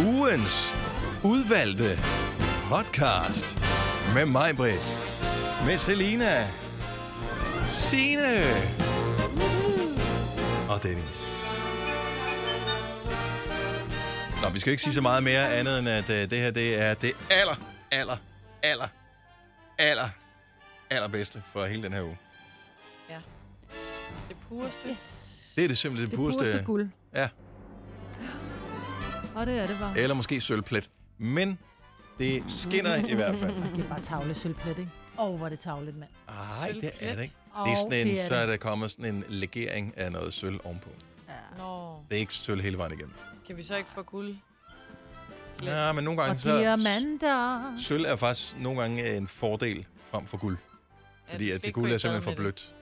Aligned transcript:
ugens 0.00 0.74
udvalgte 1.24 1.98
podcast 2.68 3.58
med 4.14 4.26
mig, 4.26 4.56
Britt, 4.56 4.98
med 5.66 5.78
Selina, 5.78 6.48
Signe 7.70 8.44
og 10.68 10.82
Dennis. 10.82 11.46
Nå, 14.42 14.48
vi 14.52 14.60
skal 14.60 14.70
ikke 14.70 14.82
sige 14.82 14.94
så 14.94 15.00
meget 15.00 15.22
mere 15.24 15.54
andet, 15.54 15.78
end 15.78 15.88
at 15.88 16.04
uh, 16.04 16.10
det 16.16 16.32
her 16.32 16.50
det 16.50 16.78
er 16.80 16.94
det 16.94 17.12
aller, 17.30 17.54
aller, 17.90 18.16
aller, 18.62 18.88
aller, 19.78 20.08
allerbedste 20.90 21.42
for 21.52 21.66
hele 21.66 21.82
den 21.82 21.92
her 21.92 22.02
uge. 22.02 22.18
Ja. 23.10 23.18
Det 24.28 24.36
pureste. 24.48 24.88
Yes. 24.90 25.52
Det 25.56 25.64
er 25.64 25.68
det 25.68 25.78
simpelthen 25.78 26.04
det, 26.04 26.10
Det 26.10 26.16
pureste 26.18 26.38
pureste. 26.40 26.64
guld. 26.64 26.88
Ja, 27.14 27.28
Og 29.36 29.46
det 29.46 29.58
er 29.58 29.66
det 29.66 29.78
bare. 29.80 29.98
eller 29.98 30.14
måske 30.14 30.40
sølvplet. 30.40 30.90
Men 31.18 31.58
det 32.18 32.44
skinner 32.48 32.96
i 32.96 33.14
hvert 33.14 33.38
fald. 33.38 33.54
Det 33.76 33.84
er 33.84 33.88
bare 33.88 34.00
tavle 34.02 34.34
sølvplet, 34.34 34.78
ikke? 34.78 34.90
Åh, 35.18 35.24
oh, 35.30 35.36
hvor 35.36 35.46
er 35.46 35.50
det 35.50 35.58
tavlet, 35.58 35.96
mand. 35.96 36.10
Nej, 36.28 36.72
det 36.80 36.90
er 37.00 37.14
det 37.14 37.22
ikke. 37.22 37.34
Det 37.64 37.72
er 37.72 37.76
sådan 37.76 37.92
en, 38.00 38.06
det 38.06 38.20
er 38.24 38.28
så 38.28 38.34
er 38.34 38.46
der 38.46 38.56
kommet 38.56 38.90
sådan 38.90 39.14
en 39.14 39.24
legering 39.28 39.92
af 39.98 40.12
noget 40.12 40.34
sølv 40.34 40.60
ovenpå. 40.64 40.88
Nå, 41.58 41.96
Det 42.10 42.16
er 42.16 42.20
ikke 42.20 42.34
sølv 42.34 42.60
hele 42.60 42.78
vejen 42.78 42.92
igennem. 42.92 43.14
kan 43.46 43.56
vi 43.56 43.62
så 43.62 43.76
ikke 43.76 43.90
få 43.90 44.02
guld? 44.02 44.36
Ja, 45.62 45.92
men 45.92 46.04
nogle 46.04 46.20
gange 46.22 46.34
Og 46.34 46.40
så... 46.40 46.58
diamanter. 46.58 47.72
Sølv 47.76 48.04
er 48.04 48.16
faktisk 48.16 48.56
nogle 48.58 48.80
gange 48.80 49.16
en 49.16 49.28
fordel 49.28 49.86
frem 50.10 50.26
for 50.26 50.36
guld. 50.36 50.58
Ja, 51.28 51.34
Fordi 51.34 51.48
du 51.48 51.54
at 51.54 51.64
det 51.64 51.74
guld 51.74 51.92
er 51.92 51.98
simpelthen 51.98 52.32
for 52.32 52.36
blødt. 52.36 52.74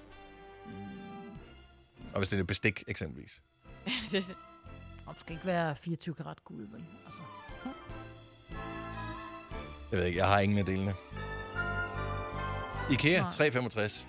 Og 2.12 2.18
hvis 2.18 2.28
det 2.28 2.36
er 2.36 2.40
et 2.40 2.46
bestik, 2.46 2.84
eksempelvis. 2.88 3.42
det. 4.12 4.36
Det 5.14 5.20
skal 5.20 5.32
ikke 5.32 5.46
være 5.46 5.76
24 5.76 6.14
karat 6.14 6.36
guld, 6.44 6.68
vel? 6.72 6.84
Altså. 7.06 7.22
Jeg 9.90 9.98
ved 9.98 10.06
ikke, 10.06 10.18
jeg 10.18 10.26
har 10.28 10.40
ingen 10.40 10.58
af 10.58 10.64
delene. 10.64 10.94
IKEA, 12.90 13.20
Nej. 13.20 13.30
365. 13.30 14.08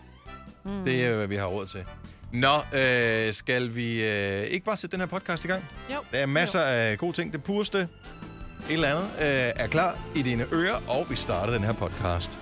Mm. 0.65 0.85
Det 0.85 1.05
er, 1.05 1.15
hvad 1.15 1.27
vi 1.27 1.35
har 1.35 1.45
råd 1.45 1.67
til. 1.67 1.85
Nå, 2.33 2.55
øh, 2.79 3.33
skal 3.33 3.75
vi 3.75 4.05
øh, 4.07 4.41
ikke 4.41 4.65
bare 4.65 4.77
sætte 4.77 4.91
den 4.97 4.99
her 4.99 5.07
podcast 5.07 5.45
i 5.45 5.47
gang? 5.47 5.63
Jo. 5.93 5.99
Der 6.11 6.17
er 6.17 6.25
masser 6.25 6.59
af 6.59 6.97
gode 6.97 7.13
ting. 7.13 7.33
Det 7.33 7.43
pureste, 7.43 7.77
et 7.77 7.87
eller 8.69 8.87
andet, 8.87 9.09
øh, 9.19 9.63
er 9.63 9.67
klar 9.67 9.99
i 10.15 10.21
dine 10.21 10.45
ører, 10.53 10.81
og 10.87 11.09
vi 11.09 11.15
starter 11.15 11.53
den 11.53 11.63
her 11.63 11.73
podcast 11.73 12.39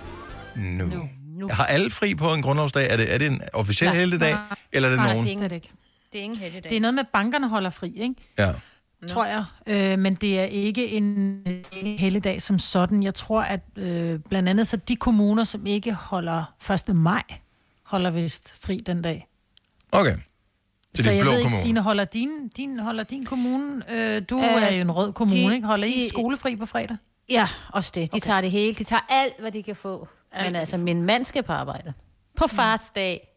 nu. 0.56 0.86
Nu. 0.86 1.08
nu. 1.26 1.48
Har 1.50 1.64
alle 1.64 1.90
fri 1.90 2.14
på 2.14 2.34
en 2.34 2.42
grundlovsdag? 2.42 2.90
Er 2.90 2.96
det, 2.96 3.14
er 3.14 3.18
det 3.18 3.26
en 3.26 3.42
officiel 3.52 3.90
Nej. 3.90 3.98
helligdag, 3.98 4.36
eller 4.72 4.88
er 4.88 4.92
det 4.92 5.00
Nej, 5.02 5.12
nogen? 5.12 5.26
det 5.26 5.44
er 5.44 5.48
det 5.48 5.56
ikke. 5.56 5.70
Det 6.14 6.20
er 6.20 6.24
ingen 6.24 6.38
heldigdag. 6.38 6.70
Det 6.70 6.76
er 6.76 6.80
noget 6.80 6.94
med, 6.94 7.00
at 7.00 7.08
bankerne 7.12 7.48
holder 7.48 7.70
fri, 7.70 7.92
ikke? 7.96 8.14
Ja. 8.38 8.52
Nå. 9.02 9.08
tror 9.08 9.24
jeg. 9.24 9.44
Øh, 9.66 9.98
men 9.98 10.14
det 10.14 10.40
er 10.40 10.44
ikke 10.44 10.88
en 10.88 11.36
øh, 11.46 11.84
helligdag 11.98 12.42
som 12.42 12.58
sådan. 12.58 13.02
Jeg 13.02 13.14
tror, 13.14 13.42
at 13.42 13.60
øh, 13.76 14.18
blandt 14.28 14.48
andet 14.48 14.66
så 14.66 14.76
de 14.76 14.96
kommuner, 14.96 15.44
som 15.44 15.66
ikke 15.66 15.92
holder 15.92 16.44
1. 16.88 16.96
maj, 16.96 17.22
holder 17.82 18.10
vist 18.10 18.54
fri 18.64 18.76
den 18.76 19.02
dag. 19.02 19.28
Okay. 19.92 20.16
Til 20.94 21.04
så 21.04 21.10
jeg 21.10 21.20
blå 21.22 21.30
ved 21.30 21.38
ikke, 21.38 21.44
kommuner. 21.46 21.62
Signe, 21.62 21.80
holder 21.80 22.04
din, 22.04 22.48
din, 22.48 22.78
holder 22.78 23.04
din 23.04 23.24
kommune, 23.24 23.82
øh, 23.90 24.22
du 24.30 24.38
Øh, 24.38 24.44
er 24.44 24.74
jo 24.74 24.80
en 24.80 24.92
rød 24.92 25.12
kommune, 25.12 25.48
de- 25.48 25.54
ikke? 25.54 25.66
Holder 25.66 25.86
I 25.88 25.90
de- 26.04 26.08
skolefri 26.08 26.56
på 26.56 26.66
fredag? 26.66 26.96
Ja, 27.28 27.48
også 27.72 27.92
det. 27.94 28.12
De 28.12 28.16
Okay. 28.16 28.26
tager 28.26 28.40
det 28.40 28.50
hele. 28.50 28.74
De 28.74 28.84
tager 28.84 29.06
alt, 29.08 29.34
hvad 29.40 29.52
de 29.52 29.62
kan 29.62 29.76
få. 29.76 30.08
Alt, 30.32 30.46
Men 30.46 30.56
altså, 30.56 30.76
min 30.76 31.02
mand 31.02 31.24
skal 31.24 31.42
på 31.42 31.52
arbejde. 31.52 31.92
På 32.36 32.46
fars 32.46 32.90
dag. 32.94 33.28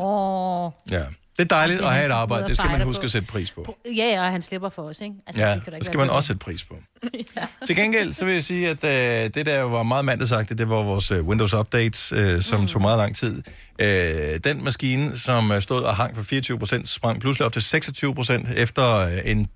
Åh. 0.00 0.70
Ja. 0.90 1.02
Det 1.38 1.52
er 1.52 1.56
dejligt 1.56 1.80
at 1.80 1.92
have 1.92 2.06
et 2.06 2.10
arbejde. 2.10 2.48
Det 2.48 2.56
skal 2.56 2.70
man 2.70 2.82
huske 2.82 3.00
på. 3.00 3.04
at 3.04 3.10
sætte 3.10 3.28
pris 3.28 3.50
på. 3.52 3.76
Ja, 3.96 4.04
ja, 4.04 4.24
og 4.24 4.30
han 4.32 4.42
slipper 4.42 4.68
for 4.68 4.82
os, 4.82 5.00
ikke? 5.00 5.14
Altså, 5.26 5.42
Ja, 5.42 5.54
det 5.54 5.64
kan 5.64 5.72
det 5.72 5.84
skal 5.84 5.98
man 5.98 6.10
også 6.10 6.26
sætte 6.26 6.40
pris 6.40 6.64
på. 6.64 6.76
Til 7.66 7.76
gengæld, 7.76 8.12
så 8.12 8.24
vil 8.24 8.34
jeg 8.34 8.44
sige, 8.44 8.68
at 8.68 8.84
øh, 8.84 9.30
det 9.34 9.46
der 9.46 9.62
var 9.62 9.82
meget 9.82 10.04
mandagsagtigt, 10.04 10.58
det 10.58 10.68
var 10.68 10.82
vores 10.82 11.10
øh, 11.10 11.26
Windows 11.26 11.54
Updates, 11.54 12.12
øh, 12.12 12.42
som 12.42 12.60
mm. 12.60 12.66
tog 12.66 12.82
meget 12.82 12.98
lang 12.98 13.16
tid. 13.16 13.42
Øh, 13.78 14.40
den 14.44 14.64
maskine, 14.64 15.18
som 15.18 15.52
øh, 15.52 15.60
stod 15.60 15.82
og 15.82 15.96
hang 15.96 16.14
på 16.14 16.20
24%, 16.20 16.86
sprang 16.86 17.20
pludselig 17.20 17.46
op 17.46 17.52
til 17.52 17.60
26% 17.60 18.52
efter 18.56 18.94
øh, 18.96 19.10
en, 19.24 19.48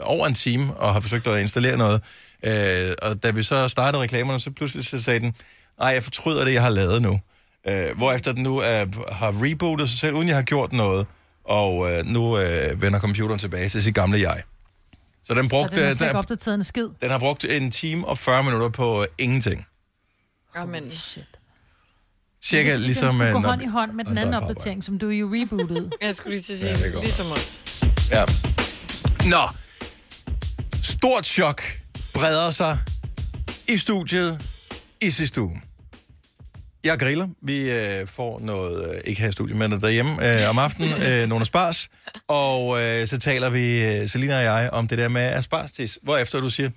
over 0.00 0.26
en 0.26 0.34
time 0.34 0.74
og 0.74 0.92
har 0.92 1.00
forsøgt 1.00 1.26
at 1.26 1.40
installere 1.40 1.76
noget. 1.76 2.02
Øh, 2.42 2.94
og 3.02 3.22
da 3.22 3.30
vi 3.30 3.42
så 3.42 3.68
startede 3.68 4.02
reklamerne, 4.02 4.40
så 4.40 4.50
pludselig 4.50 4.86
så 4.86 5.02
sagde 5.02 5.20
den, 5.20 5.34
ej, 5.80 5.88
jeg 5.88 6.02
fortryder 6.02 6.44
det, 6.44 6.52
jeg 6.52 6.62
har 6.62 6.70
lavet 6.70 7.02
nu. 7.02 7.20
Øh, 7.68 7.96
hvorefter 7.96 8.32
den 8.32 8.42
nu 8.42 8.58
er, 8.58 9.12
har 9.12 9.44
rebootet 9.44 9.88
sig 9.88 9.98
selv, 9.98 10.14
uden 10.14 10.28
jeg 10.28 10.36
har 10.36 10.42
gjort 10.42 10.72
noget, 10.72 11.06
og 11.48 11.90
øh, 11.92 12.06
nu 12.06 12.38
øh, 12.38 12.82
vender 12.82 13.00
computeren 13.00 13.38
tilbage 13.38 13.68
til 13.68 13.82
sit 13.82 13.94
gamle 13.94 14.20
jeg. 14.20 14.42
Så 15.24 15.34
den 15.34 15.44
Så 15.44 15.50
brugte, 15.50 15.76
den 15.76 15.82
har 15.82 15.88
den, 15.88 15.96
slet 15.96 16.06
ikke 16.06 16.18
opdateret 16.18 16.54
en 16.54 16.64
skid. 16.64 16.88
den 17.02 17.10
har 17.10 17.18
brugt 17.18 17.44
en 17.44 17.70
time 17.70 18.06
og 18.08 18.18
40 18.18 18.42
minutter 18.44 18.68
på 18.68 19.06
ingenting. 19.18 19.66
Jamen, 20.56 20.90
Shit. 20.92 21.24
Cirka 22.44 22.72
Den 22.72 22.80
ligesom... 22.80 23.14
skulle 23.14 23.28
øh, 23.28 23.32
gå 23.34 23.40
når 23.40 23.48
hånd 23.48 23.62
i 23.62 23.66
hånd 23.66 23.92
med 23.92 24.04
den 24.04 24.18
anden 24.18 24.34
er 24.34 24.40
opdatering, 24.40 24.84
som 24.84 24.98
du 24.98 25.08
jo 25.08 25.26
rebootede. 25.34 25.90
jeg 26.02 26.14
skulle 26.14 26.30
lige 26.36 26.42
til 26.42 26.52
at 26.52 26.60
Ja, 26.62 26.76
sige, 26.76 26.86
det 26.88 26.94
ja, 26.94 27.00
ligesom 27.00 27.32
os. 27.32 27.62
Ja. 28.10 28.24
Nå. 29.28 29.48
Stort 30.82 31.26
chok 31.26 31.62
breder 32.14 32.50
sig 32.50 32.78
i 33.68 33.78
studiet 33.78 34.46
i 35.00 35.10
sidste 35.10 35.42
uge. 35.42 35.62
Jeg 36.84 36.98
griller. 36.98 37.28
Vi 37.42 37.70
øh, 37.70 38.06
får 38.06 38.40
noget, 38.40 38.94
øh, 38.94 39.00
ikke 39.04 39.20
her 39.22 39.28
i 39.28 39.32
studiet, 39.32 39.56
men 39.56 39.70
derhjemme 39.70 40.42
øh, 40.42 40.50
om 40.50 40.58
aftenen, 40.58 41.02
øh, 41.08 41.28
nogle 41.28 41.44
spars. 41.44 41.88
Og 42.28 42.82
øh, 42.82 43.06
så 43.06 43.18
taler 43.18 43.50
vi, 43.50 43.84
øh, 43.84 44.08
Selina 44.08 44.36
og 44.36 44.42
jeg, 44.44 44.70
om 44.72 44.88
det 44.88 44.98
der 44.98 45.08
med 45.08 45.22
asparstis. 45.22 45.98
Hvorefter 46.02 46.40
du 46.40 46.50
siger, 46.50 46.70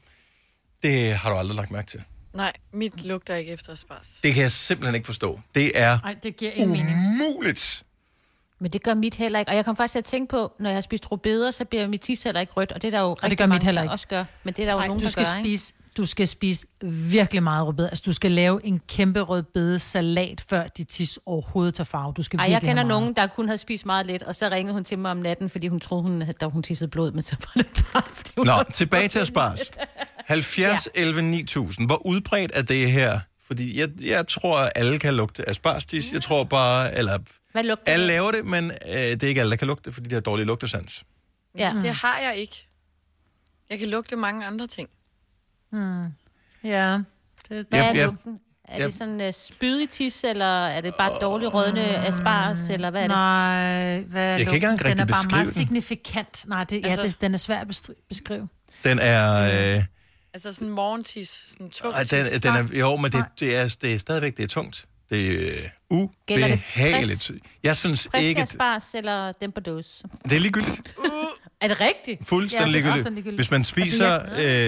det 0.84 1.14
har 1.16 1.30
du 1.32 1.38
aldrig 1.38 1.56
lagt 1.56 1.72
mærke 1.72 1.88
til. 1.88 2.04
Nej, 2.34 2.52
mit 2.74 3.06
lugter 3.06 3.36
ikke 3.36 3.52
efter 3.52 3.76
spars. 3.76 4.20
Det 4.24 4.34
kan 4.34 4.44
jeg 4.44 4.52
simpelthen 4.52 4.96
ikke 4.96 5.06
forstå. 5.06 5.40
Det 5.56 5.72
er 5.76 6.00
Nej, 6.04 6.16
det 6.24 6.38
giver 6.38 6.52
ingen 6.52 6.72
mening. 6.72 6.90
umuligt. 7.22 7.84
Men 8.60 8.72
det 8.74 8.84
gør 8.84 8.94
mit 8.94 9.16
heller 9.16 9.40
ikke. 9.40 9.52
Og 9.52 9.56
jeg 9.56 9.66
kom 9.66 9.76
faktisk 9.76 9.92
til 9.92 10.00
at 10.00 10.06
tænke 10.06 10.30
på, 10.32 10.54
når 10.60 10.70
jeg 10.70 10.76
har 10.76 10.82
spist 10.82 11.12
rødbeder, 11.12 11.52
så 11.52 11.66
bliver 11.66 11.88
mit 11.88 12.02
tis 12.02 12.24
heller 12.24 12.42
ikke 12.42 12.54
rødt. 12.54 12.72
Og 12.72 12.82
det 12.82 12.88
er 12.88 12.92
der 12.92 13.00
jo 13.00 13.14
rigtig 13.14 13.38
gør 13.38 13.46
mit 13.46 13.50
mange, 13.50 13.66
heller 13.66 13.82
der 13.82 13.86
ikke. 13.86 13.92
også 13.94 14.08
gør. 14.08 14.26
Men 14.44 14.54
det 14.54 14.62
er 14.62 14.66
der 14.66 14.74
jo 14.74 14.80
Ej, 14.80 14.88
nogen, 14.88 15.00
du 15.00 15.06
der 15.06 15.12
skal 15.12 15.26
gør, 15.26 15.38
ikke? 15.46 15.74
Du 15.98 16.06
skal 16.06 16.28
spise 16.28 16.68
virkelig 16.84 17.44
meget 17.44 17.68
rødbede. 17.68 17.90
Altså, 17.90 18.04
du 18.06 18.14
skal 18.14 18.32
lave 18.32 18.66
en 18.66 18.80
kæmpe 18.88 19.22
rødbede 19.22 19.80
salat, 19.80 20.44
før 20.50 20.68
dit 20.68 20.88
tis 20.88 21.20
overhovedet 21.26 21.74
tager 21.74 21.86
farve. 21.86 22.14
Du 22.18 22.24
skal 22.24 22.40
Ej, 22.40 22.52
jeg 22.52 22.62
kender 22.62 22.84
nogen, 22.84 23.14
der 23.16 23.28
kun 23.28 23.48
havde 23.48 23.58
spist 23.58 23.86
meget 23.86 24.06
lidt, 24.06 24.24
og 24.24 24.36
så 24.36 24.50
ringede 24.50 24.74
hun 24.74 24.84
til 24.84 25.00
mig 25.00 25.12
om 25.12 25.18
natten, 25.18 25.50
fordi 25.50 25.68
hun 25.68 25.80
troede, 25.80 26.04
hun, 26.04 26.24
da 26.42 26.46
hun 26.46 26.64
tissede 26.64 26.90
blod, 26.90 27.12
men 27.12 27.24
så 27.24 27.36
var 27.40 27.64
det 27.64 27.86
bare... 27.94 28.04
Fordi 28.14 28.32
hun 28.38 28.48
Nå, 28.48 28.64
tilbage 28.74 29.08
til 29.08 29.20
Aspars. 29.20 29.72
70, 30.26 30.90
11, 30.96 31.22
9000. 31.22 31.88
Hvor 31.88 32.06
udbredt 32.06 32.52
er 32.56 32.62
det 32.62 32.92
her? 32.92 33.20
Fordi 33.48 33.80
jeg, 33.80 33.90
jeg 34.02 34.28
tror, 34.28 34.58
at 34.60 34.72
alle 34.76 35.00
kan 35.00 35.14
lugte 35.14 35.50
asparstis. 35.50 36.12
Jeg 36.12 36.22
tror 36.22 36.44
bare, 36.44 36.98
eller 36.98 37.20
Hvad 37.52 37.64
lugter 37.64 37.92
alle 37.92 38.04
det? 38.04 38.08
laver 38.08 38.32
det, 38.32 38.46
men 38.46 38.72
øh, 38.88 38.94
det 38.94 39.24
er 39.24 39.28
ikke 39.28 39.42
alle, 39.42 39.52
der 39.52 39.58
kan 39.58 39.68
lugte 39.68 39.84
det, 39.86 39.94
fordi 39.94 40.10
de 40.10 40.14
har 40.14 40.22
dårlig 40.22 40.46
lugtesans. 40.46 41.04
Ja. 41.58 41.74
Det 41.82 41.90
har 41.90 42.20
jeg 42.20 42.36
ikke. 42.38 42.68
Jeg 43.70 43.80
kan 43.80 43.88
lugte 43.88 44.16
mange 44.16 44.46
andre 44.46 44.68
ting. 44.68 44.90
Ja. 46.64 46.94
Det, 46.94 47.04
Hvad 47.50 47.66
Jeg- 47.72 47.90
er 47.90 47.94
jeg- 47.94 48.06
lugten? 48.06 48.40
Er 48.68 48.78
jeg- 48.78 48.88
det 48.88 48.96
sådan 48.96 49.22
uh, 49.22 49.34
spydig 49.34 49.90
tis, 49.90 50.24
eller 50.24 50.66
er 50.68 50.82
det 50.82 50.94
bare 50.98 51.12
dårlig 51.22 51.54
rødne 51.54 51.82
asparges, 51.82 52.70
eller 52.70 52.90
hvad 52.90 53.02
er 53.02 53.08
det? 53.08 53.16
Nej, 53.16 54.00
hvad 54.02 54.24
er 54.24 54.28
Jeg 54.30 54.38
kan 54.46 54.54
ikke 54.54 54.66
engang 54.68 54.80
Den 54.80 54.86
rigtig 54.86 55.02
er 55.02 55.06
bare 55.06 55.24
beskrive 55.24 55.32
meget 55.38 55.46
den. 55.46 55.54
signifikant. 55.54 56.46
Nej, 56.48 56.64
det, 56.64 56.86
Altså- 56.86 57.02
ja, 57.02 57.08
det, 57.08 57.22
den 57.22 57.34
er 57.34 57.38
svær 57.38 57.60
at 57.60 57.68
beskrive. 58.10 58.48
Den 58.84 59.00
er... 59.02 59.76
Øh, 59.78 59.84
Altså 60.34 60.54
sådan 60.54 60.70
morgentis, 60.70 61.30
sådan 61.30 61.70
tung 61.70 61.94
ej, 61.94 62.00
den, 62.00 62.08
tis. 62.26 62.42
den 62.42 62.52
er 62.56 62.80
jo, 62.80 62.96
men 62.96 63.12
det, 63.12 63.26
det, 63.40 63.56
er, 63.58 63.76
det 63.82 63.94
er 63.94 63.98
stadigvæk 63.98 64.38
det 64.38 64.44
er 64.44 64.48
tungt. 64.48 64.86
Det 65.10 65.28
er 65.28 65.52
øh, 65.52 65.58
det 65.58 65.72
ubehageligt. 65.92 67.32
Jeg 67.64 67.78
synes 67.78 68.08
Frisk 68.12 68.24
ikke... 68.24 68.42
asparges, 68.42 68.86
eller 68.94 69.32
den 69.32 69.52
på 69.52 69.60
dåse? 69.60 70.04
Det 70.24 70.32
er 70.36 70.40
ligegyldigt. 70.40 70.94
Er 71.62 71.68
det 71.68 71.80
rigtigt? 71.80 72.28
Fuldstændig 72.28 72.60
Ja, 72.74 72.78
det 72.80 72.86
er 72.86 72.92
ligegyldigt. 72.92 73.14
ligegyldigt. 73.16 73.38
Hvis 73.38 73.52
man 73.52 73.64
spiser, 73.64 74.20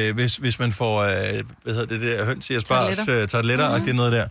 øh, 0.10 0.16
hvis, 0.16 0.36
hvis 0.38 0.60
man 0.60 0.72
får, 0.74 1.00
øh, 1.02 1.44
hvad 1.64 1.74
hedder 1.74 1.86
det 1.86 2.02
der, 2.02 2.26
høns 2.26 2.50
i 2.50 2.54
asparges, 2.56 2.98
Tarteletter. 2.98 3.24
øh, 3.24 3.28
tarteletter, 3.28 3.78
mm-hmm. 3.78 3.90
og 3.90 3.96
noget 3.96 4.30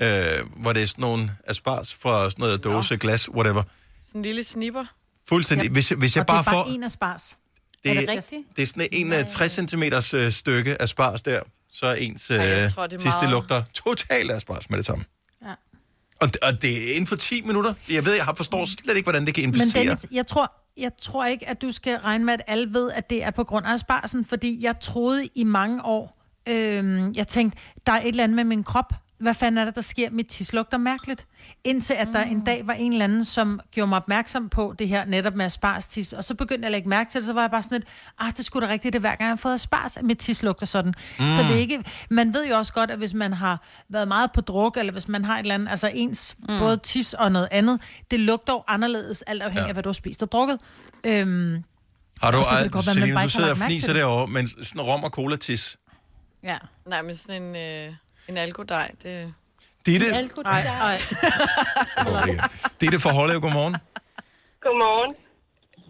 der, 0.00 0.38
øh, 0.38 0.46
hvor 0.56 0.72
det 0.72 0.82
er 0.82 0.86
sådan 0.86 1.02
nogle 1.02 1.30
asparges 1.46 1.94
fra 1.94 2.30
sådan 2.30 2.42
noget 2.42 2.64
dåse, 2.64 2.96
glas, 2.96 3.28
whatever. 3.30 3.62
Sådan 4.06 4.18
en 4.18 4.22
lille 4.22 4.44
snipper. 4.44 4.84
Fuldstændig. 5.28 5.70
Hvis, 5.70 5.88
hvis 5.88 6.16
jeg 6.16 6.20
Og 6.20 6.26
det 6.26 6.26
bare 6.26 6.38
er 6.40 6.42
bare 6.44 6.64
får, 6.64 6.70
en 6.74 6.82
af 6.82 6.90
spars. 6.90 7.36
Er 7.84 7.92
det 7.94 8.00
det, 8.00 8.08
rigtigt? 8.08 8.42
det 8.56 8.62
er 8.62 8.66
sådan 8.66 8.88
en 8.92 9.12
øh, 9.12 9.26
60 9.28 9.52
cm 9.70 9.82
øh, 10.16 10.32
stykke 10.32 10.82
asparges 10.82 11.22
der, 11.22 11.40
så 11.72 11.86
er 11.86 11.94
ens 11.94 12.30
øh, 12.30 12.36
Ej, 12.36 12.42
jeg 12.44 12.70
tror, 12.72 12.86
det 12.86 12.92
er 12.92 12.98
det 12.98 13.06
meget- 13.06 13.30
lugter 13.30 13.62
totalt 13.74 14.30
asparges 14.32 14.70
med 14.70 14.78
det 14.78 14.86
samme. 14.86 15.04
Og, 16.22 16.28
og 16.42 16.62
det 16.62 16.90
er 16.90 16.94
inden 16.94 17.06
for 17.06 17.16
10 17.16 17.42
minutter. 17.42 17.74
Jeg 17.90 18.06
ved, 18.06 18.14
jeg 18.14 18.24
har 18.24 18.34
forstår 18.34 18.64
slet 18.64 18.96
ikke, 18.96 19.06
hvordan 19.06 19.26
det 19.26 19.34
kan 19.34 19.42
Men 19.42 19.48
inficere. 19.48 19.82
Dennis, 19.82 20.06
jeg 20.12 20.26
tror, 20.26 20.52
jeg 20.76 20.90
tror 21.02 21.24
ikke, 21.24 21.48
at 21.48 21.62
du 21.62 21.72
skal 21.72 21.98
regne 21.98 22.24
med, 22.24 22.34
at 22.34 22.42
alle 22.46 22.74
ved, 22.74 22.90
at 22.90 23.10
det 23.10 23.24
er 23.24 23.30
på 23.30 23.44
grund 23.44 23.66
af 23.66 23.72
asparsen, 23.72 24.24
fordi 24.24 24.58
jeg 24.62 24.80
troede 24.80 25.28
i 25.34 25.44
mange 25.44 25.84
år, 25.84 26.22
øhm, 26.48 27.12
jeg 27.16 27.28
tænkte, 27.28 27.58
der 27.86 27.92
er 27.92 28.00
et 28.00 28.08
eller 28.08 28.24
andet 28.24 28.36
med 28.36 28.44
min 28.44 28.64
krop. 28.64 28.92
Hvad 29.22 29.34
fanden 29.34 29.58
er 29.58 29.64
det, 29.64 29.74
der 29.74 29.80
sker? 29.80 30.10
Mit 30.10 30.26
tis 30.26 30.52
lugter 30.52 30.78
mærkeligt. 30.78 31.26
Indtil 31.64 31.94
at 31.94 32.08
der 32.12 32.22
en 32.22 32.44
dag 32.44 32.66
var 32.66 32.72
en 32.74 32.92
eller 32.92 33.04
anden, 33.04 33.24
som 33.24 33.60
gjorde 33.70 33.88
mig 33.88 33.96
opmærksom 33.96 34.48
på 34.48 34.74
det 34.78 34.88
her 34.88 35.04
netop 35.04 35.34
med 35.34 35.44
asparstis. 35.44 36.12
Og 36.12 36.24
så 36.24 36.34
begyndte 36.34 36.60
jeg 36.60 36.66
at 36.66 36.72
lægge 36.72 36.88
mærke 36.88 37.10
til 37.10 37.18
det, 37.18 37.26
så 37.26 37.32
var 37.32 37.40
jeg 37.40 37.50
bare 37.50 37.62
sådan 37.62 37.78
lidt, 37.78 37.88
ah, 38.18 38.32
det 38.36 38.44
skulle 38.44 38.66
da 38.66 38.72
rigtigt, 38.72 38.92
det 38.92 38.98
er 38.98 39.00
hver 39.00 39.10
gang 39.10 39.20
jeg 39.20 39.28
har 39.28 39.36
fået 39.36 39.54
aspars, 39.54 39.96
at 39.96 40.04
mit 40.04 40.18
tis 40.18 40.42
lugter 40.42 40.66
sådan. 40.66 40.94
Mm. 41.18 41.24
Så 41.36 41.42
det 41.42 41.50
er 41.50 41.58
ikke, 41.58 41.84
man 42.10 42.34
ved 42.34 42.46
jo 42.48 42.56
også 42.56 42.72
godt, 42.72 42.90
at 42.90 42.98
hvis 42.98 43.14
man 43.14 43.32
har 43.32 43.66
været 43.88 44.08
meget 44.08 44.32
på 44.32 44.40
druk, 44.40 44.76
eller 44.76 44.92
hvis 44.92 45.08
man 45.08 45.24
har 45.24 45.34
et 45.34 45.40
eller 45.40 45.54
andet, 45.54 45.68
altså 45.70 45.90
ens 45.94 46.36
mm. 46.48 46.58
både 46.58 46.76
tis 46.76 47.14
og 47.14 47.32
noget 47.32 47.48
andet, 47.50 47.80
det 48.10 48.20
lugter 48.20 48.52
jo 48.52 48.62
anderledes, 48.68 49.22
alt 49.22 49.42
afhængig 49.42 49.62
Ja. 49.64 49.68
af, 49.68 49.74
hvad 49.74 49.82
du 49.82 49.88
har 49.88 49.92
spist 49.94 50.22
og 50.22 50.32
drukket. 50.32 50.58
Øhm, 51.04 51.62
Har 52.22 52.30
du, 52.30 52.38
så 52.38 52.68
godt 52.72 52.86
bare 53.14 53.24
du 53.24 53.28
sidder 53.28 53.50
og 53.50 53.56
fniser 53.56 53.92
derovre, 53.92 54.26
men 54.26 54.48
sådan 54.62 54.82
rom 54.82 55.04
og 55.04 55.10
cola-tis. 55.10 55.76
Ja. 56.44 56.58
Nej, 56.86 57.02
men 57.02 57.14
sådan 57.16 57.42
en, 57.42 57.56
øh, 57.56 57.92
en 58.28 58.36
algodej, 58.36 58.90
det... 59.02 59.34
Ditte, 59.86 60.06
ej, 60.44 60.62
ej. 60.80 60.98
Ditte 62.80 63.00
for 63.00 63.10
Hårlev, 63.10 63.40
godmorgen. 63.40 63.76
Godmorgen. 64.60 65.14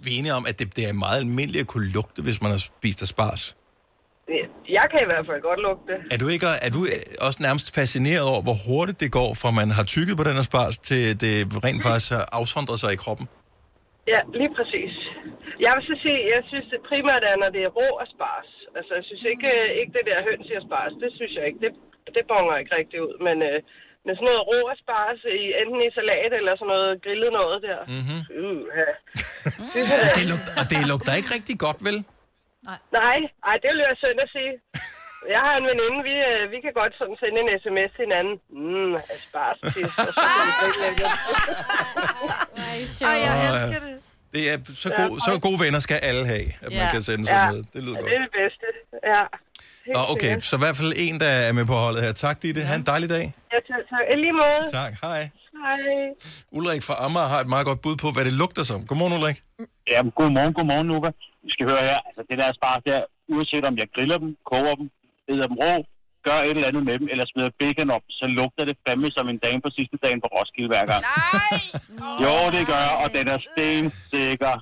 Vi 0.05 0.15
er 0.15 0.19
enige 0.19 0.35
om, 0.35 0.47
at 0.47 0.59
det, 0.59 0.77
det 0.77 0.89
er 0.89 0.93
meget 0.93 1.19
almindeligt 1.21 1.61
at 1.61 1.67
kunne 1.67 1.89
lugte, 1.89 2.23
hvis 2.23 2.43
man 2.43 2.51
har 2.51 2.59
spist 2.59 3.03
asparges. 3.03 3.57
Jeg 4.79 4.87
kan 4.91 5.01
i 5.07 5.09
hvert 5.11 5.27
fald 5.29 5.41
godt 5.49 5.61
lugte. 5.69 5.93
Er 6.15 6.19
du 6.23 6.29
ikke 6.35 6.47
er 6.67 6.71
du 6.77 6.81
også 7.27 7.39
nærmest 7.43 7.75
fascineret 7.75 8.27
over, 8.33 8.43
hvor 8.43 8.57
hurtigt 8.69 9.01
det 9.01 9.11
går, 9.19 9.31
fra 9.41 9.51
man 9.61 9.71
har 9.79 9.85
tykket 9.95 10.15
på 10.17 10.25
den 10.29 10.37
asparges, 10.43 10.79
til 10.79 11.21
det 11.21 11.35
rent 11.65 11.83
faktisk 11.83 12.13
har 12.13 12.25
afsondret 12.41 12.79
sig 12.81 12.91
i 12.93 12.99
kroppen? 13.05 13.27
Ja, 14.13 14.21
lige 14.41 14.53
præcis. 14.59 14.93
Jeg 15.65 15.73
vil 15.77 15.83
så 15.91 15.95
sige, 16.05 16.19
jeg 16.35 16.43
synes 16.51 16.67
det 16.73 16.81
primært 16.91 17.23
er, 17.31 17.37
når 17.43 17.51
det 17.57 17.63
er 17.69 17.71
rå 17.79 17.89
asparges. 18.05 18.53
Altså, 18.79 18.93
jeg 18.99 19.05
synes 19.09 19.25
ikke, 19.33 19.49
øh, 19.59 19.69
ikke 19.81 19.93
det 19.97 20.05
der 20.11 20.27
høns 20.29 20.47
i 20.53 20.59
asparges, 20.61 20.95
det 21.03 21.11
synes 21.19 21.33
jeg 21.39 21.45
ikke. 21.49 21.61
Det, 21.65 21.73
det 22.17 22.23
bonger 22.33 22.55
ikke 22.61 22.75
rigtig 22.81 22.99
ud. 23.07 23.15
Men, 23.27 23.37
øh, 23.49 23.59
men 24.05 24.13
sådan 24.15 24.29
noget 24.31 24.43
rå 24.51 24.59
asparges, 24.75 25.21
i, 25.41 25.43
enten 25.63 25.81
i 25.87 25.89
salat 25.99 26.33
eller 26.39 26.53
sådan 26.57 26.71
noget 26.75 26.91
grillet 27.05 27.33
noget 27.41 27.59
der. 27.69 27.79
Mm-hmm. 27.95 28.21
Uh, 28.43 28.63
ja. 28.81 28.91
Det 30.19 30.25
lugter, 30.33 30.53
og 30.61 30.65
det 30.73 30.81
lugter 30.91 31.13
ikke 31.19 31.31
rigtig 31.37 31.57
godt, 31.67 31.81
vel? 31.89 31.99
Nej, 33.01 33.19
ej, 33.49 33.57
det 33.63 33.69
vil 33.73 33.83
være 33.87 33.99
synd 34.03 34.21
at 34.27 34.31
sige. 34.37 34.53
Jeg 35.35 35.41
har 35.47 35.55
en 35.61 35.67
veninde, 35.71 35.99
vi, 36.11 36.15
øh, 36.31 36.43
vi 36.55 36.59
kan 36.65 36.73
godt 36.81 36.93
sådan 37.01 37.17
sende 37.23 37.39
en 37.43 37.51
sms 37.63 37.91
til 37.97 38.03
hinanden. 38.07 38.37
Mm, 38.63 38.95
asparges. 39.17 39.61
Ej, 43.11 43.17
jeg 43.27 43.33
elsker 43.49 43.81
det. 43.87 43.95
Det 44.35 44.43
er 44.53 44.57
så, 44.85 44.89
god, 45.01 45.11
så 45.27 45.31
gode 45.47 45.59
venner 45.65 45.81
skal 45.87 45.99
alle 46.09 46.25
have, 46.33 46.47
at 46.65 46.69
man 46.79 46.85
Ja. 46.87 46.91
kan 46.95 47.03
sende 47.09 47.23
sådan 47.27 47.45
Ja. 47.45 47.51
noget. 47.51 47.65
Det 47.75 47.81
lyder 47.85 47.97
Ja, 47.97 48.01
godt. 48.01 48.09
det 48.11 48.17
er 48.19 48.23
det 48.27 48.33
bedste. 48.43 48.62
Ja. 49.11 49.23
Helt 49.87 49.95
Nå, 49.97 50.01
okay, 50.15 50.33
sikkert. 50.33 50.45
så 50.51 50.55
i 50.59 50.63
hvert 50.65 50.77
fald 50.81 50.93
en, 51.07 51.17
der 51.25 51.33
er 51.49 51.53
med 51.59 51.65
på 51.73 51.77
holdet 51.85 52.01
her. 52.07 52.13
Tak, 52.25 52.37
Ditte. 52.43 52.61
Ha' 52.69 52.77
en 52.83 52.87
dejlig 52.93 53.09
dag. 53.17 53.25
Ja, 53.53 53.59
tak, 53.71 53.83
lige 54.25 54.37
måde. 54.43 54.63
Tak, 54.81 54.93
hej. 55.07 55.21
Hej. 55.63 55.81
Ulrik 56.59 56.83
fra 56.89 56.95
Amager 57.07 57.29
har 57.35 57.41
et 57.45 57.51
meget 57.55 57.67
godt 57.71 57.81
bud 57.85 57.97
på, 58.05 58.09
hvad 58.15 58.25
det 58.29 58.35
lugter 58.43 58.65
som. 58.71 58.81
Godmorgen, 58.89 59.15
Ulrik. 59.19 59.39
Ja, 59.93 59.99
godmorgen, 60.19 60.53
godmorgen, 60.59 60.87
Nuka. 60.93 61.11
Vi 61.47 61.51
skal 61.55 61.65
høre 61.73 61.83
her, 61.91 61.99
altså 62.09 62.23
det 62.31 62.37
der 62.43 62.49
spars 62.59 62.83
der, 62.91 63.01
uanset 63.35 63.65
om 63.71 63.75
jeg 63.81 63.87
griller 63.95 64.19
dem, 64.25 64.31
koger 64.51 64.75
dem, 64.81 64.87
æder 65.31 65.47
dem 65.51 65.57
rå, 65.63 65.73
gør 66.29 66.39
et 66.49 66.57
eller 66.59 66.69
andet 66.71 66.85
med 66.89 66.95
dem, 67.01 67.07
eller 67.13 67.25
smider 67.31 67.53
bacon 67.61 67.89
op, 67.97 68.05
så 68.21 68.25
lugter 68.39 68.65
det 68.69 68.77
fandme 68.87 69.09
som 69.17 69.25
en 69.33 69.39
dame 69.47 69.61
på 69.67 69.71
sidste 69.79 69.97
dagen 70.05 70.21
på 70.25 70.29
Roskilde 70.37 70.71
hver 70.73 70.85
gang. 70.93 71.03
Nej! 71.11 72.25
Jo, 72.25 72.35
det 72.57 72.63
gør 72.71 72.81
jeg, 72.89 72.95
og 73.03 73.09
den 73.17 73.25
er 73.35 73.39
stensikker. 73.49 74.55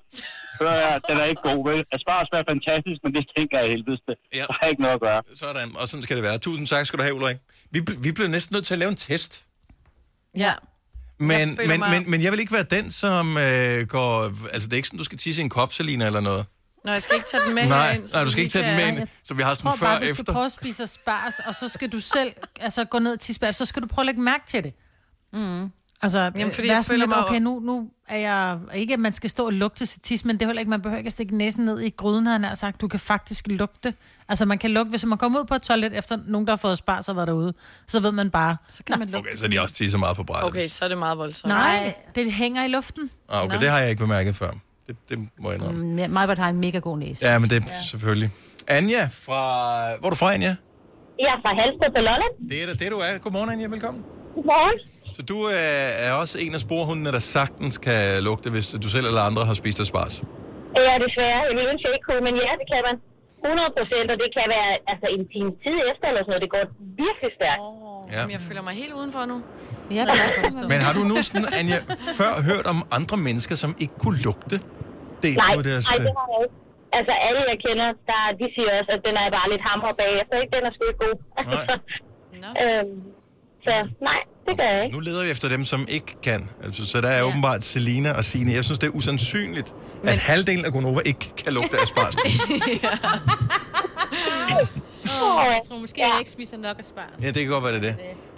Hør 0.60 0.74
her, 0.84 0.94
den 1.08 1.16
er 1.22 1.26
ikke 1.32 1.42
god, 1.50 1.60
vel? 1.70 1.80
Asparges 1.96 2.28
er 2.38 2.42
fantastisk, 2.52 2.98
men 3.04 3.10
det 3.16 3.22
stinker 3.30 3.58
af 3.64 3.68
helvedes 3.74 4.02
det. 4.08 4.16
Ja. 4.38 4.44
Der 4.50 4.54
er 4.62 4.66
ikke 4.72 4.82
noget 4.86 4.96
at 4.98 5.02
gøre. 5.08 5.20
Sådan, 5.42 5.68
og 5.80 5.84
sådan 5.90 6.02
skal 6.06 6.16
det 6.18 6.24
være. 6.28 6.38
Tusind 6.46 6.66
tak 6.72 6.84
skal 6.86 6.98
du 6.98 7.02
have, 7.06 7.14
Ulrik. 7.18 7.36
Vi, 7.74 7.78
bl- 7.86 7.98
vi 8.06 8.10
blev 8.16 8.28
næsten 8.36 8.52
nødt 8.54 8.64
til 8.68 8.74
at 8.74 8.78
lave 8.82 8.92
en 8.96 9.00
test. 9.08 9.32
Ja. 10.44 10.52
Men, 11.18 11.26
men, 11.68 11.78
mig- 11.80 11.90
men, 11.94 12.10
men 12.10 12.22
jeg 12.24 12.30
vil 12.32 12.40
ikke 12.40 12.52
være 12.52 12.68
den, 12.76 12.90
som 12.90 13.24
øh, 13.36 13.86
går... 13.96 14.12
Altså, 14.54 14.66
det 14.68 14.72
er 14.72 14.76
ikke 14.76 14.88
sådan, 14.88 14.98
du 14.98 15.04
skal 15.10 15.18
tisse 15.18 15.42
i 15.42 15.44
en 15.44 15.50
kop, 15.50 15.72
Selina, 15.72 16.06
eller 16.06 16.20
noget. 16.20 16.46
Nå, 16.84 16.92
jeg 16.92 17.02
skal 17.02 17.16
ikke 17.16 17.26
tage 17.30 17.44
den 17.44 17.54
med 17.54 17.66
Nej, 17.66 17.86
herind. 17.92 18.06
så 18.06 18.16
nej, 18.16 18.24
du 18.24 18.30
skal 18.30 18.42
ikke 18.44 18.52
tage 18.52 18.68
den 18.68 18.76
med 18.76 19.00
ind, 19.00 19.08
så 19.24 19.34
vi 19.34 19.42
har 19.42 19.50
Jeg 19.50 19.56
sådan 19.56 19.70
tror 19.70 19.76
før 19.76 19.86
bare, 19.86 19.96
og 19.96 20.00
du 20.00 20.06
skal 20.06 20.20
efter. 20.22 20.32
prøve 20.32 20.44
at 20.46 20.52
spise 20.52 20.86
spars, 20.86 21.38
og 21.46 21.54
så 21.54 21.68
skal 21.68 21.88
du 21.88 22.00
selv 22.00 22.32
altså, 22.60 22.84
gå 22.84 22.98
ned 22.98 23.16
til 23.16 23.34
spars, 23.34 23.56
så 23.56 23.64
skal 23.64 23.82
du 23.82 23.86
prøve 23.86 24.02
at 24.02 24.06
lægge 24.06 24.20
mærke 24.20 24.42
til 24.46 24.64
det. 24.64 24.72
Mm. 25.32 25.70
Altså, 26.02 26.18
Jamen, 26.18 26.34
fordi 26.40 26.54
fordi 26.54 26.68
jeg 26.68 26.84
føler 26.84 26.98
lidt, 26.98 27.08
mig- 27.08 27.24
okay, 27.28 27.40
nu, 27.40 27.60
nu 27.60 27.90
er 28.08 28.16
jeg... 28.18 28.58
Ikke, 28.74 28.94
at 28.94 29.00
man 29.00 29.12
skal 29.12 29.30
stå 29.30 29.46
og 29.46 29.52
lugte 29.52 29.86
sit 29.86 30.02
tis, 30.02 30.24
men 30.24 30.36
det 30.36 30.42
er 30.42 30.46
heller 30.46 30.60
ikke, 30.60 30.70
man 30.70 30.80
behøver 30.80 30.98
ikke 30.98 31.08
at 31.08 31.12
stikke 31.12 31.36
næsen 31.36 31.64
ned 31.64 31.80
i 31.80 31.90
gryden, 31.90 32.26
han 32.26 32.40
nær 32.40 32.54
sagt. 32.54 32.80
Du 32.80 32.88
kan 32.88 33.00
faktisk 33.00 33.46
lugte. 33.46 33.94
Altså, 34.28 34.44
man 34.44 34.58
kan 34.58 34.70
lugte, 34.70 34.90
hvis 34.90 35.04
man 35.04 35.18
kommer 35.18 35.40
ud 35.40 35.44
på 35.44 35.54
et 35.54 35.62
toilet 35.62 35.96
efter 35.98 36.18
nogen, 36.26 36.46
der 36.46 36.52
har 36.52 36.56
fået 36.56 36.78
spars 36.78 37.08
og 37.08 37.16
været 37.16 37.28
derude, 37.28 37.54
så 37.88 38.00
ved 38.00 38.12
man 38.12 38.30
bare... 38.30 38.56
Så 38.68 38.82
kan 38.84 38.98
man 38.98 39.08
lugte. 39.08 39.28
Okay, 39.28 39.36
så 39.36 39.48
de 39.48 39.60
også 39.60 39.74
tisser 39.74 39.98
meget 39.98 40.16
på 40.16 40.24
brættet. 40.24 40.48
Okay, 40.48 40.68
så 40.68 40.84
er 40.84 40.88
det 40.88 40.98
meget 40.98 41.18
voldsomt. 41.18 41.48
Nej, 41.48 41.94
det 42.14 42.32
hænger 42.32 42.64
i 42.64 42.68
luften. 42.68 43.10
Ah, 43.28 43.44
okay, 43.44 43.60
det 43.60 43.68
har 43.70 43.78
jeg 43.78 43.90
ikke 43.90 44.00
bemærket 44.02 44.36
før. 44.36 44.50
Det, 44.90 44.96
det 45.10 45.16
må 45.42 45.46
jeg 45.50 45.56
indrømme. 45.58 46.06
Mm, 46.06 46.10
Majbert 46.16 46.38
har 46.44 46.48
en 46.48 46.60
mega 46.66 46.78
god 46.88 46.96
næse. 47.04 47.20
Ja, 47.26 47.38
men 47.38 47.46
det 47.50 47.56
er 47.56 47.66
selvfølgelig. 47.92 48.30
Anja 48.78 49.02
fra... 49.26 49.40
Hvor 49.98 50.08
er 50.08 50.12
du 50.14 50.16
fra, 50.22 50.28
Anja? 50.36 50.52
Jeg 51.24 51.30
er 51.36 51.40
fra 51.44 51.52
Halsted 51.60 51.88
på 51.96 52.00
Lolland. 52.08 52.34
Det 52.50 52.56
er 52.62 52.66
da 52.70 52.74
det, 52.82 52.88
du 52.94 52.98
er. 53.08 53.12
Godmorgen, 53.24 53.50
Anja. 53.54 53.66
Velkommen. 53.76 54.02
Godmorgen. 54.34 54.78
Så 55.16 55.22
du 55.30 55.36
øh, 55.48 56.06
er 56.06 56.12
også 56.22 56.34
en 56.44 56.52
af 56.58 56.60
sporhundene, 56.66 57.10
der 57.16 57.22
sagtens 57.36 57.74
kan 57.86 58.00
lugte, 58.28 58.48
hvis 58.54 58.68
du 58.84 58.88
selv 58.94 59.06
eller 59.10 59.22
andre 59.30 59.42
har 59.50 59.54
spist 59.62 59.78
asparges. 59.84 60.16
Ja, 60.86 60.94
desværre. 61.04 61.40
Jeg 61.48 61.54
vil 61.58 61.64
ønske, 61.72 61.84
jeg 61.88 61.94
ikke 61.98 62.06
kunne, 62.10 62.22
men 62.28 62.34
ja, 62.46 62.52
det 62.60 62.66
kan 62.72 62.80
man. 62.88 62.96
100 63.44 63.76
procent, 63.78 64.06
og 64.12 64.16
det 64.22 64.28
kan 64.36 64.46
være 64.56 64.70
altså, 64.92 65.06
en 65.16 65.24
time 65.34 65.50
tid 65.64 65.76
efter 65.90 66.06
eller 66.10 66.22
sådan 66.24 66.32
noget. 66.34 66.44
Det 66.46 66.52
går 66.56 66.62
virkelig 67.04 67.30
stærkt. 67.38 67.62
Ja. 67.66 68.16
Jamen, 68.16 68.32
jeg 68.36 68.42
føler 68.48 68.62
mig 68.68 68.74
helt 68.82 68.94
udenfor 69.00 69.22
nu. 69.32 69.36
Ja, 69.96 70.02
det 70.06 70.12
er 70.20 70.24
også. 70.44 70.66
Men 70.72 70.78
har 70.86 70.92
du 70.98 71.02
nu 71.10 71.14
sådan, 71.28 71.46
Anja, 71.60 71.78
før 72.20 72.32
hørt 72.50 72.66
om 72.72 72.78
andre 72.98 73.16
mennesker, 73.26 73.54
som 73.64 73.70
ikke 73.84 73.96
kunne 74.04 74.18
lugte? 74.28 74.56
Er 75.28 75.42
Nej, 75.44 75.54
på 75.58 75.62
deres... 75.68 75.84
nej, 75.90 75.96
øh, 75.98 76.04
det 76.06 76.12
har 76.18 76.26
jeg 76.34 76.40
ikke. 76.44 76.56
Altså, 76.98 77.12
alle 77.26 77.40
jeg 77.52 77.58
kender, 77.66 77.88
der, 78.10 78.20
de 78.40 78.46
siger 78.54 78.70
også, 78.78 78.90
at 78.96 79.02
den 79.08 79.14
er 79.22 79.26
bare 79.38 79.48
lidt 79.52 79.62
hammer 79.68 79.90
bagefter. 80.02 80.34
Ikke? 80.42 80.52
Den 80.56 80.62
er 80.68 80.72
sgu 80.74 80.82
ikke 80.90 81.02
god. 81.06 81.16
Nå. 82.42 82.48
øhm, 82.64 82.96
så 83.66 83.74
nej, 84.08 84.20
det 84.46 84.54
gør 84.58 84.68
jeg 84.74 84.80
ikke. 84.84 84.94
Nu 84.96 85.00
leder 85.08 85.22
vi 85.24 85.30
efter 85.30 85.48
dem, 85.54 85.62
som 85.72 85.80
ikke 85.96 86.10
kan. 86.28 86.40
Altså, 86.64 86.82
så 86.90 86.96
der 87.04 87.08
er 87.08 87.20
ja. 87.22 87.28
åbenbart 87.28 87.60
Selina 87.72 88.10
og 88.18 88.24
Signe. 88.24 88.52
Jeg 88.58 88.64
synes, 88.64 88.78
det 88.78 88.86
er 88.86 88.94
usandsynligt, 89.00 89.68
Men... 90.00 90.08
at 90.08 90.18
halvdelen 90.18 90.64
af 90.64 90.72
Gonova 90.72 91.00
ikke 91.12 91.24
kan 91.42 91.52
lugte 91.52 91.76
asparges. 91.84 92.16
Åh, 95.24 95.44
jeg 95.54 95.60
tror 95.68 95.78
måske, 95.78 96.00
jeg 96.00 96.16
ikke 96.18 96.30
spiser 96.30 96.56
nok 96.56 96.76
asparges. 96.78 97.24
ja, 97.24 97.26
det 97.26 97.36
kan 97.42 97.48
godt 97.48 97.64
være, 97.64 97.72
det 97.72 97.88
er 97.88 97.92
det. 97.92 97.96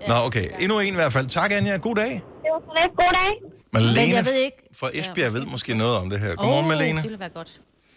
Nå, 0.09 0.15
okay. 0.27 0.47
Endnu 0.61 0.79
en 0.79 0.95
i 0.97 0.97
hvert 1.03 1.13
fald. 1.13 1.27
Tak, 1.27 1.53
Anja. 1.53 1.77
God 1.77 1.95
dag. 1.95 2.23
Var 2.69 2.75
lidt. 2.81 2.93
God 3.01 3.13
dag. 3.21 3.33
Malene 3.75 3.95
Men 4.01 4.09
jeg 4.19 4.25
ved 4.31 4.39
ikke... 4.47 4.61
fra 4.81 4.89
Esbjerg 4.99 5.33
ved 5.37 5.45
måske 5.55 5.71
noget 5.83 5.95
om 6.03 6.07
det 6.13 6.19
her. 6.25 6.31
Godmorgen, 6.35 6.65
Åh, 6.65 6.71
Malene. 6.73 6.97
Det 7.03 7.11
ville 7.11 7.25
være 7.27 7.35
godt. 7.41 7.53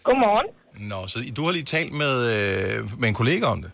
Godmorgen. 0.07 0.47
Nå, 0.91 0.99
så 1.11 1.17
du 1.37 1.41
har 1.45 1.51
lige 1.57 1.67
talt 1.75 1.93
med, 2.03 2.13
øh, 2.35 2.77
med 3.01 3.07
en 3.11 3.17
kollega 3.21 3.45
om 3.55 3.59
det. 3.65 3.71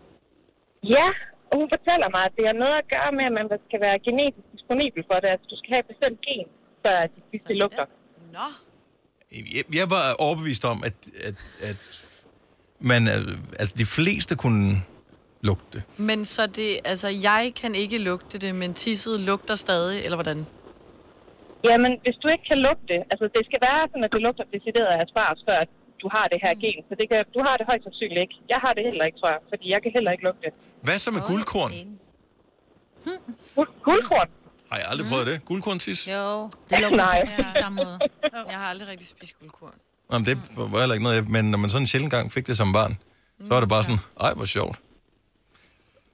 Ja, 0.98 1.08
og 1.50 1.56
hun 1.60 1.68
fortæller 1.76 2.08
mig, 2.16 2.24
at 2.30 2.34
det 2.38 2.44
har 2.50 2.58
noget 2.64 2.76
at 2.84 2.88
gøre 2.96 3.12
med, 3.18 3.26
at 3.30 3.34
man 3.40 3.46
skal 3.68 3.80
være 3.88 3.98
genetisk 4.08 4.48
disponibel 4.56 5.02
for 5.10 5.18
det. 5.22 5.28
Altså, 5.34 5.46
du 5.54 5.58
skal 5.60 5.70
have 5.74 5.84
et 5.86 5.90
bestemt 5.94 6.20
gen, 6.28 6.48
før 6.86 6.98
de 7.14 7.20
sidste 7.32 7.54
lugter. 7.62 7.86
Nå. 8.38 8.48
Jeg, 9.56 9.64
jeg 9.80 9.88
var 9.96 10.06
overbevist 10.26 10.64
om, 10.74 10.78
at, 10.90 10.98
at, 11.28 11.36
at 11.70 11.80
man, 12.92 13.02
øh, 13.08 13.38
altså 13.62 13.74
de 13.78 13.86
fleste 13.86 14.34
kunne 14.36 14.68
lugte 15.42 15.68
det. 15.74 15.82
Men 15.98 16.26
så 16.26 16.48
det, 16.48 16.80
altså, 16.86 17.08
jeg 17.08 17.52
kan 17.62 17.76
ikke 17.76 17.98
lugte 17.98 18.38
det, 18.38 18.56
men 18.56 18.74
tisset 18.74 19.20
lugter 19.20 19.56
stadig, 19.56 20.04
eller 20.06 20.18
hvordan? 20.18 20.46
Jamen, 21.70 21.92
hvis 22.06 22.18
du 22.22 22.28
ikke 22.34 22.46
kan 22.52 22.60
lugte 22.68 22.86
det, 22.94 23.00
altså 23.12 23.26
det 23.36 23.44
skal 23.50 23.60
være 23.70 23.82
sådan, 23.92 24.06
at 24.08 24.12
det 24.16 24.22
lugter 24.28 24.44
decideret 24.56 24.90
af 24.94 24.98
asparges, 25.04 25.42
før 25.50 25.60
du 26.02 26.08
har 26.16 26.26
det 26.32 26.40
her 26.46 26.54
gen. 26.64 26.80
Så 26.90 26.94
det 27.00 27.06
kan, 27.10 27.18
du 27.36 27.40
har 27.48 27.54
det 27.60 27.66
højst 27.72 27.84
sandsynligt 27.88 28.22
ikke. 28.26 28.36
Jeg 28.54 28.60
har 28.66 28.72
det 28.78 28.84
heller 28.90 29.04
ikke, 29.08 29.18
tror 29.20 29.30
jeg, 29.36 29.42
fordi 29.52 29.66
jeg 29.74 29.80
kan 29.84 29.92
heller 29.98 30.12
ikke 30.16 30.24
lugte 30.28 30.42
det. 30.46 30.52
Hvad 30.88 30.98
så 31.06 31.10
med 31.16 31.22
guldkorn? 31.30 31.72
Guld- 33.56 33.74
Guldkorn? 33.88 34.30
Har 34.72 34.78
jeg 34.82 34.88
aldrig 34.92 35.06
prøvet 35.12 35.28
det? 35.32 35.38
Guldkorntis? 35.46 36.00
Jo. 36.16 36.50
Det 36.70 36.76
lugter 36.84 36.98
Nej. 37.08 37.20
på 37.26 37.26
præcis 37.30 37.54
samme 37.64 37.76
måde. 37.84 37.98
Jeg 38.54 38.58
har 38.62 38.68
aldrig 38.74 38.88
rigtig 38.94 39.08
spist 39.08 39.40
guldkorn. 39.40 39.76
Nå, 40.10 40.18
men 40.20 40.26
det 40.30 40.36
var 40.58 40.80
heller 40.80 40.96
ikke 40.98 41.04
noget, 41.08 41.18
jeg- 41.20 41.30
men 41.36 41.44
når 41.52 41.58
man 41.58 41.70
sådan 41.70 41.84
en 41.84 41.88
sjældent 41.88 42.12
gang 42.16 42.26
fik 42.32 42.48
det 42.48 42.58
som 42.58 42.74
barn, 42.74 42.94
så 43.46 43.50
var 43.54 43.60
det 43.60 43.70
bare 43.70 43.84
sådan, 43.84 44.00
ej, 44.26 44.34
hvor 44.40 44.46
sjovt. 44.46 44.78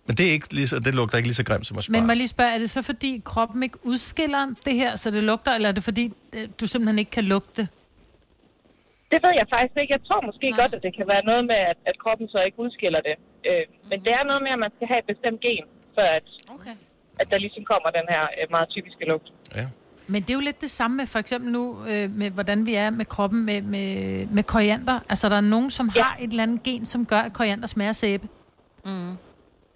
Men 0.07 0.15
det, 0.17 0.27
er 0.27 0.31
ikke 0.31 0.53
lige 0.53 0.67
så, 0.67 0.79
det 0.79 0.95
lugter 0.95 1.17
ikke 1.17 1.27
lige 1.27 1.35
så 1.35 1.43
grimt 1.49 1.67
som 1.67 1.77
asparges. 1.77 1.89
Men 1.89 2.07
må 2.07 2.11
jeg 2.11 2.17
lige 2.17 2.27
spørge, 2.27 2.51
er 2.55 2.59
det 2.59 2.69
så 2.69 2.81
fordi 2.81 3.21
kroppen 3.25 3.63
ikke 3.63 3.77
udskiller 3.83 4.43
det 4.65 4.73
her, 4.73 4.95
så 4.95 5.11
det 5.11 5.23
lugter, 5.23 5.51
eller 5.51 5.69
er 5.69 5.73
det 5.73 5.83
fordi, 5.83 6.13
øh, 6.35 6.47
du 6.59 6.67
simpelthen 6.67 6.99
ikke 6.99 7.11
kan 7.11 7.23
lugte? 7.23 7.67
Det 9.11 9.19
ved 9.25 9.33
jeg 9.41 9.47
faktisk 9.55 9.75
ikke. 9.81 9.93
Jeg 9.97 10.03
tror 10.07 10.21
måske 10.29 10.47
Nej. 10.49 10.59
godt, 10.61 10.73
at 10.77 10.81
det 10.85 10.91
kan 10.97 11.07
være 11.13 11.23
noget 11.31 11.43
med, 11.51 11.59
at, 11.71 11.77
at 11.89 11.95
kroppen 12.03 12.27
så 12.33 12.39
ikke 12.47 12.59
udskiller 12.59 13.01
det. 13.09 13.15
Øh, 13.49 13.63
men 13.89 13.97
det 14.05 14.11
er 14.19 14.23
noget 14.29 14.41
med, 14.45 14.51
at 14.55 14.59
man 14.65 14.71
skal 14.75 14.87
have 14.91 14.99
et 15.03 15.07
bestemt 15.13 15.39
gen, 15.45 15.65
før 15.95 16.09
at, 16.19 16.27
Okay. 16.55 16.75
at 17.21 17.27
der 17.31 17.37
ligesom 17.45 17.63
kommer 17.71 17.89
den 17.99 18.05
her 18.13 18.23
øh, 18.37 18.45
meget 18.55 18.69
typiske 18.69 19.03
lugt. 19.11 19.27
Ja. 19.55 19.65
Men 20.07 20.21
det 20.21 20.29
er 20.29 20.33
jo 20.33 20.39
lidt 20.39 20.61
det 20.61 20.71
samme 20.71 20.97
med 20.97 21.07
for 21.07 21.19
eksempel 21.19 21.51
nu, 21.51 21.63
øh, 21.89 22.11
med 22.11 22.29
hvordan 22.31 22.65
vi 22.65 22.73
er 22.73 22.89
med 22.89 23.05
kroppen 23.05 23.45
med, 23.45 23.61
med, 23.61 23.89
med 24.25 24.43
koriander. 24.43 24.99
Altså, 25.09 25.29
der 25.29 25.35
er 25.35 25.41
nogen, 25.41 25.71
som 25.71 25.91
ja. 25.95 26.03
har 26.03 26.17
et 26.19 26.29
eller 26.29 26.43
andet 26.43 26.63
gen, 26.63 26.85
som 26.85 27.05
gør, 27.05 27.17
at 27.19 27.33
koriander 27.33 27.67
smager 27.67 27.91
sæbe. 27.91 28.27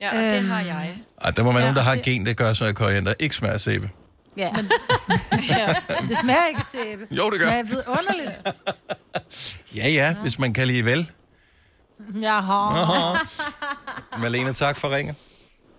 Ja, 0.01 0.09
og 0.11 0.23
det 0.23 0.37
Øhm. 0.39 0.49
har 0.49 0.59
jeg. 0.61 0.95
Ej, 1.21 1.31
der 1.31 1.43
må 1.43 1.51
være 1.51 1.61
nogen, 1.61 1.75
der 1.75 1.81
har 1.81 1.93
det- 1.95 2.03
gen, 2.03 2.25
der 2.25 2.33
gør 2.33 2.53
så, 2.53 2.65
at 2.65 2.75
koriander 2.75 3.13
ikke 3.19 3.35
smager 3.35 3.53
af 3.53 3.61
sæbe. 3.61 3.89
Ja. 4.37 4.49
Ja. 5.49 5.73
Det 6.09 6.17
smager 6.17 6.45
ikke 6.49 6.61
sæbe. 6.71 7.07
Jo, 7.11 7.29
det 7.29 7.39
gør. 7.39 7.45
Men 7.47 7.57
jeg 7.57 7.69
ved 7.69 7.83
underligt. 7.87 8.31
Ja, 9.75 9.87
ja, 9.89 10.15
hvis 10.21 10.39
man 10.39 10.53
kan 10.53 10.67
lide 10.67 10.85
vel. 10.85 11.11
Jaha. 12.21 13.17
Malene, 14.21 14.53
tak 14.53 14.77
for 14.77 14.95
ringet. 14.95 15.15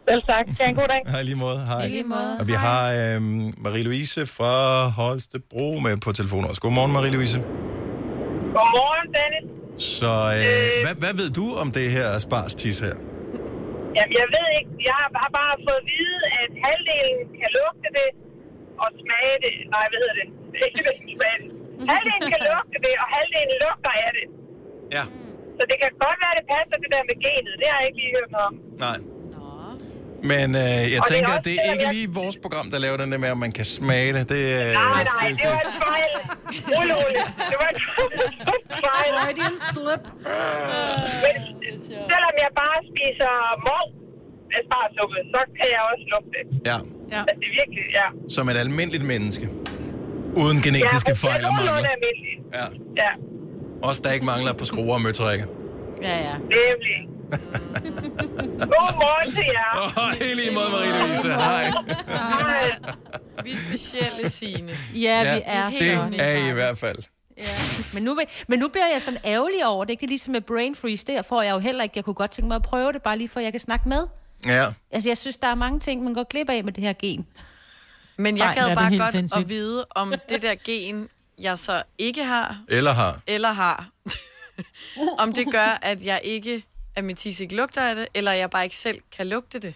Selv 0.08 0.22
tak. 0.28 0.46
Ha' 0.60 0.68
en 0.68 0.74
god 0.74 0.88
dag. 0.88 1.02
Hej 1.12 1.22
lige 1.22 1.34
måde. 1.36 1.60
Hej. 1.66 1.88
lige 1.88 2.02
måde. 2.04 2.36
Og 2.40 2.46
vi 2.46 2.52
har 2.52 2.92
øhm, 2.92 3.48
Marie-Louise 3.48 4.24
fra 4.26 4.84
Holstebro 4.88 5.78
med 5.82 5.96
på 5.96 6.12
telefon 6.12 6.44
også. 6.44 6.60
Godmorgen, 6.60 6.92
Marie-Louise. 6.92 7.38
Godmorgen, 8.56 9.14
Dennis. 9.14 9.84
Så 9.84 10.06
øh, 10.06 10.86
hvad, 10.86 10.94
hvad 10.94 11.14
ved 11.14 11.30
du 11.30 11.54
om 11.54 11.72
det 11.72 11.92
her 11.92 12.18
spars-tis 12.18 12.78
her? 12.80 12.94
Jamen, 13.96 14.14
jeg 14.20 14.28
ved 14.36 14.48
ikke. 14.58 14.70
Jeg 14.88 14.96
har 15.00 15.30
bare 15.40 15.54
fået 15.66 15.80
at 15.82 15.86
vide, 15.94 16.20
at 16.40 16.50
halvdelen 16.66 17.18
kan 17.40 17.50
lugte 17.58 17.88
det 17.98 18.08
og 18.82 18.88
smage 19.02 19.36
det. 19.44 19.54
Nej, 19.74 19.84
hvad 19.90 19.98
hedder 20.02 20.16
det? 20.20 20.28
Ikke 20.66 20.80
det, 20.86 20.94
smage 21.16 21.38
det. 21.42 21.50
Halvdelen 21.90 22.26
kan 22.34 22.40
lugte 22.50 22.76
det, 22.86 22.94
og 23.02 23.06
halvdelen 23.16 23.56
lugter 23.64 23.92
af 24.04 24.10
det. 24.18 24.26
Ja. 24.96 25.04
Så 25.58 25.62
det 25.70 25.76
kan 25.82 25.90
godt 26.04 26.18
være, 26.24 26.34
det 26.38 26.46
passer 26.54 26.76
det 26.82 26.90
der 26.94 27.02
med 27.10 27.16
genet. 27.26 27.52
Det 27.60 27.68
har 27.72 27.78
jeg 27.80 27.88
ikke 27.90 28.00
lige 28.02 28.12
hørt 28.18 28.30
noget 28.34 28.46
om. 28.50 28.54
Nej. 28.84 28.98
Men 30.30 30.48
øh, 30.54 30.60
jeg 30.60 30.76
Og 30.82 30.88
det 30.88 30.96
er 30.98 31.02
tænker, 31.14 31.28
også 31.28 31.38
at 31.38 31.44
det 31.48 31.54
er 31.66 31.72
ikke 31.74 31.88
lige 31.96 32.08
vores 32.20 32.36
program, 32.44 32.66
der 32.72 32.78
laver 32.84 32.96
den 33.02 33.08
der 33.12 33.18
med, 33.24 33.28
at 33.36 33.40
man 33.46 33.52
kan 33.58 33.64
smage 33.78 34.10
det. 34.16 34.24
det 34.28 34.42
øh, 34.58 34.72
Nej, 34.74 35.02
nej, 35.12 35.26
det 35.40 35.48
var 35.54 35.62
en 35.70 35.74
fejl. 35.86 36.10
Rolig, 36.76 36.94
rolig. 37.02 37.22
Det 37.50 37.56
var 37.62 37.68
en 37.74 37.80
fejl. 38.86 39.12
Freudian 39.22 39.56
slip. 39.70 40.02
Men 41.24 41.34
selvom 42.12 42.34
jeg 42.44 42.50
bare 42.62 42.78
spiser 42.92 43.32
mål 43.68 43.86
asparsuppe, 44.58 45.16
så 45.34 45.40
kan 45.58 45.66
jeg 45.76 45.82
også 45.90 46.04
lugte 46.12 46.30
det. 46.36 46.44
Ja, 46.70 46.78
Altså, 47.18 47.34
det 47.40 47.46
er 47.50 47.54
virkelig, 47.60 47.84
ja. 48.00 48.06
som 48.36 48.48
et 48.48 48.56
almindeligt 48.64 49.04
menneske. 49.12 49.44
Uden 50.42 50.56
Ja, 50.58 50.62
genetiske 50.66 51.10
det 51.10 51.16
er 51.16 51.26
fejl 51.28 51.44
og 51.44 51.52
mangler. 51.54 51.72
almindeligt. 51.72 52.40
Ja. 52.58 52.66
Ja, 53.02 53.10
Også 53.88 54.00
der 54.04 54.12
ikke 54.16 54.26
mangler 54.26 54.52
på 54.52 54.64
skruer 54.64 54.94
og 54.94 55.02
møtrikker. 55.02 55.46
Ja, 56.02 56.16
ja. 56.28 56.34
nemlig. 56.58 56.98
God 58.74 58.94
morgen 58.94 59.32
til 59.34 59.44
jer. 59.44 59.92
Åh, 59.98 60.12
helt 60.26 60.40
i 60.50 60.54
måde, 60.54 60.66
Marie-Louise. 60.66 61.28
Hej. 61.28 61.64
Hej. 62.08 62.78
Vi 63.44 63.52
er 63.52 63.56
specielle, 63.68 64.30
Signe. 64.30 64.72
Ja, 64.94 65.34
vi 65.34 65.42
er 65.44 65.70
det 65.70 66.20
er 66.20 66.46
I 66.46 66.48
i 66.50 66.52
hvert 66.52 66.78
fald. 66.78 66.98
Ja. 67.36 67.42
Men, 67.94 68.02
nu, 68.02 68.18
men 68.48 68.58
nu 68.58 68.68
bliver 68.68 68.86
jeg 68.92 69.02
sådan 69.02 69.20
ærgerlig 69.24 69.66
over 69.66 69.84
det. 69.84 69.90
Ikke 69.90 70.06
ligesom 70.06 70.32
med 70.32 70.40
brain 70.40 70.74
freeze. 70.76 71.06
Der 71.06 71.22
får 71.22 71.42
jeg 71.42 71.52
jo 71.52 71.58
heller 71.58 71.82
ikke. 71.82 71.92
Jeg 71.96 72.04
kunne 72.04 72.14
godt 72.14 72.30
tænke 72.30 72.48
mig 72.48 72.54
at 72.54 72.62
prøve 72.62 72.92
det, 72.92 73.02
bare 73.02 73.18
lige 73.18 73.28
for 73.28 73.40
at 73.40 73.44
jeg 73.44 73.52
kan 73.52 73.60
snakke 73.60 73.88
med. 73.88 74.06
Ja. 74.46 74.66
Altså, 74.90 75.08
jeg 75.08 75.18
synes, 75.18 75.36
der 75.36 75.48
er 75.48 75.54
mange 75.54 75.80
ting, 75.80 76.04
man 76.04 76.14
går 76.14 76.24
glip 76.24 76.48
af 76.50 76.64
med 76.64 76.72
det 76.72 76.84
her 76.84 76.92
gen. 76.92 77.26
Men 78.16 78.38
jeg 78.38 78.52
gad 78.54 78.62
ja, 78.62 78.70
det 78.70 78.72
er 78.72 78.74
bare 78.74 78.98
godt 78.98 79.10
sindssygt. 79.10 79.40
at 79.42 79.48
vide, 79.48 79.86
om 79.90 80.14
det 80.28 80.42
der 80.42 80.54
gen, 80.64 81.08
jeg 81.38 81.58
så 81.58 81.82
ikke 81.98 82.24
har, 82.24 82.56
Eller 82.68 82.92
har. 82.92 83.20
eller 83.26 83.52
har, 83.52 83.88
om 85.22 85.32
det 85.32 85.52
gør, 85.52 85.78
at 85.82 86.04
jeg 86.04 86.20
ikke, 86.24 86.64
at 86.96 87.04
min 87.04 87.16
tis 87.16 87.40
ikke 87.40 87.56
lugter 87.56 87.82
af 87.82 87.94
det, 87.94 88.06
eller 88.14 88.32
jeg 88.32 88.50
bare 88.50 88.64
ikke 88.64 88.76
selv 88.76 88.98
kan 89.16 89.26
lugte 89.26 89.58
det. 89.58 89.74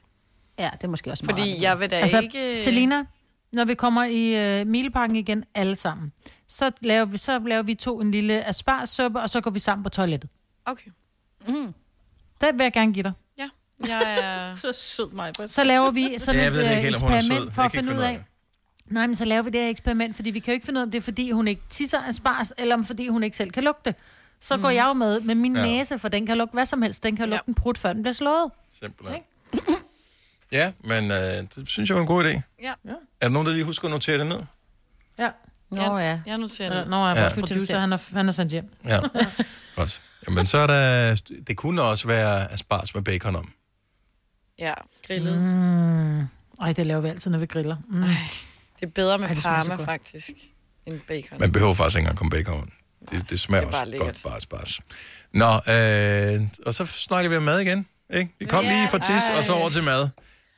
Ja, 0.59 0.71
det 0.73 0.85
er 0.85 0.89
måske 0.89 1.11
også 1.11 1.25
meget 1.25 1.39
Fordi 1.39 1.63
jeg 1.63 1.81
vil 1.81 1.91
da 1.91 1.97
Altså, 1.97 2.21
ikke... 2.21 2.57
Selina, 2.57 3.05
når 3.53 3.65
vi 3.65 3.75
kommer 3.75 4.05
i 4.05 4.61
uh, 4.61 4.67
Mileparken 4.67 5.17
igen, 5.17 5.45
alle 5.55 5.77
sammen, 5.77 6.13
så 6.49 6.71
laver, 6.81 7.05
vi, 7.05 7.17
så 7.17 7.39
laver 7.39 7.63
vi 7.63 7.75
to 7.75 8.01
en 8.01 8.11
lille 8.11 8.45
asparsuppe, 8.45 9.21
og 9.21 9.31
så 9.31 9.41
går 9.41 9.51
vi 9.51 9.59
sammen 9.59 9.83
på 9.83 9.89
toilettet. 9.89 10.31
Okay, 10.65 10.91
Det 12.41 12.49
vil 12.55 12.63
jeg 12.63 12.73
gerne 12.73 12.93
give 12.93 13.03
dig. 13.03 13.13
ja. 13.39 13.49
Jeg 13.87 14.19
er... 14.19 14.57
Så 14.73 14.73
sød 14.73 15.11
mig. 15.11 15.33
Så 15.47 15.65
laver 15.65 15.91
vi 15.91 16.19
sådan 16.19 16.41
Ja, 16.41 16.47
et 16.47 16.53
øh, 16.53 16.59
ikke 16.59 16.75
helt, 16.75 17.03
er 17.03 17.17
eksperiment 17.17 17.55
for 17.55 17.63
at 17.63 17.73
finde 17.73 17.93
ud 17.93 17.97
finde 17.97 18.09
ud 18.09 18.15
af... 18.15 18.25
Nej, 18.87 19.07
men 19.07 19.17
så 19.17 19.25
laver 19.25 19.43
vi 19.43 19.51
det 19.51 19.61
her 19.61 19.69
eksperiment, 19.69 20.17
fordi 20.17 20.31
vi 20.31 20.39
kan 20.39 20.53
jo 20.53 20.55
ikke 20.55 20.67
finde 20.67 20.79
ud 20.79 20.83
af, 20.83 20.87
om 20.87 20.91
det 20.91 20.99
er, 20.99 21.03
fordi 21.03 21.31
hun 21.31 21.49
ikke 21.49 21.63
tisser 21.71 22.01
af 22.01 22.15
spars, 22.15 22.53
eller 22.59 22.75
om 22.75 22.85
fordi 22.85 23.09
hun 23.09 23.23
ikke 23.23 23.37
selv 23.37 23.51
kan 23.51 23.65
lugte. 23.65 23.95
Så 24.41 24.57
går 24.57 24.71
jeg 24.71 24.85
jo 24.87 24.93
med 24.93 25.21
med 25.21 25.35
min 25.35 25.57
Ja. 25.57 25.63
næse, 25.67 25.99
for 25.99 26.09
den 26.09 26.27
kan 26.27 26.39
lugte 26.39 26.53
hvad 26.53 26.67
som 26.67 26.83
helst. 26.83 27.03
Den 27.03 27.17
kan 27.17 27.29
Ja. 27.29 27.35
lugte 27.37 27.49
en 27.49 27.55
prut, 27.55 27.79
før 27.79 27.93
den 27.93 28.03
bliver 28.03 28.13
slået. 28.15 28.51
Simpelthen. 28.81 29.21
Ja, 30.53 30.73
men 30.85 31.11
øh, 31.11 31.17
det 31.57 31.63
synes 31.69 31.91
jeg 31.91 31.95
var 31.95 32.01
en 32.03 32.07
god 32.09 32.25
idé. 32.25 32.41
Ja, 32.63 32.73
Er 32.85 32.95
der 33.21 33.29
nogen, 33.29 33.47
der 33.47 33.53
lige 33.53 33.65
husker 33.65 33.85
at 33.89 33.93
notere 33.93 34.19
det 34.19 34.27
ned? 34.27 34.41
Ja. 35.19 35.29
Nå 35.71 35.99
ja. 35.99 36.21
jeg 36.27 36.39
noterer 36.39 36.75
Ja, 36.75 36.81
det. 36.81 36.89
Nå, 36.89 36.97
jeg 36.97 37.11
er 37.17 37.21
Ja. 37.21 37.29
ja. 37.29 37.41
producer, 37.41 37.79
han 37.79 37.93
er, 37.93 37.99
han 38.13 38.29
er 38.29 38.33
sendt 38.33 38.53
hjem. 38.53 38.69
Ja. 38.85 39.01
Godt. 39.77 40.03
Jamen, 40.29 40.47
så 40.47 40.59
er 40.59 40.67
der... 40.67 41.15
Det 41.47 41.57
kunne 41.57 41.83
også 41.83 42.07
være 42.09 42.53
asparges 42.53 42.95
med 42.95 43.03
bacon 43.03 43.37
om. 43.37 43.53
Ja, 44.59 44.75
grillet. 45.07 45.39
Mm. 45.43 46.21
Ej, 46.61 46.73
det 46.73 46.87
laver 46.87 47.01
vi 47.01 47.09
altid, 47.09 47.31
når 47.31 47.39
vi 47.39 47.47
griller. 47.47 47.77
Mm. 47.89 48.03
Det 48.81 48.87
er 48.87 48.87
bedre 48.87 49.19
med 49.19 49.29
Ej, 49.29 49.35
parma, 49.41 49.75
faktisk, 49.75 50.31
end 50.87 51.01
bacon. 51.09 51.39
Man 51.41 51.53
behøver 51.53 51.75
faktisk 51.75 51.97
ikke 51.99 52.05
engang 52.05 52.19
komme 52.19 52.31
bacon. 52.31 52.71
Det, 53.11 53.31
det 53.31 53.41
smager 53.41 53.65
Det 53.65 53.75
også 53.75 53.91
lækkert. 53.91 54.07
godt, 54.07 54.23
bare 54.33 54.41
spars. 54.41 54.81
Nå, 55.35 55.47
øh, 55.47 56.49
og 56.67 56.75
så 56.75 56.87
snakker 56.87 57.31
vi 57.31 57.37
om 57.37 57.43
mad 57.43 57.61
igen. 57.61 57.87
Ikke? 58.15 58.31
Vi 58.39 58.45
kom 58.45 58.65
Ja, 58.65 58.71
lige 58.71 58.89
fra 58.89 58.99
tis, 58.99 59.23
og 59.39 59.45
så 59.45 59.53
ej. 59.53 59.61
over 59.61 59.71
til 59.71 59.83
mad. 59.83 60.09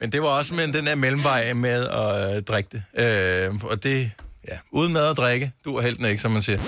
Men 0.00 0.12
det 0.12 0.22
var 0.22 0.28
også 0.28 0.54
med 0.54 0.68
den 0.72 0.86
der 0.86 0.94
mellemvej 0.94 1.52
med 1.52 1.88
at 1.88 2.36
øh, 2.36 2.42
drikke 2.42 2.70
det. 2.72 2.82
Øh, 3.50 3.54
og 3.64 3.82
det, 3.82 4.10
ja, 4.48 4.56
uden 4.72 4.92
mad 4.92 5.02
og 5.08 5.16
drikke, 5.16 5.52
du 5.64 5.76
er 5.76 5.82
helten 5.82 6.04
ikke, 6.04 6.22
som 6.22 6.30
man 6.30 6.42
siger. 6.42 6.58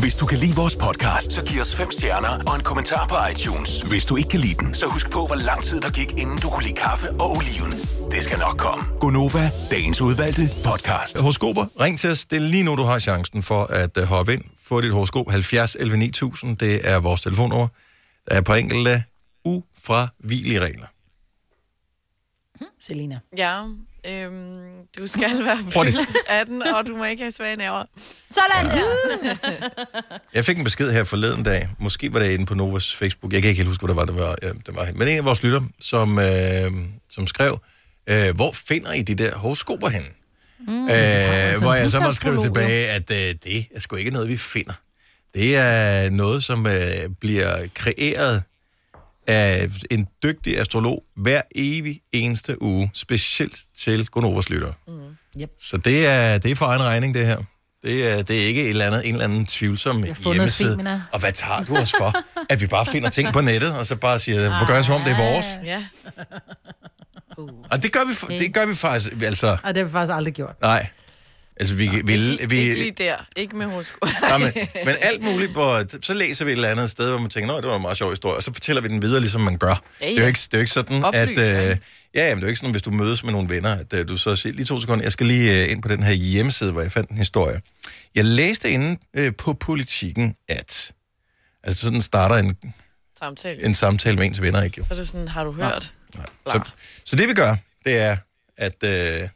Hvis 0.00 0.16
du 0.16 0.26
kan 0.26 0.38
lide 0.38 0.54
vores 0.54 0.76
podcast, 0.76 1.32
så 1.32 1.44
giv 1.44 1.60
os 1.60 1.76
fem 1.76 1.90
stjerner 1.92 2.38
og 2.46 2.54
en 2.56 2.60
kommentar 2.62 3.06
på 3.06 3.16
iTunes. 3.32 3.80
Hvis 3.82 4.04
du 4.06 4.16
ikke 4.16 4.28
kan 4.28 4.40
lide 4.40 4.54
den, 4.54 4.74
så 4.74 4.86
husk 4.86 5.10
på, 5.10 5.26
hvor 5.26 5.34
lang 5.36 5.64
tid 5.64 5.80
der 5.80 5.90
gik, 5.90 6.12
inden 6.12 6.38
du 6.38 6.48
kunne 6.50 6.64
lide 6.64 6.74
kaffe 6.76 7.10
og 7.10 7.30
oliven. 7.36 7.72
Det 8.12 8.24
skal 8.24 8.38
nok 8.38 8.56
komme. 8.58 8.84
Gonova, 9.00 9.50
dagens 9.70 10.00
udvalgte 10.00 10.42
podcast. 10.64 11.20
Horoskoper, 11.20 11.66
ring 11.80 11.98
til 11.98 12.10
os. 12.10 12.24
Det 12.24 12.36
er 12.36 12.40
lige 12.40 12.62
nu, 12.62 12.76
du 12.76 12.82
har 12.82 12.98
chancen 12.98 13.42
for 13.42 13.64
at 13.64 13.96
uh, 13.96 14.04
hoppe 14.04 14.32
ind. 14.32 14.42
Få 14.66 14.80
dit 14.80 14.92
horoskop 14.92 15.30
70 15.30 15.76
11 15.80 15.96
9000. 15.96 16.56
Det 16.56 16.88
er 16.88 16.98
vores 16.98 17.20
telefonnummer. 17.20 17.68
Der 18.28 18.34
er 18.34 18.40
på 18.40 18.54
enkelte 18.54 19.04
ufravigelige 19.44 20.60
regler. 20.60 20.86
Selina. 22.80 23.18
Ja, 23.36 23.62
øhm, 24.06 24.68
du 24.98 25.06
skal 25.06 25.44
være 25.44 25.58
fyldt 25.58 26.08
18, 26.28 26.62
og 26.62 26.86
du 26.86 26.96
må 26.96 27.04
ikke 27.04 27.22
have 27.22 27.32
svage 27.32 27.56
nerver. 27.56 27.84
Sådan 28.30 28.66
der. 28.70 29.68
Jeg 30.34 30.44
fik 30.44 30.58
en 30.58 30.64
besked 30.64 30.92
her 30.92 31.04
forleden 31.04 31.42
dag. 31.42 31.68
Måske 31.78 32.12
var 32.12 32.18
det 32.18 32.30
inde 32.30 32.46
på 32.46 32.54
Novas 32.54 32.96
Facebook. 32.96 33.32
Jeg 33.32 33.42
kan 33.42 33.48
ikke 33.48 33.58
helt 33.58 33.68
huske, 33.68 33.80
hvor 33.80 33.88
det 33.88 33.96
var, 33.96 34.04
det 34.04 34.16
var, 34.16 34.36
ja, 34.42 34.48
det 34.48 34.76
var. 34.76 34.88
Men 34.94 35.08
en 35.08 35.18
af 35.18 35.24
vores 35.24 35.42
lytter, 35.42 35.60
som, 35.80 36.18
øh, 36.18 36.72
som 37.10 37.26
skrev, 37.26 37.58
øh, 38.06 38.34
hvor 38.34 38.52
finder 38.52 38.92
I 38.92 39.02
de 39.02 39.14
der 39.14 39.38
horoskoper 39.38 39.88
henne? 39.88 40.08
Mm, 40.58 40.82
øh, 40.82 41.58
hvor 41.58 41.74
jeg 41.74 41.90
så 41.90 42.00
må 42.00 42.12
skrive 42.12 42.40
tilbage, 42.40 42.88
at 42.88 43.10
øh, 43.10 43.34
det 43.44 43.66
er 43.74 43.80
sgu 43.80 43.96
ikke 43.96 44.10
noget, 44.10 44.28
vi 44.28 44.36
finder. 44.36 44.72
Det 45.34 45.56
er 45.56 46.10
noget, 46.10 46.44
som 46.44 46.66
øh, 46.66 47.08
bliver 47.20 47.66
kreeret 47.74 48.42
af 49.26 49.68
en 49.90 50.08
dygtig 50.22 50.58
astrolog 50.58 51.04
hver 51.16 51.42
evig 51.54 52.00
eneste 52.12 52.62
uge, 52.62 52.90
specielt 52.94 53.58
til 53.78 54.06
Gonovas 54.06 54.50
lyttere. 54.50 54.72
Mm. 54.88 54.92
Yep. 55.40 55.50
Så 55.60 55.76
det 55.76 56.06
er, 56.06 56.38
det 56.38 56.50
er 56.50 56.54
for 56.54 56.66
egen 56.66 56.82
regning, 56.82 57.14
det 57.14 57.26
her. 57.26 57.38
Det 57.82 58.08
er, 58.08 58.22
det 58.22 58.42
er 58.42 58.46
ikke 58.46 58.62
et 58.62 58.70
eller 58.70 58.86
andet, 58.86 59.08
en 59.08 59.14
eller 59.14 59.24
anden 59.24 59.46
tvivlsom 59.46 60.04
hjemmeside. 60.24 61.02
Og 61.12 61.20
hvad 61.20 61.32
tager 61.32 61.64
du 61.64 61.76
os 61.76 61.92
for? 61.98 62.12
At 62.52 62.60
vi 62.60 62.66
bare 62.66 62.86
finder 62.86 63.10
ting 63.10 63.32
på 63.32 63.40
nettet, 63.40 63.78
og 63.78 63.86
så 63.86 63.96
bare 63.96 64.18
siger, 64.18 64.56
hvor 64.56 64.66
gør 64.66 64.74
jeg 64.74 64.84
som 64.84 64.94
om 64.94 65.00
det 65.00 65.12
er 65.12 65.16
vores? 65.32 65.46
Ja, 65.64 65.84
Og 67.70 67.82
det 67.82 67.92
gør 67.92 68.00
vi, 68.30 68.36
det 68.38 68.54
gør 68.54 68.66
vi 68.66 68.74
faktisk, 68.74 69.12
altså, 69.22 69.46
Ej, 69.46 69.72
det 69.72 69.76
har 69.76 69.84
vi 69.84 69.92
faktisk 69.92 70.12
aldrig 70.14 70.34
gjort. 70.34 70.54
nej. 70.62 70.86
Altså, 71.60 71.74
vi, 71.74 71.88
vi, 71.88 71.96
ikke, 71.96 72.48
vi, 72.48 72.56
ikke 72.56 72.74
lige 72.74 72.90
der. 72.90 73.16
Ikke 73.36 73.56
med 73.56 73.66
horoskop. 73.66 74.08
Nej, 74.22 74.38
men, 74.38 74.52
men 74.86 74.94
alt 75.00 75.22
muligt, 75.22 75.52
hvor, 75.52 75.84
så 76.02 76.14
læser 76.14 76.44
vi 76.44 76.50
et 76.50 76.54
eller 76.54 76.68
andet 76.68 76.90
sted, 76.90 77.08
hvor 77.08 77.18
man 77.18 77.30
tænker, 77.30 77.46
nå, 77.52 77.56
det 77.60 77.66
var 77.66 77.76
en 77.76 77.82
meget 77.82 77.98
sjov 77.98 78.10
historie, 78.10 78.36
og 78.36 78.42
så 78.42 78.52
fortæller 78.52 78.82
vi 78.82 78.88
den 78.88 79.02
videre, 79.02 79.20
ligesom 79.20 79.40
man 79.40 79.58
gør. 79.58 79.82
Ja, 80.00 80.06
Det, 80.06 80.12
er 80.12 80.16
jo 80.16 80.20
ja. 80.20 80.26
ikke, 80.26 80.38
det 80.38 80.54
er 80.54 80.58
jo 80.58 80.60
ikke 80.60 80.72
sådan, 80.72 81.04
Oplyser, 81.04 81.58
at... 81.58 81.70
Øh, 81.70 81.76
ja, 82.14 82.28
jamen, 82.28 82.36
det 82.36 82.42
er 82.42 82.46
jo 82.46 82.48
ikke 82.48 82.58
sådan, 82.58 82.70
hvis 82.70 82.82
du 82.82 82.90
mødes 82.90 83.24
med 83.24 83.32
nogle 83.32 83.48
venner, 83.48 83.74
at 83.76 83.92
øh, 83.92 84.08
du 84.08 84.16
så 84.16 84.36
siger, 84.36 84.52
lige 84.52 84.64
to 84.64 84.80
sekunder, 84.80 85.04
jeg 85.04 85.12
skal 85.12 85.26
lige 85.26 85.64
øh, 85.64 85.70
ind 85.70 85.82
på 85.82 85.88
den 85.88 86.02
her 86.02 86.12
hjemmeside, 86.12 86.72
hvor 86.72 86.82
jeg 86.82 86.92
fandt 86.92 87.10
en 87.10 87.18
historie. 87.18 87.60
Jeg 88.14 88.24
læste 88.24 88.70
inde 88.70 88.96
øh, 89.14 89.32
på 89.38 89.52
politikken, 89.52 90.34
at... 90.48 90.92
Altså, 91.64 91.82
sådan 91.82 92.00
starter 92.00 92.36
en, 92.36 92.56
Samtale. 93.18 93.64
en 93.64 93.74
samtale 93.74 94.16
med 94.16 94.26
ens 94.26 94.42
venner, 94.42 94.62
ikke 94.62 94.74
jo? 94.78 94.84
Så 94.84 94.94
er 94.94 94.98
det 94.98 95.06
sådan, 95.08 95.28
har 95.28 95.44
du 95.44 95.52
hørt? 95.52 95.94
Nej. 96.18 96.26
Så, 96.46 96.70
så 97.04 97.16
det 97.16 97.28
vi 97.28 97.34
gør, 97.34 97.56
det 97.84 97.98
er, 97.98 98.16
at 98.56 98.84
øh, 98.84 99.28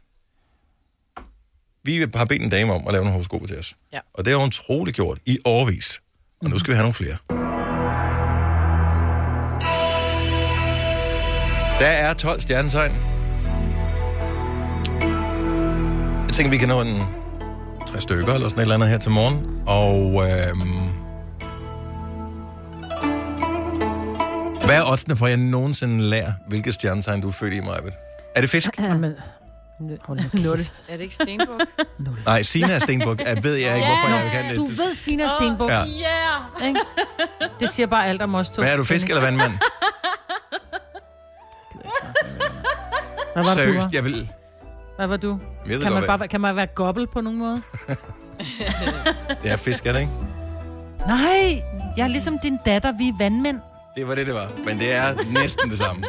vi 1.83 2.07
har 2.15 2.25
bedt 2.25 2.41
en 2.41 2.49
dame 2.49 2.73
om 2.73 2.87
at 2.87 2.93
lave 2.93 3.03
nogle 3.03 3.11
horoskoper 3.11 3.47
til 3.47 3.59
os. 3.59 3.75
Ja. 3.93 3.99
Og 4.13 4.25
det 4.25 4.33
har 4.33 4.39
hun 4.39 4.51
troligt 4.51 4.95
gjort 4.95 5.19
i 5.25 5.37
årvis. 5.45 6.01
Og 6.41 6.49
nu 6.49 6.59
skal 6.59 6.71
vi 6.71 6.75
have 6.75 6.83
nogle 6.83 6.93
flere. 6.93 7.17
Der 11.79 11.87
er 11.87 12.13
12 12.13 12.41
stjernetegn. 12.41 12.91
Jeg 16.27 16.33
tænker, 16.33 16.49
vi 16.49 16.57
kan 16.57 16.67
nå 16.67 16.81
en 16.81 16.97
tre 17.87 18.01
stykker 18.01 18.33
eller 18.33 18.49
sådan 18.49 18.59
et 18.59 18.61
eller 18.61 18.75
andet 18.75 18.89
her 18.89 18.97
til 18.97 19.11
morgen. 19.11 19.61
Og 19.67 20.23
øhm, 20.29 20.90
Hvad 24.71 24.79
er 24.79 24.91
oddsene 24.91 25.15
for, 25.15 25.25
at 25.25 25.29
jeg 25.29 25.37
nogensinde 25.37 26.03
lærer, 26.03 26.33
hvilket 26.47 26.73
stjernetegn 26.73 27.21
du 27.21 27.27
er 27.27 27.31
født 27.31 27.53
i, 27.53 27.59
Majbet? 27.59 27.93
Er 28.35 28.41
det 28.41 28.49
fisk? 28.49 28.79
Jamen, 28.79 29.13
Nul. 30.33 30.59
Er 30.87 30.97
det 30.97 30.99
ikke 30.99 31.15
Stenbuk? 31.15 31.61
Nej, 32.25 32.43
Sina 32.43 32.73
er 32.73 32.79
stenbuk. 32.79 33.21
Jeg 33.21 33.43
ved 33.43 33.55
jeg 33.55 33.75
ikke, 33.75 33.87
hvorfor 33.87 34.09
jeg 34.09 34.31
kan 34.31 34.49
det. 34.49 34.57
du 34.57 34.65
ved 34.65 34.93
Sina 34.93 35.27
Stenbuk, 35.27 35.69
Ja. 35.69 35.83
Yeah. 36.61 36.75
Det 37.59 37.69
siger 37.69 37.87
bare 37.87 38.07
alt 38.07 38.21
om 38.21 38.35
os 38.35 38.49
to. 38.49 38.61
Hvad 38.61 38.73
er 38.73 38.77
du, 38.77 38.83
fisk 38.83 39.07
eller 39.07 39.21
vandmand? 39.21 39.51
Hvad 43.33 43.43
var 43.43 43.53
Seriøst, 43.53 43.93
jeg 43.93 44.05
vil... 44.05 44.29
Hvad 44.95 45.07
var 45.07 45.17
du? 45.17 45.39
Jeg 45.67 45.75
ved 45.75 45.83
Kan 45.83 45.93
man, 45.93 46.03
bare, 46.03 46.27
kan 46.27 46.41
man 46.41 46.55
være 46.55 46.67
gobbel 46.75 47.07
på 47.07 47.21
nogen 47.21 47.39
måde? 47.39 47.61
Det 49.43 49.51
er 49.51 49.57
fisk, 49.57 49.85
er 49.85 49.93
det 49.93 49.99
ikke? 49.99 50.11
Nej, 51.07 51.63
jeg 51.97 52.03
er 52.03 52.07
ligesom 52.07 52.39
din 52.39 52.59
datter, 52.65 52.91
vi 52.91 53.07
er 53.07 53.13
vandmænd. 53.17 53.59
Det 53.95 54.07
var 54.07 54.15
det, 54.15 54.27
det 54.27 54.33
var. 54.35 54.51
Men 54.65 54.79
det 54.79 54.93
er 54.95 55.15
næsten 55.41 55.69
det 55.69 55.77
samme. 55.77 56.05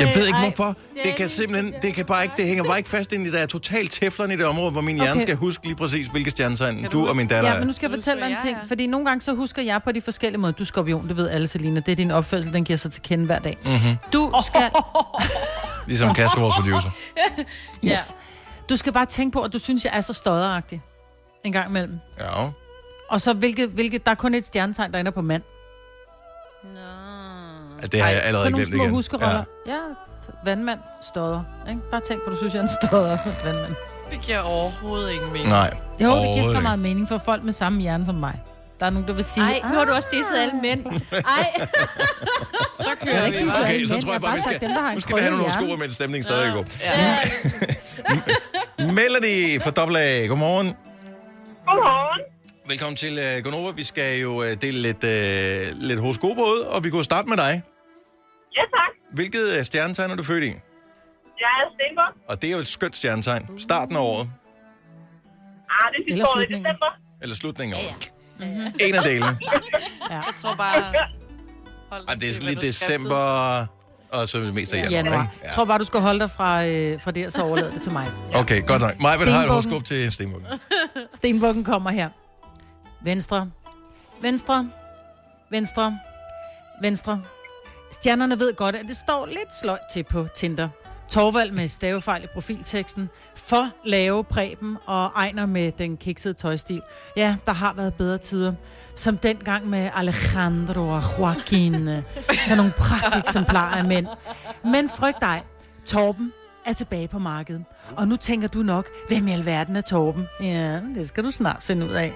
Jeg 0.00 0.12
ved 0.14 0.26
ikke, 0.26 0.38
hvorfor. 0.38 0.74
Det 1.04 1.16
kan 1.16 1.28
simpelthen, 1.28 1.74
det 1.82 1.94
kan 1.94 2.04
bare 2.06 2.22
ikke, 2.22 2.34
det 2.36 2.46
hænger 2.46 2.64
bare 2.64 2.78
ikke 2.78 2.90
fast 2.90 3.12
ind 3.12 3.26
i, 3.26 3.30
der 3.30 3.38
er 3.38 3.46
totalt 3.46 3.92
teflon 3.92 4.30
i 4.30 4.36
det 4.36 4.46
område, 4.46 4.70
hvor 4.72 4.80
min 4.80 4.96
hjerne 4.96 5.10
Okay. 5.12 5.20
skal 5.20 5.36
huske 5.36 5.64
lige 5.66 5.76
præcis, 5.76 6.06
hvilke 6.06 6.30
stjernetegn 6.30 6.82
du 6.84 6.88
du 7.02 7.08
og 7.08 7.16
min 7.16 7.26
datter 7.26 7.50
Ja, 7.50 7.58
men 7.58 7.66
nu 7.66 7.70
er. 7.70 7.74
skal 7.74 7.90
jeg 7.90 7.96
fortælle 7.96 8.22
dig 8.24 8.30
en 8.32 8.38
ting. 8.44 8.56
er? 8.56 8.66
Fordi 8.68 8.86
nogle 8.86 9.06
gange 9.06 9.20
så 9.22 9.34
husker 9.34 9.62
jeg 9.62 9.82
på 9.82 9.92
de 9.92 10.00
forskellige 10.00 10.40
måder. 10.40 10.52
Du 10.52 10.62
er 10.62 10.66
skorpion, 10.66 11.08
det 11.08 11.16
ved 11.16 11.28
alle, 11.30 11.46
Selina. 11.48 11.80
Det 11.80 11.92
er 11.92 11.96
din 11.96 12.10
opførsel, 12.10 12.52
den 12.52 12.64
giver 12.64 12.76
sig 12.76 12.92
til 12.92 13.02
kende 13.02 13.24
hver 13.26 13.38
dag. 13.38 13.58
Mhm. 13.64 13.96
Du 14.12 14.32
skal... 14.46 14.70
Ligesom 15.88 16.14
Kasper, 16.14 16.40
vores 16.40 16.54
producer. 16.54 16.90
Yes. 17.84 18.14
Du 18.68 18.76
skal 18.76 18.92
bare 18.92 19.06
tænke 19.06 19.32
på, 19.34 19.42
at 19.42 19.52
du 19.52 19.58
synes, 19.58 19.84
jeg 19.84 19.92
er 19.96 20.00
så 20.00 20.12
stodderagtig. 20.12 20.82
En 21.44 21.52
gang 21.52 21.68
imellem. 21.68 21.98
Ja. 22.18 22.24
Og 23.08 23.20
så, 23.20 23.32
hvilket, 23.32 23.68
hvilket, 23.68 24.04
der 24.04 24.10
er 24.10 24.14
kun 24.14 24.34
et 24.34 24.44
stjernetegn, 24.44 24.92
der 24.92 24.98
ender 24.98 25.12
på 25.12 25.20
mand. 25.22 25.42
Ja, 27.82 27.86
Det 27.86 28.00
har 28.02 28.08
jeg 28.08 28.22
allerede 28.22 28.46
så 28.46 28.50
nogle 28.50 28.64
glemt 28.66 28.74
små 28.76 28.82
igen. 28.84 28.94
huskeroller. 28.94 29.44
Ja. 29.66 29.72
ja, 29.72 29.78
vandmand, 30.44 30.78
stodder. 31.00 31.42
Ikke? 31.68 31.80
Bare 31.90 32.00
tænk 32.08 32.24
på, 32.24 32.30
du 32.30 32.36
synes, 32.36 32.54
jeg 32.54 32.60
er 32.60 32.62
en 32.62 32.70
stodder 32.82 33.18
vandmand. 33.44 33.74
Det 34.10 34.20
giver 34.20 34.40
overhovedet 34.40 35.10
ingen 35.12 35.32
mening. 35.32 35.48
Nej. 35.48 35.76
Jo, 36.00 36.10
det 36.14 36.34
giver 36.34 36.50
så 36.50 36.60
meget 36.60 36.78
mening 36.78 37.08
for 37.08 37.18
folk 37.24 37.44
med 37.44 37.52
samme 37.52 37.80
hjerne 37.80 38.04
som 38.04 38.14
mig. 38.14 38.42
Der 38.80 38.86
er 38.86 38.90
nogen, 38.90 39.08
der 39.08 39.14
vil 39.14 39.24
sige... 39.24 39.44
Ej, 39.44 39.60
nu 39.70 39.78
har 39.78 39.84
du 39.84 39.92
også 39.92 40.08
disset 40.12 40.36
alle 40.38 40.54
mænd. 40.62 40.86
Ej, 41.12 41.60
Så 42.84 42.88
kører 43.04 43.30
vi, 43.30 43.36
Okay, 43.36 43.72
alle 43.74 43.88
så 43.88 44.00
tror 44.00 44.12
jeg 44.12 44.20
bare, 44.20 44.34
vi 44.36 44.40
skal, 44.42 44.60
dem, 44.60 44.70
nu 44.94 45.00
skal 45.00 45.16
vi 45.16 45.20
have 45.22 45.36
nogle 45.38 45.52
sko 45.52 45.76
med 45.76 45.88
stemningen 45.90 46.24
stadig 46.24 46.52
går. 46.54 46.64
Ja. 46.80 47.16
Melanie 48.92 49.60
fra 49.60 49.70
Double 49.70 49.98
A, 50.00 50.26
godmorgen. 50.26 50.66
Godmorgen. 51.66 52.07
Velkommen 52.68 52.96
til 52.96 53.18
uh, 53.18 53.44
Gonova. 53.44 53.70
Vi 53.72 53.84
skal 53.84 54.20
jo 54.20 54.32
uh, 54.34 54.44
dele 54.62 54.78
lidt, 54.82 55.04
uh, 55.04 55.82
lidt 55.82 56.00
horoskoper 56.00 56.42
ud, 56.42 56.60
og 56.60 56.84
vi 56.84 56.90
kunne 56.90 57.04
starte 57.04 57.28
med 57.28 57.36
dig. 57.36 57.62
Ja, 58.56 58.60
tak. 58.60 58.92
Hvilket 59.14 59.56
uh, 59.58 59.62
stjernetegn 59.64 60.10
er 60.10 60.16
du 60.16 60.22
født 60.22 60.44
i? 60.44 60.46
Jeg 60.46 60.54
er 61.60 61.66
Stenbuk. 61.74 62.14
Og 62.28 62.42
det 62.42 62.48
er 62.50 62.54
jo 62.54 62.58
et 62.58 62.66
skønt 62.66 62.96
stjernetegn. 62.96 63.58
Starten 63.58 63.96
af 63.96 64.00
året, 64.00 64.30
Ah, 65.70 65.92
det 65.92 65.98
er 66.00 66.04
sidste 66.04 66.12
Eller 66.12 66.26
år 66.28 66.40
i 66.40 66.44
december. 66.44 66.90
eller 67.22 67.36
slutningen 67.36 67.78
af 67.78 67.80
året. 67.84 68.12
En 68.80 68.94
af 68.94 69.02
delene. 69.04 69.38
Jeg 70.10 70.22
tror 70.36 70.54
bare... 70.54 70.82
Hold 71.90 72.04
Ej, 72.08 72.14
det 72.14 72.36
er 72.36 72.44
lige 72.44 72.60
december, 72.60 73.16
og 74.12 74.28
så 74.28 74.38
er 74.38 74.42
det 74.42 74.54
mest 74.54 74.72
af 74.72 74.76
januar. 74.76 74.90
Januar. 74.96 75.22
ikke? 75.22 75.44
Jeg 75.46 75.52
tror 75.54 75.64
bare, 75.64 75.78
du 75.78 75.84
skal 75.84 76.00
holde 76.00 76.20
dig 76.20 76.30
fra, 76.30 76.66
øh, 76.66 77.00
fra 77.00 77.10
det, 77.10 77.26
og 77.26 77.32
så 77.32 77.42
overlade 77.42 77.72
det 77.72 77.82
til 77.82 77.92
mig. 77.92 78.06
Ja. 78.32 78.40
Okay, 78.40 78.66
godt 78.66 78.82
nok. 78.82 79.00
Mig 79.00 79.12
vil 79.20 79.28
have 79.32 79.44
et 79.44 79.50
horoskop 79.50 79.84
til 79.84 80.12
Stenbukken. 80.12 80.48
Stenbukken 81.14 81.64
kommer 81.64 81.90
her. 81.90 82.08
Venstre. 83.00 83.50
Venstre. 84.22 84.70
Venstre. 85.50 85.98
Venstre. 86.82 87.22
Stjernerne 87.90 88.38
ved 88.38 88.54
godt, 88.54 88.76
at 88.76 88.84
det 88.88 88.96
står 88.96 89.26
lidt 89.26 89.54
sløjt 89.60 89.80
til 89.92 90.02
på 90.02 90.26
Tinder. 90.36 90.68
Torvald 91.08 91.50
med 91.50 91.68
stavefejl 91.68 92.24
i 92.24 92.26
profilteksten. 92.26 93.10
For 93.34 93.70
lave 93.84 94.24
Preben 94.24 94.76
og 94.86 95.04
Ejner 95.16 95.46
med 95.46 95.72
den 95.72 95.96
kiksede 95.96 96.34
tøjstil. 96.34 96.82
Ja, 97.16 97.36
der 97.46 97.52
har 97.52 97.72
været 97.72 97.94
bedre 97.94 98.18
tider. 98.18 98.54
Som 98.94 99.16
dengang 99.16 99.68
med 99.68 99.90
Alejandro 99.94 100.88
og 100.88 101.02
Joaquin. 101.18 101.88
Sådan 102.46 102.56
nogle 102.56 102.72
pragteksemplarer 102.78 103.76
af 103.76 103.84
mænd. 103.84 104.06
Men 104.64 104.88
frygt 104.88 105.20
dig. 105.20 105.42
Torben 105.84 106.32
er 106.66 106.72
tilbage 106.72 107.08
på 107.08 107.18
markedet. 107.18 107.64
Og 107.96 108.08
nu 108.08 108.16
tænker 108.16 108.48
du 108.48 108.58
nok, 108.58 108.86
hvem 109.08 109.28
i 109.28 109.32
alverden 109.32 109.76
er 109.76 109.80
Torben? 109.80 110.28
Ja, 110.40 110.80
det 110.94 111.08
skal 111.08 111.24
du 111.24 111.30
snart 111.30 111.62
finde 111.62 111.86
ud 111.86 111.92
af. 111.92 112.14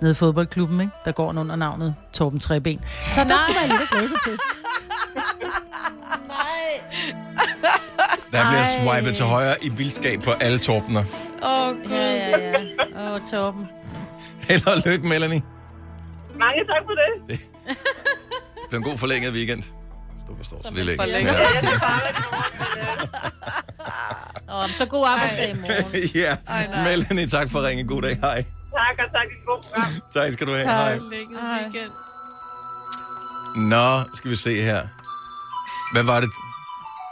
Nede 0.00 0.12
i 0.12 0.14
fodboldklubben, 0.14 0.80
ikke? 0.80 0.92
der 1.04 1.12
går 1.12 1.26
han 1.26 1.38
under 1.38 1.56
navnet 1.56 1.94
Torben 2.12 2.40
Treben. 2.40 2.80
Så 3.06 3.20
der 3.24 3.34
skal 3.48 3.54
man 3.60 3.68
lidt 3.68 3.82
at 3.82 3.88
glæde 3.90 4.08
sig 4.08 4.18
til. 4.24 4.38
Der 8.32 8.48
bliver 8.50 8.64
Ej. 8.92 8.98
swipet 8.98 9.16
til 9.16 9.24
højre 9.24 9.54
i 9.64 9.68
vildskab 9.68 10.22
på 10.22 10.30
alle 10.30 10.58
torpener. 10.58 11.04
Åh, 11.42 11.68
oh, 11.68 11.76
Gud. 11.76 11.90
Ja, 11.90 12.16
ja, 12.16 12.38
ja. 12.38 13.06
Åh, 13.06 13.12
oh, 13.12 13.20
Torben. 13.30 13.68
Held 14.48 14.66
og 14.66 14.82
lykke, 14.86 15.08
Melanie. 15.08 15.42
Mange 16.34 16.64
tak 16.66 16.82
for 16.86 16.92
det. 17.00 17.40
Det 17.40 18.68
bliver 18.68 18.78
en 18.78 18.82
god 18.90 18.98
forlænget 18.98 19.32
weekend. 19.32 19.62
Du 20.28 20.36
forstår 20.36 20.60
så 20.64 20.70
lille 20.72 20.92
ikke. 20.92 21.02
forlænget. 21.02 21.32
Ja. 24.48 24.62
Åh, 24.62 24.70
så 24.78 24.86
god 24.86 25.06
arbejdsdag 25.08 25.50
i 25.50 25.54
morgen. 25.54 26.08
ja. 26.24 26.36
Melanie, 26.84 27.26
tak 27.26 27.50
for 27.50 27.58
at 27.58 27.64
ringe. 27.64 27.84
God 27.84 28.02
dag. 28.02 28.16
Hej. 28.20 28.44
Program. 29.62 29.92
Tak 30.14 30.32
skal 30.32 30.46
du 30.46 30.52
have. 30.52 30.64
Hej. 30.66 30.98
Forlænget 30.98 31.38
weekend. 31.62 31.92
Nå, 33.56 34.16
skal 34.16 34.30
vi 34.30 34.36
se 34.36 34.56
her. 34.62 34.82
Hvad 35.92 36.02
var 36.02 36.20
det? 36.20 36.30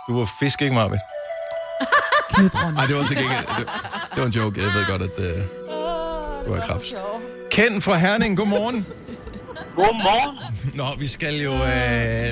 Du 0.08 0.18
var 0.18 0.28
fisk, 0.40 0.62
ikke, 0.62 0.74
Marve? 0.74 0.98
Nej, 2.74 2.86
det 2.86 2.96
var 2.96 3.06
til 3.06 3.16
gengæld. 3.16 3.46
Det, 3.58 3.68
det 4.14 4.20
var 4.20 4.26
en 4.26 4.32
joke. 4.32 4.60
Jeg 4.60 4.74
ved 4.74 4.86
godt, 4.86 5.02
at 5.02 5.18
uh, 5.18 5.24
du 6.46 6.54
har 6.54 6.60
krebs. 6.66 6.94
Ken 7.50 7.82
fra 7.82 7.96
Herning, 7.96 8.36
godmorgen. 8.36 8.86
Godmorgen. 9.76 10.38
Nå, 10.74 10.84
vi 10.98 11.06
skal 11.06 11.34
jo... 11.42 11.52
Uh, 11.52 11.58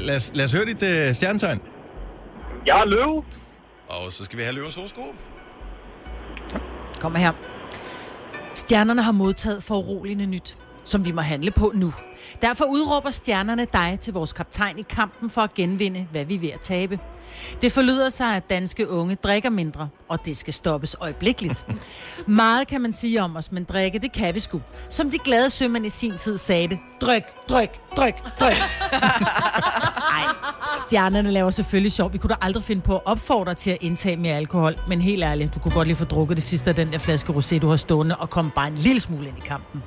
lad, 0.06 0.16
os, 0.16 0.30
lad 0.34 0.44
os 0.44 0.52
høre 0.52 0.64
dit 0.64 0.82
uh, 0.82 1.14
stjernetegn. 1.14 1.60
Jeg 2.66 2.80
er 2.80 2.84
løve. 2.84 3.24
Og 3.88 4.12
så 4.12 4.24
skal 4.24 4.38
vi 4.38 4.42
have 4.42 4.54
løvens 4.54 4.74
horoskop. 4.74 5.14
Kommer 7.00 7.18
her. 7.18 7.32
Stjernerne 8.66 9.02
har 9.02 9.12
modtaget 9.12 9.62
foruroligende 9.62 10.26
nyt, 10.26 10.56
som 10.84 11.04
vi 11.04 11.12
må 11.12 11.20
handle 11.20 11.50
på 11.50 11.72
nu. 11.74 11.92
Derfor 12.42 12.64
udråber 12.64 13.10
stjernerne 13.10 13.66
dig 13.72 13.98
til 14.00 14.12
vores 14.12 14.32
kaptajn 14.32 14.78
i 14.78 14.82
kampen 14.82 15.30
for 15.30 15.40
at 15.40 15.54
genvinde, 15.54 16.06
hvad 16.10 16.24
vi 16.24 16.34
er 16.34 16.38
ved 16.38 16.48
at 16.48 16.60
tabe. 16.60 16.98
Det 17.62 17.72
forlyder 17.72 18.08
sig, 18.08 18.36
at 18.36 18.50
danske 18.50 18.90
unge 18.90 19.14
drikker 19.14 19.50
mindre, 19.50 19.88
og 20.08 20.24
det 20.24 20.36
skal 20.36 20.54
stoppes 20.54 20.96
øjeblikkeligt. 21.00 21.64
Meget 22.26 22.68
kan 22.68 22.80
man 22.80 22.92
sige 22.92 23.22
om 23.22 23.36
os, 23.36 23.52
men 23.52 23.64
drikke, 23.64 23.98
det 23.98 24.12
kan 24.12 24.34
vi 24.34 24.40
sgu. 24.40 24.62
Som 24.88 25.10
de 25.10 25.18
glade 25.18 25.50
sømænd 25.50 25.86
i 25.86 25.90
sin 25.90 26.16
tid 26.16 26.38
sagde 26.38 26.68
det. 26.68 26.78
Dryk, 27.00 27.48
dryk, 27.48 27.96
dryk, 27.96 28.14
dryk. 28.40 28.56
Ej, 30.18 30.24
stjernerne 30.88 31.30
laver 31.30 31.50
selvfølgelig 31.50 31.92
sjov. 31.92 32.12
Vi 32.12 32.18
kunne 32.18 32.28
da 32.30 32.34
aldrig 32.42 32.64
finde 32.64 32.82
på 32.82 32.94
at 32.96 33.02
opfordre 33.04 33.54
til 33.54 33.70
at 33.70 33.78
indtage 33.80 34.16
mere 34.16 34.34
alkohol. 34.34 34.74
Men 34.88 35.00
helt 35.00 35.24
ærligt, 35.24 35.54
du 35.54 35.58
kunne 35.58 35.72
godt 35.74 35.88
lige 35.88 35.96
få 35.96 36.04
drukket 36.04 36.36
det 36.36 36.44
sidste 36.44 36.70
af 36.70 36.76
den 36.76 36.92
der 36.92 36.98
flaske 36.98 37.32
rosé, 37.32 37.58
du 37.58 37.68
har 37.68 37.76
stående, 37.76 38.16
og 38.16 38.30
komme 38.30 38.50
bare 38.50 38.68
en 38.68 38.74
lille 38.74 39.00
smule 39.00 39.28
ind 39.28 39.38
i 39.38 39.46
kampen. 39.46 39.82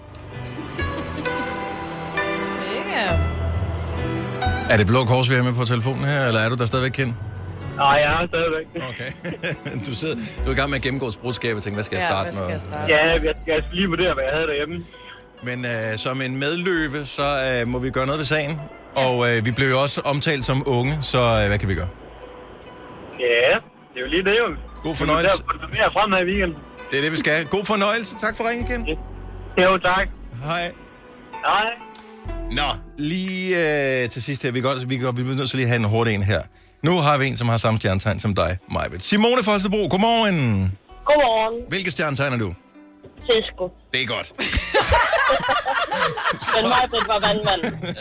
Er 4.69 4.77
det 4.77 4.87
Blå 4.87 5.05
Kors, 5.05 5.29
vi 5.29 5.35
er 5.35 5.43
med 5.43 5.53
på 5.53 5.65
telefonen 5.65 6.05
her, 6.05 6.27
eller 6.27 6.39
er 6.39 6.49
du 6.49 6.55
der 6.55 6.65
stadigvæk 6.65 6.91
kendt? 6.91 7.13
Nej, 7.75 7.87
jeg 7.87 8.23
er 8.23 8.27
stadigvæk. 8.27 8.67
Okay. 8.89 9.11
du, 9.87 9.95
sidder, 9.95 10.15
du 10.43 10.49
er 10.49 10.53
i 10.53 10.55
gang 10.55 10.69
med 10.69 10.77
at 10.77 10.83
gennemgå 10.83 11.11
sprudskabet 11.11 11.57
og 11.57 11.63
tænke, 11.63 11.75
hvad 11.75 11.83
skal 11.83 11.95
jeg 11.95 12.03
Ja, 12.03 12.09
starte 12.09 12.25
hvad 12.25 12.33
skal 12.33 12.45
med? 12.45 12.51
jeg 12.53 12.61
starte? 12.61 12.93
Ja, 12.93 13.11
jeg, 13.13 13.21
jeg 13.25 13.35
skal 13.41 13.63
lige 13.73 13.87
vurdere, 13.87 14.13
hvad 14.13 14.23
jeg 14.23 14.33
havde 14.33 14.47
derhjemme. 14.47 14.85
Men 15.43 15.65
øh, 15.65 15.97
som 15.97 16.21
en 16.21 16.37
medløve, 16.37 17.05
så 17.05 17.21
øh, 17.61 17.67
må 17.67 17.79
vi 17.79 17.89
gøre 17.89 18.05
noget 18.05 18.19
ved 18.19 18.25
sagen. 18.25 18.61
Og 18.95 19.29
øh, 19.29 19.45
vi 19.45 19.51
blev 19.51 19.69
jo 19.69 19.81
også 19.81 20.01
omtalt 20.01 20.45
som 20.45 20.63
unge, 20.65 20.97
så 21.01 21.17
øh, 21.17 21.47
hvad 21.47 21.59
kan 21.59 21.69
vi 21.69 21.75
gøre? 21.75 21.87
Ja, 23.19 23.25
det 23.93 23.97
er 23.97 24.01
jo 24.01 24.07
lige 24.07 24.23
det 24.23 24.35
jo. 24.39 24.55
God 24.83 24.95
fornøjelse. 24.95 25.43
Det 25.43 25.79
er 25.83 26.07
mere 26.07 26.21
i 26.21 26.25
weekenden. 26.25 26.57
Det 26.91 26.97
er 26.97 27.01
det, 27.01 27.11
vi 27.11 27.17
skal. 27.17 27.45
God 27.45 27.65
fornøjelse. 27.65 28.15
Tak 28.19 28.37
for 28.37 28.49
ringen, 28.49 28.67
Ken. 28.67 28.97
Jo, 29.63 29.77
tak. 29.77 30.07
Hej. 30.43 30.71
Nej. 31.43 31.73
Nå, 32.51 32.63
lige 32.97 34.03
øh, 34.03 34.09
til 34.09 34.23
sidst 34.23 34.43
her. 34.43 34.51
Vi, 34.51 34.61
kan 34.61 34.69
godt, 34.69 34.89
vi, 34.89 34.97
kan, 34.97 35.07
vi 35.17 35.23
bliver 35.23 35.35
nødt 35.35 35.49
til 35.49 35.57
lige 35.57 35.65
at 35.65 35.69
have 35.69 35.79
en 35.79 35.85
hurtig 35.89 36.15
en 36.15 36.23
her. 36.23 36.41
Nu 36.83 36.97
har 36.97 37.17
vi 37.17 37.27
en, 37.27 37.37
som 37.37 37.49
har 37.49 37.57
samme 37.57 37.79
stjernetegn 37.79 38.19
som 38.19 38.35
dig, 38.35 38.57
Majbet. 38.71 39.03
Simone 39.03 39.43
Folstebro, 39.43 39.87
godmorgen. 39.89 40.77
Godmorgen, 41.05 41.63
Hvilke 41.69 41.91
stjernetegn 41.91 42.33
er 42.33 42.37
du? 42.37 42.53
Cisco. 43.31 43.71
Det 43.93 44.03
er 44.03 44.07
godt. 44.07 44.33
Men 46.55 46.67
mig 46.67 46.89
var 47.07 47.19
vandmand. 47.19 47.95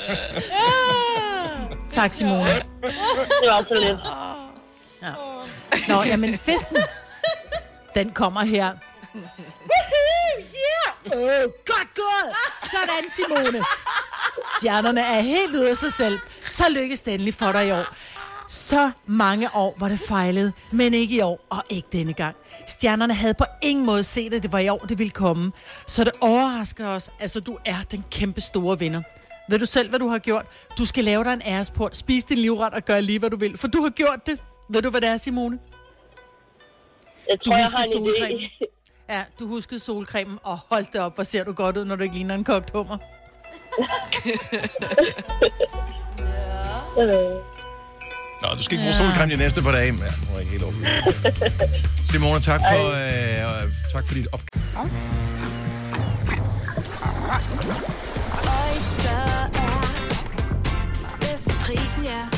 Tak, 1.92 2.12
Simone. 2.12 2.54
Det 3.42 3.50
var 3.50 3.64
så 3.68 3.74
lidt. 3.80 3.98
Nå, 5.88 6.02
jamen 6.02 6.38
fisken, 6.38 6.76
den 7.94 8.10
kommer 8.10 8.44
her. 8.44 8.72
Yeah! 10.58 11.12
Oh, 11.12 11.42
godt 11.66 11.94
gået! 11.94 12.34
Sådan, 12.62 13.08
Simone. 13.08 13.64
Stjernerne 14.58 15.00
er 15.00 15.20
helt 15.20 15.56
ude 15.56 15.70
af 15.70 15.76
sig 15.76 15.92
selv. 15.92 16.18
Så 16.48 16.64
lykkes 16.70 17.02
det 17.02 17.14
endelig 17.14 17.34
for 17.34 17.52
dig 17.52 17.68
i 17.68 17.72
år. 17.72 17.84
Så 18.48 18.90
mange 19.06 19.54
år 19.54 19.74
var 19.78 19.88
det 19.88 19.98
fejlet, 20.00 20.52
men 20.72 20.94
ikke 20.94 21.16
i 21.16 21.20
år, 21.20 21.40
og 21.50 21.62
ikke 21.70 21.88
denne 21.92 22.12
gang. 22.12 22.37
Stjernerne 22.66 23.14
havde 23.14 23.34
på 23.34 23.44
ingen 23.62 23.87
måde 23.87 24.04
set, 24.04 24.34
at 24.34 24.42
det 24.42 24.52
var 24.52 24.58
i 24.58 24.68
år, 24.68 24.78
det 24.78 24.98
ville 24.98 25.11
komme. 25.11 25.52
Så 25.87 26.04
det 26.04 26.12
overrasker 26.20 26.87
os. 26.88 27.11
Altså, 27.20 27.40
du 27.40 27.58
er 27.64 27.76
den 27.90 28.04
kæmpe 28.11 28.40
store 28.40 28.78
vinder. 28.78 29.02
Ved 29.50 29.58
du 29.58 29.66
selv, 29.66 29.88
hvad 29.88 29.98
du 29.98 30.08
har 30.08 30.18
gjort? 30.18 30.46
Du 30.78 30.84
skal 30.87 31.04
lave 31.04 31.24
dig 31.24 31.32
en 31.32 31.42
æresport, 31.46 31.96
spise 31.96 32.26
din 32.28 32.38
livret 32.38 32.74
og 32.74 32.84
gøre 32.84 33.02
lige, 33.02 33.18
hvad 33.18 33.30
du 33.30 33.37
vil. 33.37 33.56
For 33.56 33.68
du 33.68 33.82
har 33.82 33.90
gjort 33.90 34.26
det. 34.26 34.38
Ved 34.70 34.82
du, 34.82 34.90
hvad 34.90 35.00
det 35.00 35.08
er, 35.08 35.16
Simone? 35.16 35.58
Jeg 37.28 37.38
Du 37.44 37.50
tror, 37.50 37.56
jeg 37.56 37.64
husker 37.64 37.76
har 37.78 37.84
en 37.84 37.92
solcreme. 37.92 38.38
idé. 38.40 38.64
Ja, 39.08 39.24
du 39.38 39.46
huskede 39.46 39.80
solcremen, 39.80 40.38
og 40.42 40.58
hold 40.70 40.87
det 40.92 41.00
op, 41.00 41.14
hvor 41.14 41.24
ser 41.24 41.44
du 41.44 41.52
godt 41.52 41.76
ud, 41.76 41.84
når 41.84 41.96
du 41.96 42.02
ikke 42.02 42.14
ligner 42.14 42.34
en 42.34 42.44
kogt 42.44 42.70
hummer. 42.70 42.96
Øh, 46.98 47.37
Nå, 48.42 48.48
du 48.57 48.62
skal 48.62 48.74
ikke 48.74 48.85
bruge 48.85 48.94
solcreme 48.94 49.33
de 49.33 49.37
næste 49.37 49.62
par 49.62 49.72
dage. 49.72 49.87
Ja, 49.87 49.92
nu 49.92 49.98
er 50.01 50.33
jeg 50.33 50.40
ikke 50.40 50.51
helt 50.51 50.62
overbevist. 50.62 52.11
Simone, 52.11 52.40
tak 52.40 52.61
for, 52.72 52.83
øh, 52.90 53.64
øh, 53.64 53.72
tak 53.92 54.07
for 54.07 54.14
dit 54.14 54.29
op. 54.33 54.40
Oyster 58.42 59.20
er 59.55 61.16
bedst 61.20 61.44
til 61.44 61.57
prisen, 61.64 62.05
ja. 62.05 62.38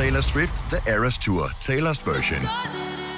Taylor 0.00 0.20
Swift 0.20 0.54
The 0.70 0.80
Eras 0.94 1.18
Tour, 1.18 1.44
Taylor's 1.68 2.00
version. 2.12 2.42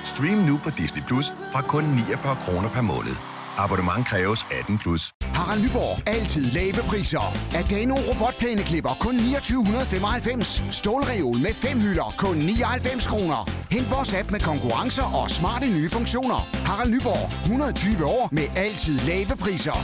Stream 0.05 0.39
nu 0.39 0.59
på 0.65 0.71
Disney 0.71 1.03
Plus 1.07 1.27
fra 1.53 1.63
kun 1.63 1.85
49 1.85 2.37
kroner 2.43 2.69
per 2.69 2.81
måned. 2.81 3.17
Abonnement 3.57 4.07
kræves 4.07 4.47
18 4.61 4.79
plus. 4.79 5.13
Harald 5.23 5.63
Nyborg. 5.63 6.09
Altid 6.09 6.45
lave 6.51 6.83
priser. 6.89 7.37
Adano 7.55 7.95
robotplæneklipper 7.95 8.97
kun 9.01 9.19
2995. 9.19 10.65
Stålreol 10.71 11.39
med 11.39 11.55
fem 11.55 11.81
hylder 11.81 12.15
kun 12.19 12.37
99 12.37 13.07
kroner. 13.07 13.51
Hent 13.71 13.91
vores 13.91 14.15
app 14.15 14.31
med 14.31 14.41
konkurrencer 14.41 15.23
og 15.23 15.31
smarte 15.31 15.67
nye 15.67 15.91
funktioner. 15.91 16.41
Harald 16.67 16.91
Nyborg. 16.91 17.43
120 17.43 18.05
år 18.05 18.29
med 18.33 18.47
altid 18.57 18.99
lave 18.99 19.37
priser. 19.41 19.79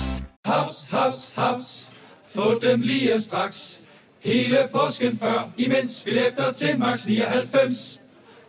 Haps, 0.45 0.89
haps, 0.91 1.33
haps. 1.37 1.89
Få 2.35 2.59
dem 2.63 2.81
lige 2.81 3.21
straks. 3.21 3.81
Hele 4.21 4.69
påsken 4.73 5.19
før, 5.19 5.49
imens 5.57 6.03
billetter 6.05 6.53
til 6.53 6.79
max 6.79 7.07
99. 7.07 8.01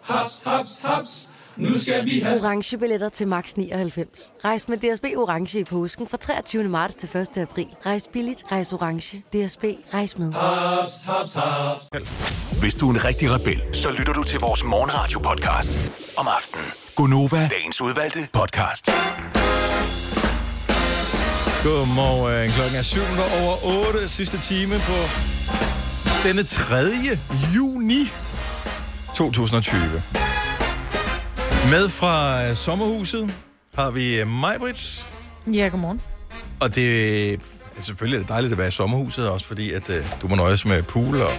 Haps, 0.02 0.42
haps, 0.46 0.80
haps. 0.84 1.30
Nu 1.58 1.80
skal 1.80 2.06
vi 2.06 2.20
have... 2.20 2.38
Orange 2.44 2.78
billetter 2.78 3.10
til 3.10 3.28
max 3.28 3.54
99. 3.54 4.34
Rejs 4.46 4.68
med 4.68 4.78
DSB 4.78 5.04
Orange 5.18 5.60
i 5.60 5.64
påsken 5.64 6.08
fra 6.08 6.18
23. 6.18 6.64
marts 6.64 6.96
til 6.96 7.18
1. 7.18 7.38
april. 7.38 7.68
Rejs 7.86 8.10
billigt, 8.14 8.44
rejs 8.52 8.74
orange. 8.74 9.18
DSB, 9.18 9.64
rejs 9.94 10.18
med. 10.18 10.34
Haps, 10.34 10.94
haps, 11.06 11.34
haps. 11.34 11.86
Hvis 12.62 12.76
du 12.76 12.90
er 12.90 12.94
en 12.94 13.06
rigtig 13.06 13.32
rebel, 13.32 13.62
så 13.74 13.90
lytter 13.98 14.14
du 14.14 14.24
til 14.24 14.40
vores 14.40 14.64
morgenradio-podcast 14.64 15.78
om 16.18 16.28
aftenen. 16.38 16.66
Gunova, 16.96 17.48
dagens 17.48 17.82
udvalgte 17.82 18.20
podcast. 18.34 18.90
Godmorgen. 21.64 22.52
Klokken 22.52 22.76
er 22.78 22.82
7 22.82 23.00
over 23.42 23.88
8. 23.88 24.10
Sidste 24.10 24.38
time 24.42 24.76
på 24.80 24.94
denne 26.28 26.44
3. 26.44 26.76
juni 27.56 28.08
2020. 29.16 29.80
Med 31.70 31.90
fra 31.90 32.44
øh, 32.46 32.56
sommerhuset 32.56 33.34
har 33.76 33.92
vi 33.92 34.20
øh, 34.20 34.28
Majbrits. 34.28 35.08
Ja, 35.54 35.68
godmorgen. 35.68 36.02
Og 36.60 36.76
det 36.76 37.34
er 37.34 37.38
selvfølgelig 37.80 38.16
er 38.18 38.22
det 38.22 38.30
dejligt 38.30 38.52
at 38.52 38.58
være 38.58 38.68
i 38.68 38.72
sommerhuset, 38.72 39.30
også 39.30 39.46
fordi 39.46 39.74
at 39.74 39.90
øh, 39.90 40.04
du 40.22 40.28
må 40.28 40.36
nøjes 40.36 40.66
med 40.66 40.84
pool 40.84 41.22
og 41.22 41.32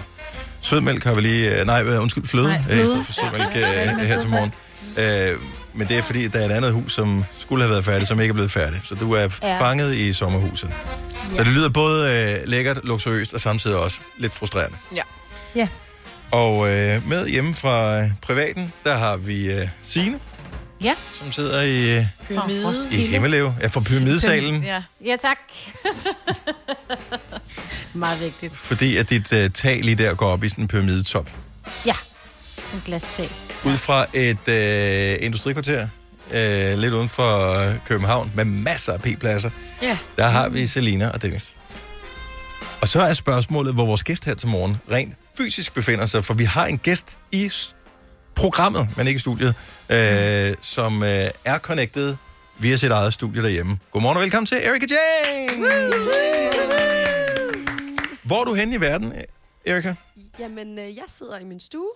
sødmælk 0.61 1.05
har 1.05 1.15
vi 1.15 1.21
lige... 1.21 1.61
Øh, 1.61 1.67
nej, 1.67 1.83
øh, 1.83 2.03
undskyld, 2.03 2.27
fløde. 2.27 2.47
Nej, 2.47 2.57
øh, 2.57 2.63
i 2.63 2.65
fløde. 2.73 2.87
stedet 2.87 3.07
for 3.07 3.13
sødmælk 3.13 3.57
øh, 3.57 4.07
her 4.09 4.21
til 4.21 4.29
morgen. 4.31 4.53
Øh, 4.97 5.39
men 5.75 5.89
det 5.89 5.99
er 5.99 6.03
fordi, 6.03 6.29
der 6.29 6.39
er 6.41 6.47
et 6.47 6.51
andet 6.53 6.73
hus, 6.73 6.93
som 6.95 7.25
skulle 7.39 7.65
have 7.65 7.71
været 7.73 7.85
færdigt, 7.85 8.09
som 8.09 8.21
ikke 8.21 8.33
er 8.33 8.35
blevet 8.35 8.51
færdigt. 8.53 8.87
Så 8.89 8.95
du 8.95 9.13
er 9.13 9.29
Ja. 9.43 9.61
fanget 9.61 9.95
i 9.95 10.13
sommerhuset. 10.13 10.71
Ja. 11.31 11.37
Så 11.39 11.45
det 11.45 11.53
lyder 11.53 11.69
både 11.69 12.17
øh, 12.43 12.49
lækkert, 12.49 12.81
luksuriøst 12.85 13.35
og 13.35 13.41
samtidig 13.41 13.77
også 13.77 13.99
lidt 14.19 14.35
frustrerende. 14.35 14.77
Ja. 14.95 15.03
Ja. 15.55 15.69
Og 16.31 16.69
øh, 16.71 17.09
med 17.09 17.29
hjemme 17.29 17.55
fra 17.55 18.01
øh, 18.01 18.09
privaten, 18.23 18.73
der 18.85 18.97
har 18.99 19.17
vi 19.17 19.51
øh, 19.51 19.69
Signe, 19.83 20.19
Ja. 20.83 20.95
som 21.21 21.33
sidder 21.33 21.61
i, 21.63 21.97
øh, 21.99 22.05
Pyramide. 22.29 22.75
i 22.91 22.97
Himmelev. 22.97 23.53
Ja, 23.63 23.67
fra 23.67 23.81
pyramidesalen. 23.81 24.63
Ja. 24.65 24.83
Ja, 25.07 25.17
tak. 25.23 25.39
Meget 27.95 28.21
vigtigt. 28.21 28.57
Fordi 28.57 28.97
at 28.97 29.11
dit 29.11 29.33
øh, 29.33 29.51
tag 29.51 29.81
lige 29.85 29.95
der 29.95 30.15
går 30.15 30.27
op 30.27 30.45
i 30.45 30.49
sådan 30.49 30.65
en 30.65 30.69
pyramidetop. 30.69 31.31
Ja, 31.87 31.95
en 32.75 32.83
glastag. 32.87 33.29
Ud 33.67 33.77
fra 33.77 34.07
et 34.15 34.49
øh, 34.49 35.27
industrikvarter, 35.27 35.89
øh, 36.33 36.79
lidt 36.79 36.95
uden 36.95 37.09
for 37.09 37.53
øh, 37.53 37.75
København, 37.87 38.33
med 38.35 38.45
masser 38.45 38.93
af 38.93 39.01
p-pladser. 39.01 39.51
Ja. 39.83 39.99
Der 40.17 40.27
har 40.27 40.49
vi 40.49 40.67
Selina 40.67 41.09
og 41.09 41.23
Dennis. 41.23 41.57
Og 42.81 42.89
så 42.89 43.01
er 43.01 43.15
spørgsmålet, 43.15 43.75
hvor 43.75 43.87
vores 43.87 44.05
gæst 44.05 44.25
her 44.25 44.35
til 44.35 44.49
morgen 44.49 44.77
rent 44.93 45.15
fysisk 45.39 45.75
befinder 45.75 46.07
sig, 46.07 46.25
for 46.25 46.35
vi 46.35 46.45
har 46.45 46.67
en 46.67 46.79
gæst 46.79 47.19
i 47.33 47.51
programmet, 48.35 48.89
men 48.97 49.07
ikke 49.07 49.17
i 49.17 49.21
studiet, 49.21 49.55
øh, 49.91 50.55
som 50.61 51.03
øh, 51.03 51.31
er 51.45 51.59
connected 51.59 52.17
via 52.59 52.77
sit 52.77 52.91
eget 52.91 53.13
studie 53.13 53.43
derhjemme. 53.43 53.79
Godmorgen 53.91 54.17
og 54.17 54.23
velkommen 54.23 54.47
til 54.47 54.57
Erika 54.57 54.87
Jane! 54.91 55.67
Hvor 58.23 58.41
er 58.41 58.45
du 58.45 58.55
henne 58.55 58.75
i 58.77 58.81
verden, 58.81 59.13
Erika? 59.67 59.95
Jamen, 60.39 60.79
øh, 60.79 60.97
jeg 60.97 61.05
sidder 61.09 61.39
i 61.39 61.45
min 61.45 61.61
stue, 61.61 61.91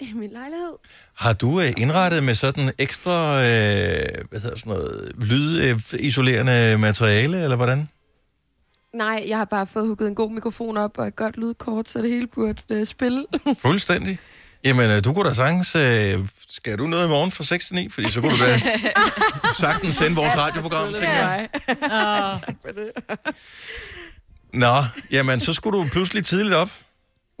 i 0.00 0.12
min 0.14 0.30
lejlighed. 0.30 0.72
Har 1.14 1.32
du 1.32 1.60
øh, 1.60 1.72
indrettet 1.76 2.22
med 2.22 2.34
sådan 2.34 2.72
ekstra, 2.78 3.34
øh, 3.34 4.06
hvad 4.30 4.40
hedder 4.40 4.56
sådan 4.56 4.72
noget, 4.72 5.12
lydisolerende 5.18 6.78
materiale, 6.78 7.42
eller 7.42 7.56
hvordan? 7.56 7.88
Nej, 8.94 9.24
jeg 9.28 9.38
har 9.38 9.44
bare 9.44 9.66
fået 9.66 9.86
hugget 9.86 10.08
en 10.08 10.14
god 10.14 10.30
mikrofon 10.30 10.76
op 10.76 10.98
og 10.98 11.06
et 11.06 11.16
godt 11.16 11.36
lydkort, 11.36 11.90
så 11.90 12.02
det 12.02 12.10
hele 12.10 12.26
burde 12.26 12.62
øh, 12.70 12.86
spille. 12.86 13.26
Fuldstændig. 13.66 14.18
Jamen, 14.64 14.90
øh, 14.90 15.04
du 15.04 15.12
kunne 15.12 15.28
da 15.28 15.34
sagtens... 15.34 15.76
Øh, 15.76 16.18
skal 16.48 16.78
du 16.78 16.86
noget 16.86 17.06
i 17.06 17.08
morgen 17.08 17.30
fra 17.32 17.44
6 17.44 17.66
til 17.66 17.74
9? 17.74 17.88
Fordi 17.88 18.12
så 18.12 18.20
kunne 18.20 18.32
du 18.32 18.42
da 18.42 18.60
sagtens 19.60 19.94
sende 19.94 20.16
vores 20.16 20.36
radioprogram, 20.36 20.92
tænker 20.92 21.08
jeg. 21.10 21.48
tak 22.46 22.54
for 22.64 22.72
det. 22.72 22.90
Nå, 24.52 24.84
jamen, 25.10 25.40
så 25.40 25.52
skulle 25.52 25.78
du 25.78 25.88
pludselig 25.92 26.24
tidligt 26.24 26.54
op. 26.54 26.70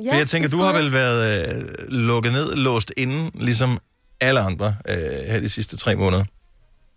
Ja, 0.04 0.10
For 0.12 0.16
jeg 0.16 0.26
tænker, 0.26 0.48
du 0.48 0.58
har 0.58 0.72
vel 0.72 0.92
været 0.92 1.48
øh, 1.48 1.62
lukket 1.88 2.32
ned, 2.32 2.54
låst 2.56 2.92
inde, 2.96 3.30
ligesom 3.34 3.78
alle 4.20 4.40
andre 4.40 4.74
øh, 4.88 4.94
her 5.28 5.40
de 5.40 5.48
sidste 5.48 5.76
tre 5.76 5.96
måneder. 5.96 6.24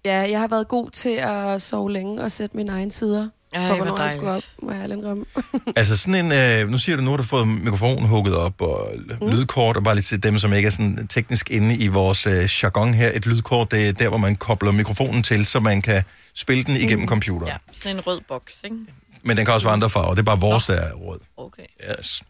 Ja, 0.06 0.18
jeg 0.32 0.40
har 0.40 0.48
været 0.48 0.68
god 0.68 0.90
til 0.92 1.10
at 1.10 1.62
sove 1.62 1.92
længe 1.92 2.22
og 2.22 2.32
sætte 2.32 2.58
mine 2.58 2.72
egne 2.72 2.92
sider. 2.92 3.30
Ej, 3.54 3.68
for 3.68 3.76
hvor 3.76 3.86
hvornår 3.86 4.02
jeg 4.02 4.12
skulle 4.12 4.32
op, 4.32 4.42
må 4.64 4.72
jeg 4.72 4.90
indrømme. 4.90 5.26
Altså 5.76 5.98
sådan 5.98 6.26
en, 6.26 6.32
øh, 6.32 6.70
nu 6.70 6.78
siger 6.78 6.96
du, 6.96 7.04
nu 7.04 7.10
har 7.10 7.18
du 7.18 7.24
fået 7.24 7.48
mikrofonen 7.48 8.08
hugget 8.08 8.36
op, 8.36 8.62
og 8.62 8.92
mm. 9.22 9.28
lydkort, 9.28 9.78
og 9.78 9.84
bare 9.84 9.96
lige 9.96 10.04
til 10.04 10.24
dem, 10.24 10.40
som 10.40 10.54
ikke 10.54 10.68
er 10.68 10.72
sådan 10.72 11.08
teknisk 11.08 11.52
inde 11.52 11.76
i 11.78 11.88
vores 11.88 12.28
øh, 12.28 12.50
jargon 12.64 12.94
her. 12.94 13.12
Et 13.14 13.26
lydkort, 13.26 13.72
det 13.72 13.88
er 13.88 13.94
der, 13.94 14.10
hvor 14.10 14.18
man 14.18 14.36
kobler 14.36 14.72
mikrofonen 14.72 15.24
til, 15.24 15.46
så 15.46 15.60
man 15.60 15.82
kan 15.82 16.04
spille 16.36 16.64
den 16.64 16.76
igennem 16.76 17.08
computeren. 17.08 17.48
Ja, 17.48 17.58
sådan 17.72 17.96
en 17.96 18.08
rød 18.08 18.22
boks, 18.28 18.64
ikke? 18.64 18.76
Men 19.24 19.38
den 19.38 19.46
kan 19.46 19.54
også 19.54 19.68
være 19.68 19.74
andre 19.74 19.90
farver, 19.90 20.10
det 20.10 20.20
er 20.20 20.24
bare 20.24 20.40
vores, 20.40 20.66
der 20.66 20.74
er 20.74 20.94
rød. 20.94 21.20
Okay. 21.38 21.66
Yes. 21.92 22.24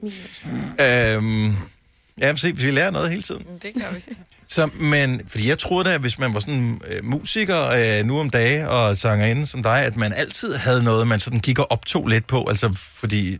Øhm, 0.79 1.55
ja, 2.21 2.35
se, 2.35 2.55
vi 2.55 2.71
lærer 2.71 2.91
noget 2.91 3.09
hele 3.09 3.21
tiden. 3.21 3.45
Det 3.61 3.73
gør 3.73 3.93
vi. 3.93 4.15
Så, 4.47 4.69
men, 4.73 5.21
fordi 5.27 5.49
jeg 5.49 5.57
troede 5.57 5.89
da, 5.89 5.93
at 5.93 6.01
hvis 6.01 6.19
man 6.19 6.33
var 6.33 6.39
sådan 6.39 6.81
øh, 6.87 7.05
musiker 7.05 7.69
øh, 7.69 8.05
nu 8.05 8.19
om 8.19 8.29
dage 8.29 8.69
og 8.69 8.97
sangerinde 8.97 9.45
som 9.45 9.63
dig, 9.63 9.85
at 9.85 9.95
man 9.95 10.13
altid 10.13 10.55
havde 10.55 10.83
noget, 10.83 11.07
man 11.07 11.19
sådan 11.19 11.39
gik 11.39 11.59
og 11.59 11.71
optog 11.71 12.07
lidt 12.07 12.27
på, 12.27 12.45
altså 12.49 12.73
fordi, 12.75 13.37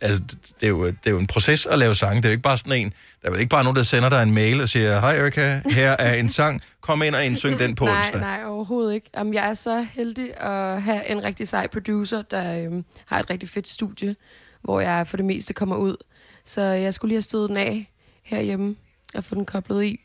altså, 0.00 0.20
det, 0.60 0.66
er 0.66 0.68
jo, 0.68 0.86
det 0.86 0.96
er 1.06 1.10
jo 1.10 1.18
en 1.18 1.26
proces 1.26 1.66
at 1.66 1.78
lave 1.78 1.94
sange. 1.94 2.16
Det 2.16 2.24
er 2.24 2.28
jo 2.28 2.32
ikke 2.32 2.42
bare 2.42 2.58
sådan 2.58 2.72
en, 2.72 2.92
der 3.22 3.28
er 3.28 3.30
vel 3.30 3.40
ikke 3.40 3.50
bare 3.50 3.64
nogen, 3.64 3.76
der 3.76 3.82
sender 3.82 4.08
dig 4.08 4.22
en 4.22 4.34
mail 4.34 4.60
og 4.60 4.68
siger, 4.68 5.00
hej 5.00 5.16
Erika, 5.18 5.60
her 5.70 5.96
er 5.98 6.14
en 6.14 6.28
sang, 6.32 6.62
kom 6.80 7.02
ind 7.02 7.14
og 7.14 7.24
indsyng 7.24 7.58
den 7.58 7.74
på 7.74 7.84
nej, 7.84 7.98
onsdag. 7.98 8.20
nej, 8.20 8.44
overhovedet 8.46 8.94
ikke. 8.94 9.10
Jamen, 9.16 9.34
jeg 9.34 9.48
er 9.48 9.54
så 9.54 9.86
heldig 9.92 10.40
at 10.40 10.82
have 10.82 11.10
en 11.10 11.22
rigtig 11.24 11.48
sej 11.48 11.66
producer, 11.66 12.22
der 12.22 12.64
øhm, 12.64 12.84
har 13.06 13.20
et 13.20 13.30
rigtig 13.30 13.48
fedt 13.48 13.68
studie, 13.68 14.16
hvor 14.62 14.80
jeg 14.80 15.06
for 15.06 15.16
det 15.16 15.26
meste 15.26 15.54
kommer 15.54 15.76
ud. 15.76 15.96
Så 16.44 16.60
jeg 16.62 16.94
skulle 16.94 17.08
lige 17.08 17.16
have 17.16 17.22
stået 17.22 17.48
den 17.48 17.56
af 17.56 17.90
herhjemme 18.24 18.76
og 19.14 19.24
få 19.24 19.34
den 19.34 19.44
koblet 19.46 19.84
i. 19.84 20.00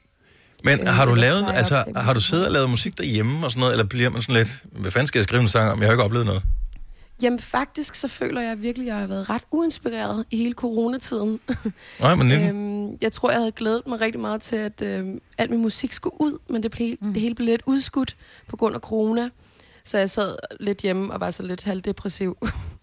Men 0.63 0.79
Øh, 0.79 0.87
har 0.87 1.05
du 1.05 1.13
lavet, 1.13 1.45
altså, 1.53 1.83
har 1.95 2.13
du 2.13 2.19
siddet 2.19 2.45
og 2.45 2.51
lavet 2.51 2.69
musik 2.69 2.97
derhjemme 2.97 3.45
og 3.45 3.51
sådan 3.51 3.59
noget, 3.59 3.73
eller 3.73 3.85
bliver 3.85 4.09
man 4.09 4.21
sådan 4.21 4.35
lidt, 4.35 4.63
hvad 4.63 4.91
fanden 4.91 5.07
skal 5.07 5.19
jeg 5.19 5.23
skrive 5.23 5.41
en 5.41 5.47
sang 5.49 5.71
om? 5.71 5.79
Jeg 5.79 5.87
har 5.87 5.93
ikke 5.93 6.03
oplevet 6.03 6.25
noget. 6.25 6.43
Jamen 7.21 7.39
faktisk, 7.39 7.95
så 7.95 8.07
føler 8.07 8.41
jeg 8.41 8.61
virkelig, 8.61 8.87
at 8.87 8.93
jeg 8.93 8.99
har 9.01 9.07
været 9.07 9.29
ret 9.29 9.41
uinspireret 9.51 10.25
i 10.31 10.37
hele 10.37 10.53
coronatiden. 10.53 11.39
Nej, 11.99 12.15
men 12.15 12.31
øhm, 12.31 12.97
jeg 13.01 13.11
tror, 13.11 13.31
jeg 13.31 13.39
havde 13.39 13.51
glædet 13.51 13.87
mig 13.87 14.01
rigtig 14.01 14.21
meget 14.21 14.41
til, 14.41 14.55
at 14.55 14.81
øhm, 14.81 15.21
alt 15.37 15.51
min 15.51 15.61
musik 15.61 15.93
skulle 15.93 16.21
ud, 16.21 16.37
men 16.49 16.63
det, 16.63 16.71
blev, 16.71 16.95
mm. 17.01 17.13
det 17.13 17.21
hele 17.21 17.35
blev 17.35 17.45
lidt 17.45 17.61
udskudt 17.65 18.15
på 18.47 18.57
grund 18.57 18.75
af 18.75 18.81
corona. 18.81 19.29
Så 19.83 19.97
jeg 19.97 20.09
sad 20.09 20.35
lidt 20.59 20.81
hjemme 20.81 21.13
og 21.13 21.19
var 21.19 21.31
så 21.31 21.43
lidt 21.43 21.63
halvdepressiv. 21.63 22.37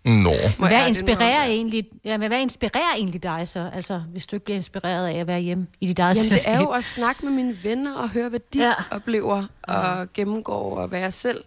Nå. 0.04 0.32
Hvad 0.68 0.88
inspirerer, 0.88 1.44
egentlig, 1.44 1.84
ja, 2.04 2.16
men 2.16 2.28
hvad 2.28 2.40
inspirerer 2.40 2.94
egentlig 2.96 3.22
dig 3.22 3.48
så? 3.48 3.70
Altså, 3.74 4.02
hvis 4.12 4.26
du 4.26 4.36
ikke 4.36 4.44
bliver 4.44 4.56
inspireret 4.56 5.06
af 5.06 5.12
at 5.14 5.26
være 5.26 5.40
hjemme 5.40 5.66
i 5.80 5.86
dit 5.86 5.98
eget 5.98 6.16
Jamen, 6.16 6.30
det 6.30 6.48
er 6.48 6.60
jo 6.60 6.68
at 6.68 6.84
snakke 6.84 7.24
med 7.24 7.32
mine 7.32 7.56
venner 7.62 7.94
og 7.94 8.10
høre, 8.10 8.28
hvad 8.28 8.40
de 8.54 8.64
ja. 8.64 8.72
oplever 8.90 9.44
og 9.62 10.12
gennemgår, 10.14 10.78
og 10.78 10.88
hvad 10.88 11.00
jeg 11.00 11.12
selv 11.12 11.44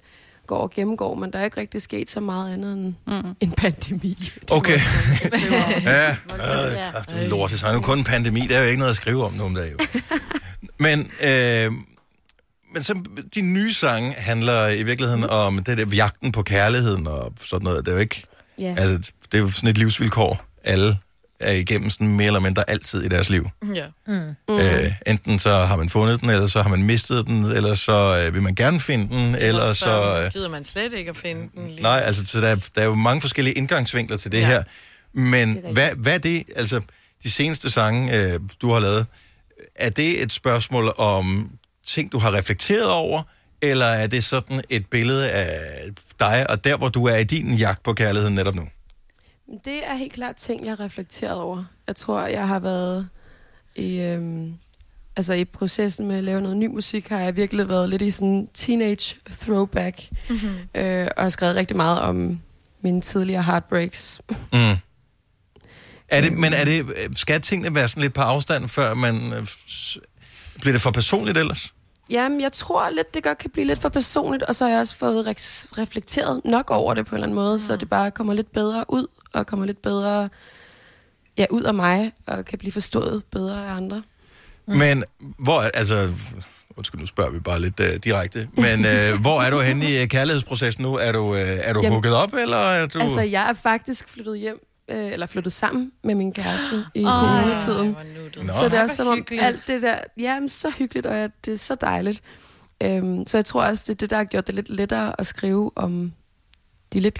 går 0.48 0.58
og 0.58 0.72
gennemgår, 0.72 1.16
men 1.16 1.34
der 1.34 1.40
er 1.40 1.44
ikke 1.44 1.60
rigtig 1.60 1.82
sket 1.82 2.12
så 2.12 2.20
meget 2.20 2.54
andet 2.54 2.74
end 2.74 2.94
mm. 3.08 3.36
en 3.40 3.52
pandemi. 3.52 4.32
Okay. 4.52 4.80
ja, 5.84 6.18
Ja. 6.30 6.72
øh, 6.72 6.92
kraftigt 6.92 7.30
lort. 7.30 7.64
Nu 7.64 7.78
er 7.78 7.82
kun 7.82 7.98
en 7.98 8.04
pandemi, 8.04 8.48
der 8.50 8.58
er 8.58 8.62
jo 8.62 8.68
ikke 8.68 8.80
noget 8.80 8.90
at 8.90 8.96
skrive 8.96 9.26
om 9.26 9.34
nu 9.34 9.44
om 9.44 9.56
dagen. 9.56 9.80
Men, 10.80 11.12
øh, 11.24 11.72
men 12.74 12.84
så, 12.84 13.00
de 13.36 13.42
nye 13.42 13.74
sange 13.74 14.14
handler 14.18 14.68
i 14.68 14.84
virkeligheden 14.84 15.24
om 15.24 15.64
det 15.64 15.78
der 15.78 15.86
jagten 15.96 16.32
på 16.32 16.44
kærligheden 16.44 17.08
og 17.08 17.34
sådan 17.46 17.64
noget. 17.64 17.86
Det 17.86 17.92
er 17.92 17.96
jo 17.96 18.02
ikke... 18.02 18.24
Ja. 18.60 18.76
Altså, 18.78 19.12
det 19.32 19.38
er 19.38 19.42
jo 19.42 19.52
sådan 19.52 19.70
et 19.70 19.78
livsvilkår, 19.78 20.46
alle 20.64 20.98
er 21.46 21.52
igennem 21.52 21.90
sådan 21.90 22.08
mere 22.08 22.28
eller 22.28 22.40
mindre 22.40 22.70
altid 22.70 23.04
i 23.04 23.08
deres 23.08 23.30
liv. 23.30 23.50
Ja. 23.76 23.86
Mm. 24.08 24.14
Mm. 24.48 24.56
Øh, 24.60 24.92
enten 25.08 25.40
så 25.40 25.50
har 25.66 25.76
man 25.76 25.90
fundet 25.90 26.22
den, 26.22 26.30
eller 26.30 26.48
så 26.48 26.62
har 26.62 26.70
man 26.70 26.84
mistet 26.84 27.28
den, 27.28 27.44
eller 27.46 27.76
så 27.76 28.24
øh, 28.28 28.34
vil 28.34 28.42
man 28.42 28.56
gerne 28.56 28.80
finde 28.80 29.16
den, 29.16 29.36
eller 29.36 29.74
så... 29.74 30.22
Øh, 30.26 30.32
gider 30.32 30.50
man 30.50 30.64
slet 30.64 30.94
ikke 30.94 31.10
at 31.10 31.18
finde 31.18 31.50
den 31.56 31.68
lige. 31.68 31.82
Nej, 31.82 32.02
altså 32.06 32.26
så 32.26 32.42
der, 32.42 32.48
er- 32.48 32.70
der 32.76 32.82
er 32.82 32.86
jo 32.86 32.96
mange 32.96 33.22
forskellige 33.22 33.54
indgangsvinkler 33.54 34.18
til 34.18 34.32
det 34.32 34.40
ja. 34.40 34.46
her. 34.46 34.64
Men 35.14 35.58
hvad, 35.74 35.90
hvad 35.98 36.14
er 36.14 36.18
det, 36.18 36.44
altså 36.56 36.82
de 37.24 37.32
seneste 37.32 37.70
sange, 37.72 38.18
øh, 38.34 38.40
du 38.62 38.72
har 38.72 38.80
lavet, 38.80 39.06
er 39.76 39.90
det 39.90 40.22
et 40.24 40.34
spørgsmål 40.34 40.94
om 40.98 41.52
ting, 41.88 42.12
du 42.12 42.20
har 42.20 42.34
reflekteret 42.34 42.88
over, 42.90 43.24
eller 43.62 43.86
er 43.86 44.08
det 44.08 44.24
sådan 44.24 44.62
et 44.70 44.86
billede 44.86 45.30
af 45.30 45.60
dig, 46.20 46.50
og 46.50 46.64
der, 46.64 46.78
hvor 46.78 46.90
du 46.90 47.06
er 47.06 47.16
i 47.16 47.24
din 47.24 47.54
jagt 47.54 47.84
på 47.84 47.94
kærligheden 47.94 48.36
netop 48.36 48.56
nu? 48.56 48.68
Det 49.66 49.88
er 49.88 49.94
helt 49.96 50.14
klart 50.14 50.36
ting, 50.36 50.66
jeg 50.66 50.72
har 50.72 50.80
reflekteret 50.86 51.40
over. 51.40 51.64
Jeg 51.88 51.96
tror, 51.96 52.22
jeg 52.26 52.48
har 52.48 52.60
været 52.60 53.10
i, 53.76 54.00
øhm, 54.00 54.54
altså 55.16 55.34
i 55.34 55.46
processen 55.46 56.08
med 56.08 56.18
at 56.18 56.24
lave 56.24 56.42
noget 56.42 56.58
ny 56.58 56.66
musik, 56.68 57.08
har 57.10 57.20
jeg 57.20 57.36
virkelig 57.36 57.70
været 57.70 57.90
lidt 57.90 58.02
i 58.02 58.12
sådan 58.12 58.50
teenage 58.54 59.16
throwback, 59.42 60.02
Mhm. 60.30 60.38
øh, 60.76 61.08
og 61.18 61.24
har 61.24 61.30
skrevet 61.30 61.56
rigtig 61.56 61.78
meget 61.78 62.00
om 62.00 62.42
mine 62.82 63.02
tidligere 63.02 63.44
heartbreaks. 63.44 64.22
Mm. 64.54 64.60
Er 66.08 66.22
det, 66.22 66.34
men 66.34 66.54
er 66.54 66.66
det, 66.66 66.86
skal 67.18 67.42
tingene 67.42 67.76
være 67.76 67.90
sådan 67.90 68.02
lidt 68.04 68.14
på 68.14 68.22
afstand, 68.22 68.68
før 68.70 68.94
man... 68.94 69.16
øh, 69.34 69.48
Bliver 70.62 70.74
det 70.74 70.82
for 70.82 70.92
personligt 70.92 71.38
ellers? 71.38 71.74
Jamen, 72.10 72.42
jeg 72.42 72.54
tror 72.54 72.90
lidt, 72.90 73.14
det 73.14 73.24
godt 73.24 73.38
kan 73.38 73.50
blive 73.50 73.68
lidt 73.68 73.80
for 73.82 73.90
personligt, 73.90 74.44
og 74.44 74.56
så 74.56 74.64
har 74.66 74.72
jeg 74.72 74.80
også 74.80 74.96
fået 74.96 75.28
re- 75.28 75.68
reflekteret 75.82 76.42
nok 76.46 76.70
over 76.72 76.94
det 76.94 77.06
på 77.06 77.16
en 77.16 77.18
eller 77.18 77.26
anden 77.26 77.36
måde, 77.36 77.54
mm. 77.56 77.60
så 77.60 77.76
det 77.76 77.90
bare 77.90 78.12
kommer 78.12 78.34
lidt 78.34 78.52
bedre 78.54 78.86
ud, 78.90 79.08
og 79.34 79.48
kommer 79.48 79.66
lidt 79.66 79.82
bedre 79.82 80.30
ja, 81.38 81.46
ud 81.50 81.64
af 81.64 81.74
mig, 81.74 82.12
og 82.28 82.46
kan 82.46 82.60
blive 82.60 82.72
forstået 82.72 83.24
bedre 83.32 83.68
af 83.68 83.72
andre. 83.74 84.04
Mm. 84.68 84.78
Men 84.78 85.04
hvor, 85.40 85.62
er- 85.62 85.70
altså, 85.74 86.14
undskyld, 86.78 87.00
nu 87.00 87.06
spørger 87.06 87.32
vi 87.32 87.40
bare 87.40 87.62
lidt 87.62 87.80
uh, 87.80 87.86
direkte, 88.04 88.48
men 88.54 88.80
uh, 88.80 89.20
hvor 89.22 89.42
er 89.42 89.50
du 89.50 89.60
henne 89.60 89.90
i 89.90 90.02
øh, 90.02 90.08
kærlighedsprocessen 90.08 90.84
nu? 90.84 90.96
Er 90.98 91.12
du, 91.12 91.20
uh, 91.32 91.38
er 91.40 91.74
du 91.74 91.80
Jamen, 91.80 91.92
hooket 91.92 92.14
op, 92.14 92.34
eller 92.34 92.58
er 92.58 92.86
du... 92.86 93.00
Altså, 93.00 93.22
jeg 93.22 93.50
er 93.50 93.54
faktisk 93.54 94.10
flyttet 94.10 94.40
hjem, 94.40 94.68
øh, 94.90 95.12
eller 95.12 95.26
flyttet 95.28 95.54
sammen 95.54 95.92
med 96.04 96.16
min 96.16 96.34
kæreste 96.34 96.86
i 96.96 97.06
Åh, 97.06 97.12
coronatiden. 97.12 97.98
Nå. 98.44 98.54
Så 98.54 98.70
det 98.70 98.74
er 98.74 98.82
også 98.82 98.96
som 98.96 99.08
om 99.08 99.26
alt 99.32 99.68
det 99.68 99.82
der, 99.82 100.00
ja, 100.18 100.40
så 100.48 100.70
hyggeligt, 100.78 101.06
og 101.06 101.16
ja, 101.16 101.28
det 101.46 101.54
er 101.54 101.58
så 101.58 101.76
dejligt. 101.76 102.22
Øhm, 102.84 103.28
så 103.28 103.38
jeg 103.38 103.46
tror 103.46 103.64
også, 103.64 103.84
det 103.88 103.94
er 103.94 103.98
det, 103.98 104.10
der 104.10 104.18
har 104.18 104.24
gjort 104.24 104.48
det 104.48 104.56
lidt 104.56 104.70
lettere 104.70 105.20
at 105.20 105.28
skrive 105.28 105.72
om 105.76 106.14
de 106.94 107.00
lidt 107.00 107.20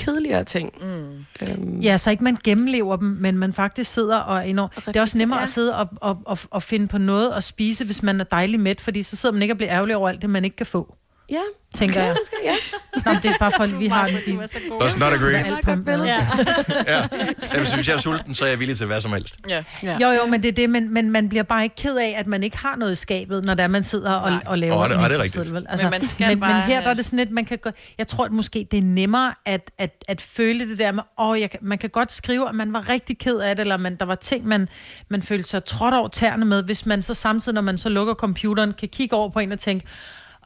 kedeligere 0.00 0.44
ting. 0.44 0.72
Mm. 0.80 1.46
Øhm, 1.48 1.78
Ja, 1.80 1.96
så 1.96 2.10
ikke 2.10 2.24
man 2.24 2.36
gennemlever 2.44 2.96
dem, 2.96 3.08
men 3.20 3.38
man 3.38 3.52
faktisk 3.52 3.92
sidder 3.92 4.18
og 4.18 4.48
enormt... 4.48 4.72
Det 4.86 4.96
er 4.96 5.00
også 5.00 5.18
nemmere 5.18 5.42
at 5.42 5.48
sidde 5.48 5.76
og, 5.76 5.88
og, 5.96 6.18
og, 6.26 6.38
og 6.50 6.62
finde 6.62 6.88
på 6.88 6.98
noget 6.98 7.32
at 7.36 7.44
spise, 7.44 7.84
hvis 7.84 8.02
man 8.02 8.20
er 8.20 8.24
dejlig 8.24 8.60
mæt, 8.60 8.80
fordi 8.80 9.02
så 9.02 9.16
sidder 9.16 9.32
man 9.32 9.42
ikke 9.42 9.54
og 9.54 9.56
bliver 9.58 9.72
ærgerlig 9.72 9.96
over 9.96 10.08
alt 10.08 10.22
det, 10.22 10.30
man 10.30 10.44
ikke 10.44 10.56
kan 10.56 10.66
få. 10.66 10.94
Ja, 11.30 11.40
tænker 11.76 12.02
jeg. 12.02 12.16
Ja. 12.44 12.54
Nå, 13.06 13.12
det 13.22 13.30
er 13.30 13.38
bare 13.38 13.52
for, 13.56 13.64
at 13.64 13.80
vi 13.80 13.86
har 13.96 14.06
en... 14.06 14.14
Vi, 14.26 14.38
Does 14.80 14.96
not 14.98 15.12
agree. 15.12 15.76
Måde. 15.76 16.04
ja. 16.04 16.28
Jamen, 17.54 17.66
hvis 17.74 17.88
jeg 17.88 17.94
er 17.94 17.98
sulten, 17.98 18.34
så 18.34 18.44
er 18.44 18.48
jeg 18.48 18.58
villig 18.58 18.76
til 18.76 18.86
hvad 18.86 19.00
som 19.00 19.12
helst. 19.12 19.36
Ja. 19.48 19.64
Jo, 19.82 20.08
jo, 20.08 20.26
men 20.26 20.42
det 20.42 20.48
er 20.48 20.52
det, 20.52 20.70
men, 20.70 20.94
men 20.94 21.10
man 21.10 21.28
bliver 21.28 21.42
bare 21.42 21.62
ikke 21.62 21.76
ked 21.76 21.96
af, 21.96 22.14
at 22.18 22.26
man 22.26 22.42
ikke 22.42 22.58
har 22.58 22.76
noget 22.76 22.92
i 22.92 22.94
skabet, 22.94 23.44
når 23.44 23.54
der 23.54 23.66
man 23.68 23.82
sidder 23.82 24.12
og, 24.12 24.40
og 24.46 24.58
laver 24.58 24.76
Åh, 24.76 24.88
det- 24.90 24.96
åh, 24.96 25.04
det 25.04 25.12
er 25.12 25.22
rigtigt. 25.22 25.52
Altså, 25.68 25.86
Men 25.86 25.90
man 25.90 26.06
skal 26.06 26.28
men, 26.28 26.40
bare 26.40 26.52
men 26.54 26.62
her 26.62 26.80
der 26.80 26.90
er 26.90 26.94
det 26.94 27.04
sådan 27.04 27.18
lidt, 27.18 27.30
man 27.30 27.44
kan 27.44 27.58
gå, 27.58 27.70
jeg 27.98 28.08
tror, 28.08 28.24
at 28.24 28.32
måske 28.32 28.66
det 28.70 28.78
er 28.78 28.82
nemmere 28.82 29.34
at, 29.46 29.70
at, 29.78 30.04
at 30.08 30.20
føle 30.20 30.70
det 30.70 30.78
der 30.78 30.92
med, 30.92 31.02
åh, 31.18 31.40
jeg 31.40 31.50
man 31.60 31.78
kan 31.78 31.90
godt 31.90 32.12
skrive, 32.12 32.48
at 32.48 32.54
man 32.54 32.72
var 32.72 32.88
rigtig 32.88 33.18
ked 33.18 33.36
af 33.38 33.56
det, 33.56 33.60
eller 33.62 33.76
man, 33.76 33.96
der 33.96 34.04
var 34.04 34.14
ting, 34.14 34.46
man, 34.46 34.68
man 35.08 35.22
følte 35.22 35.48
sig 35.48 35.64
trådt 35.64 35.94
over 35.94 36.08
tæerne 36.08 36.44
med, 36.44 36.62
hvis 36.62 36.86
man 36.86 37.02
så 37.02 37.14
samtidig, 37.14 37.54
når 37.54 37.62
man 37.62 37.78
så 37.78 37.88
lukker 37.88 38.14
computeren, 38.14 38.72
kan 38.78 38.88
kigge 38.88 39.16
over 39.16 39.28
på 39.28 39.38
en 39.38 39.52
og 39.52 39.58
tænke, 39.58 39.86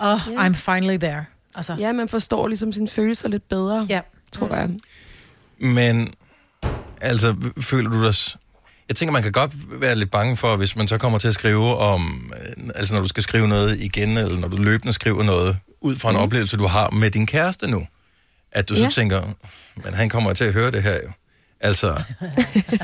oh, 0.00 0.18
Ja. 0.32 0.48
I'm 0.48 0.52
finally 0.54 0.96
there. 0.98 1.24
Altså. 1.54 1.76
Ja, 1.78 1.92
man 1.92 2.08
forstår 2.08 2.48
ligesom 2.48 2.72
sine 2.72 2.88
følelser 2.88 3.28
lidt 3.28 3.48
bedre, 3.48 3.86
ja. 3.90 4.00
tror 4.32 4.56
jeg. 4.56 4.70
Men, 5.58 6.14
altså, 7.00 7.36
føler 7.60 7.90
du 7.90 8.04
dig... 8.06 8.14
Jeg 8.88 8.96
tænker, 8.96 9.12
man 9.12 9.22
kan 9.22 9.32
godt 9.32 9.80
være 9.80 9.94
lidt 9.96 10.10
bange 10.10 10.36
for, 10.36 10.56
hvis 10.56 10.76
man 10.76 10.88
så 10.88 10.98
kommer 10.98 11.18
til 11.18 11.28
at 11.28 11.34
skrive 11.34 11.76
om... 11.78 12.32
øh, 12.58 12.68
Altså, 12.74 12.94
når 12.94 13.00
du 13.00 13.08
skal 13.08 13.22
skrive 13.22 13.48
noget 13.48 13.80
igen, 13.80 14.16
eller 14.16 14.38
når 14.38 14.48
du 14.48 14.56
løbende 14.56 14.92
skriver 14.92 15.22
noget, 15.22 15.56
ud 15.80 15.96
fra 15.96 16.10
en 16.10 16.16
Mhm. 16.16 16.22
oplevelse, 16.22 16.56
du 16.56 16.66
har 16.66 16.90
med 16.90 17.10
din 17.10 17.26
kæreste 17.26 17.66
nu, 17.66 17.86
at 18.52 18.68
du 18.68 18.74
så 18.74 18.82
Ja. 18.82 18.88
tænker, 18.90 19.22
men 19.84 19.94
han 19.94 20.08
kommer 20.08 20.32
til 20.32 20.44
at 20.44 20.52
høre 20.52 20.70
det 20.70 20.82
her 20.82 20.94
jo. 20.94 21.10
Altså, 21.60 22.02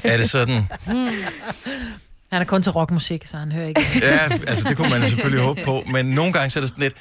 er 0.04 0.16
det 0.16 0.30
sådan... 0.30 0.64
Han 2.32 2.42
er 2.42 2.46
kun 2.46 2.62
til 2.62 2.72
rockmusik, 2.72 3.26
så 3.26 3.36
han 3.36 3.52
hører 3.52 3.68
ikke. 3.68 3.86
Ja, 4.02 4.28
altså 4.46 4.68
det 4.68 4.76
kunne 4.76 4.90
man 4.90 5.02
selvfølgelig 5.08 5.44
håbe 5.44 5.60
på, 5.64 5.82
men 5.92 6.06
nogle 6.06 6.32
gange 6.32 6.50
så 6.50 6.58
er 6.58 6.60
det 6.60 6.70
sådan 6.70 6.82
lidt, 6.82 6.94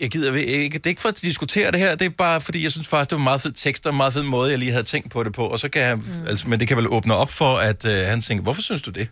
jeg 0.00 0.10
gider 0.10 0.34
ikke, 0.34 0.78
det 0.78 0.86
er 0.86 0.90
ikke 0.90 1.00
for 1.00 1.08
at 1.08 1.22
diskutere 1.22 1.70
det 1.70 1.80
her, 1.80 1.94
det 1.94 2.04
er 2.04 2.10
bare 2.10 2.40
fordi, 2.40 2.64
jeg 2.64 2.72
synes 2.72 2.88
faktisk, 2.88 3.10
det 3.10 3.16
var 3.16 3.20
en 3.20 3.24
meget 3.24 3.40
fed 3.40 3.52
tekst 3.52 3.86
og 3.86 3.90
en 3.90 3.96
meget 3.96 4.12
fed 4.12 4.22
måde, 4.22 4.50
jeg 4.50 4.58
lige 4.58 4.70
havde 4.70 4.84
tænkt 4.84 5.10
på 5.10 5.24
det 5.24 5.32
på, 5.32 5.46
og 5.46 5.58
så 5.58 5.68
kan 5.68 5.82
jeg, 5.82 5.96
mm. 5.96 6.02
altså, 6.28 6.48
men 6.48 6.60
det 6.60 6.68
kan 6.68 6.76
vel 6.76 6.88
åbne 6.88 7.14
op 7.14 7.30
for, 7.30 7.56
at 7.56 7.84
øh, 7.84 8.06
han 8.06 8.20
tænker, 8.20 8.42
hvorfor 8.42 8.62
synes 8.62 8.82
du 8.82 8.90
det? 8.90 9.08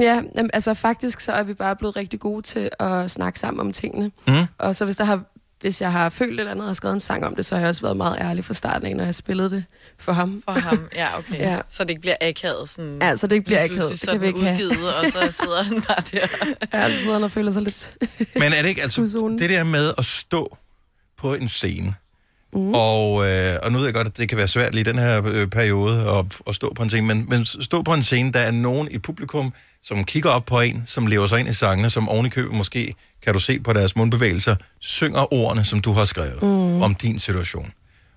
Ja, 0.00 0.22
altså 0.52 0.74
faktisk 0.74 1.20
så 1.20 1.32
er 1.32 1.42
vi 1.42 1.54
bare 1.54 1.76
blevet 1.76 1.96
rigtig 1.96 2.20
gode 2.20 2.42
til 2.42 2.70
at 2.80 3.10
snakke 3.10 3.40
sammen 3.40 3.60
om 3.60 3.72
tingene. 3.72 4.10
Mm. 4.26 4.44
Og 4.58 4.76
så 4.76 4.84
hvis, 4.84 4.96
der 4.96 5.04
har, 5.04 5.22
hvis 5.60 5.80
jeg 5.80 5.92
har 5.92 6.08
følt 6.08 6.32
et 6.32 6.38
eller 6.38 6.52
andet 6.52 6.68
og 6.68 6.76
skrevet 6.76 6.94
en 6.94 7.00
sang 7.00 7.26
om 7.26 7.36
det, 7.36 7.46
så 7.46 7.54
har 7.54 7.60
jeg 7.60 7.68
også 7.68 7.82
været 7.82 7.96
meget 7.96 8.16
ærlig 8.20 8.44
fra 8.44 8.54
starten 8.54 8.86
af, 8.88 8.96
når 8.96 9.04
jeg 9.04 9.14
spillede 9.14 9.50
det 9.50 9.64
for 9.98 10.12
ham. 10.12 10.42
For 10.44 10.52
ham, 10.52 10.88
ja, 10.94 11.18
okay. 11.18 11.38
Ja. 11.50 11.58
Så 11.68 11.84
det 11.84 11.90
ikke 11.90 12.00
bliver 12.00 12.16
akavet 12.20 12.68
sådan... 12.68 12.98
Ja, 13.02 13.16
så 13.16 13.26
det 13.26 13.36
ikke 13.36 13.44
bliver 13.44 13.64
akavet. 13.64 13.80
Det 13.80 13.86
kan 13.86 13.92
vi 13.92 13.96
sådan 13.96 14.22
ikke 14.22 14.40
have. 14.40 14.68
udgivet, 14.68 14.94
og 14.94 15.06
så 15.06 15.18
sidder 15.42 15.62
han 15.62 15.82
bare 15.82 16.02
der. 16.12 16.26
Ja, 16.78 16.90
så 16.90 16.98
sidder 16.98 17.12
han 17.12 17.24
og 17.24 17.30
føler 17.30 17.50
sig 17.50 17.62
lidt... 17.62 17.96
Men 18.40 18.52
er 18.52 18.62
det 18.62 18.68
ikke, 18.68 18.82
altså, 18.82 19.00
det 19.38 19.50
der 19.50 19.64
med 19.64 19.92
at 19.98 20.04
stå 20.04 20.56
på 21.18 21.34
en 21.34 21.48
scene, 21.48 21.94
mm. 22.52 22.72
og, 22.74 23.26
øh, 23.30 23.56
og 23.62 23.72
nu 23.72 23.78
ved 23.78 23.86
jeg 23.86 23.94
godt, 23.94 24.06
at 24.06 24.16
det 24.16 24.28
kan 24.28 24.38
være 24.38 24.48
svært 24.48 24.74
lige 24.74 24.80
i 24.80 24.92
den 24.92 24.98
her 24.98 25.22
øh, 25.26 25.46
periode 25.46 26.10
at, 26.10 26.24
at 26.46 26.54
stå 26.54 26.72
på 26.74 26.82
en 26.82 26.90
scene, 26.90 27.06
men, 27.06 27.26
men 27.28 27.44
stå 27.44 27.82
på 27.82 27.94
en 27.94 28.02
scene, 28.02 28.32
der 28.32 28.40
er 28.40 28.50
nogen 28.50 28.88
i 28.90 28.98
publikum, 28.98 29.52
som 29.82 30.04
kigger 30.04 30.30
op 30.30 30.44
på 30.44 30.60
en, 30.60 30.82
som 30.86 31.06
lever 31.06 31.26
sig 31.26 31.40
ind 31.40 31.48
i 31.48 31.52
sangene, 31.52 31.90
som 31.90 32.08
oven 32.08 32.26
i 32.26 32.28
købet 32.28 32.56
måske, 32.56 32.94
kan 33.22 33.32
du 33.32 33.40
se 33.40 33.60
på 33.60 33.72
deres 33.72 33.96
mundbevægelser, 33.96 34.56
synger 34.80 35.34
ordene, 35.34 35.64
som 35.64 35.80
du 35.80 35.92
har 35.92 36.04
skrevet 36.04 36.42
mm. 36.42 36.82
om 36.82 36.94
din 36.94 37.18
situation. 37.18 37.72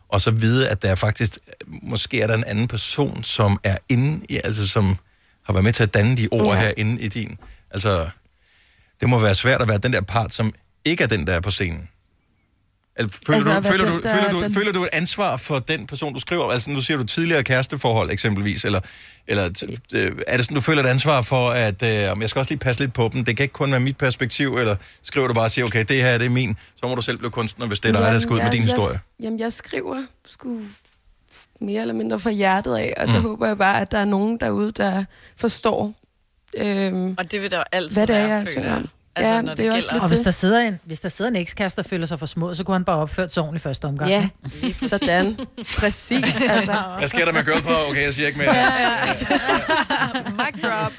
Og 0.09 0.21
så 0.21 0.31
vide, 0.31 0.69
at 0.69 0.81
der 0.81 0.91
er 0.91 0.95
faktisk, 0.95 1.37
måske 1.67 2.21
er 2.21 2.27
der 2.27 2.35
en 2.35 2.43
anden 2.43 2.67
person, 2.67 3.23
som 3.23 3.59
er 3.63 3.77
inde 3.89 4.25
i, 4.29 4.35
altså 4.35 4.67
som 4.67 4.97
har 5.43 5.53
været 5.53 5.63
med 5.63 5.73
til 5.73 5.83
at 5.83 5.93
danne 5.93 6.17
de 6.17 6.27
ord 6.31 6.45
Ja. 6.45 6.53
ja. 6.53 6.59
her 6.59 6.73
inde 6.77 7.01
i 7.01 7.07
din. 7.07 7.37
Altså, 7.71 8.09
det 9.01 9.09
må 9.09 9.19
være 9.19 9.35
svært 9.35 9.61
at 9.61 9.67
være 9.67 9.77
den 9.77 9.93
der 9.93 10.01
part, 10.01 10.33
som 10.33 10.53
ikke 10.85 11.03
er 11.03 11.07
den, 11.07 11.27
der 11.27 11.33
er 11.33 11.39
på 11.39 11.51
scenen. 11.51 11.89
Altså, 12.99 13.19
føler, 13.27 13.37
Altså, 13.37 13.53
du, 13.61 13.61
føler, 13.73 13.85
den, 13.85 13.93
du, 13.95 14.01
der- 14.01 14.15
føler, 14.15 14.29
du, 14.31 14.41
den- 14.43 14.53
føler 14.53 14.71
du 14.71 14.81
et 14.83 14.89
ansvar 14.93 15.37
for 15.37 15.59
den 15.59 15.87
person, 15.87 16.13
du 16.13 16.19
skriver? 16.19 16.51
Altså, 16.51 16.69
nu 16.71 16.81
siger 16.81 16.97
du 16.97 17.03
tidligere 17.03 17.43
kæresteforhold 17.43 18.11
eksempelvis, 18.11 18.65
eller, 18.65 18.79
eller 19.27 19.49
t- 19.49 19.75
øh, 19.97 20.11
er 20.27 20.37
det 20.37 20.45
sådan, 20.45 20.55
du 20.55 20.61
føler 20.61 20.83
et 20.83 20.87
ansvar 20.87 21.21
for, 21.21 21.49
at 21.49 21.83
øh, 21.83 22.11
om 22.11 22.21
jeg 22.21 22.29
skal 22.29 22.39
også 22.39 22.51
lige 22.51 22.59
passe 22.59 22.81
lidt 22.81 22.93
på 22.93 23.09
dem? 23.13 23.25
Det 23.25 23.37
kan 23.37 23.43
ikke 23.43 23.53
kun 23.53 23.71
være 23.71 23.79
mit 23.79 23.97
perspektiv, 23.97 24.55
eller 24.57 24.75
skriver 25.03 25.27
du 25.27 25.33
bare 25.33 25.45
og 25.45 25.51
siger, 25.51 25.65
okay, 25.65 25.85
det 25.89 26.01
her 26.03 26.17
det 26.17 26.25
er 26.25 26.29
min, 26.29 26.57
så 26.75 26.87
må 26.87 26.95
du 26.95 27.01
selv 27.01 27.17
blive 27.17 27.31
kunstner, 27.31 27.67
hvis 27.67 27.79
det 27.79 27.89
er 27.89 27.93
dig, 28.01 28.13
der 28.13 28.19
skal 28.19 28.31
ud 28.33 28.37
med 28.41 28.51
din 28.51 28.61
jeg, 28.61 28.69
historie. 28.69 28.99
Jamen, 29.23 29.39
jeg 29.39 29.53
skriver 29.53 30.03
sgu 30.27 30.59
mere 31.61 31.81
eller 31.81 31.93
mindre 31.93 32.19
fra 32.19 32.29
hjertet 32.31 32.75
af, 32.77 32.93
og 32.97 33.09
så 33.09 33.15
Mm. 33.17 33.21
håber 33.23 33.47
jeg 33.47 33.57
bare, 33.57 33.81
at 33.81 33.91
der 33.91 33.97
er 33.97 34.05
nogen 34.05 34.39
derude, 34.39 34.71
der 34.71 35.03
forstår, 35.37 35.93
øhm, 36.57 37.15
Og 37.17 37.31
det 37.31 37.41
vil 37.41 37.51
der 37.51 37.63
altid 37.71 37.95
hvad 37.97 38.07
det 38.07 38.15
er, 38.15 38.27
være, 38.27 38.37
jeg 38.37 38.47
føler. 38.55 38.81
Altså, 39.17 39.33
ja, 39.33 39.41
når 39.41 39.49
det, 39.49 39.57
det 39.57 39.67
er 39.67 39.73
også 39.73 39.89
lidt 39.91 40.03
Og 40.03 40.07
hvis 40.07 40.19
der, 40.19 40.31
sidder 40.31 40.59
en, 40.61 40.79
hvis 40.83 40.99
der 40.99 41.09
sidder 41.09 41.31
en 41.31 41.35
ekskæreste, 41.37 41.81
der 41.81 41.87
føler 41.89 42.05
sig 42.05 42.19
for 42.19 42.25
små, 42.25 42.53
så 42.53 42.63
kunne 42.63 42.75
han 42.75 42.85
bare 42.85 42.97
opført 42.97 43.33
sig 43.33 43.43
ordentligt 43.43 43.63
første 43.63 43.85
omgang. 43.85 44.11
Ja, 44.11 44.27
ikke? 44.63 44.87
sådan. 44.87 45.37
Præcis, 45.77 46.41
altså. 46.49 46.83
Hvad 46.97 47.07
sker 47.07 47.25
der 47.25 47.31
med 47.33 47.43
girl 47.45 47.61
power? 47.61 47.89
Okay, 47.89 48.03
jeg 48.05 48.13
siger 48.13 48.27
ikke 48.27 48.39
mere. 48.39 48.53
Mic 50.45 50.61
drop. 50.61 50.91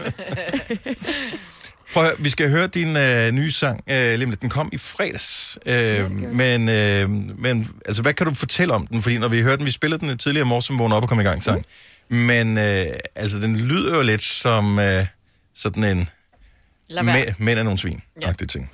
Prøv 1.93 2.03
at 2.03 2.09
høre, 2.09 2.19
vi 2.19 2.29
skal 2.29 2.51
høre 2.51 2.67
din 2.67 2.97
øh, 2.97 3.31
nye 3.33 3.53
sang, 3.53 3.81
øh, 3.91 4.19
lige. 4.19 4.37
Den 4.43 4.49
kom 4.49 4.69
i 4.73 4.79
fredags. 4.79 5.59
Øh, 5.67 6.11
men, 6.11 6.69
øh, 6.69 7.11
men 7.39 7.69
altså, 7.87 8.03
hvad 8.03 8.15
kan 8.15 8.27
du 8.27 8.35
fortælle 8.35 8.75
om 8.75 8.87
den? 8.87 9.03
Fordi 9.03 9.19
når 9.19 9.29
vi 9.29 9.43
hørte 9.43 9.57
den, 9.57 9.67
vi 9.67 9.71
spillede 9.71 10.07
den 10.07 10.19
tidligere 10.19 10.47
i 10.47 10.49
morges, 10.49 10.65
som 10.65 10.79
vågnede 10.79 10.97
op 10.97 11.03
og 11.03 11.09
kom 11.09 11.21
i 11.21 11.23
gang 11.23 11.43
sang. 11.45 11.65
Men 12.09 12.59
øh, 12.59 12.87
altså, 13.15 13.39
den 13.39 13.57
lyder 13.57 13.97
jo 13.97 14.03
lidt 14.03 14.23
som 14.23 14.79
øh, 14.79 15.07
sådan 15.55 15.85
en. 15.85 16.09
Mæ- 16.91 17.35
mænd 17.39 17.59
af 17.59 17.65
nogle 17.65 17.79
svin 17.79 18.03
ja. 18.21 18.33
ting. 18.49 18.71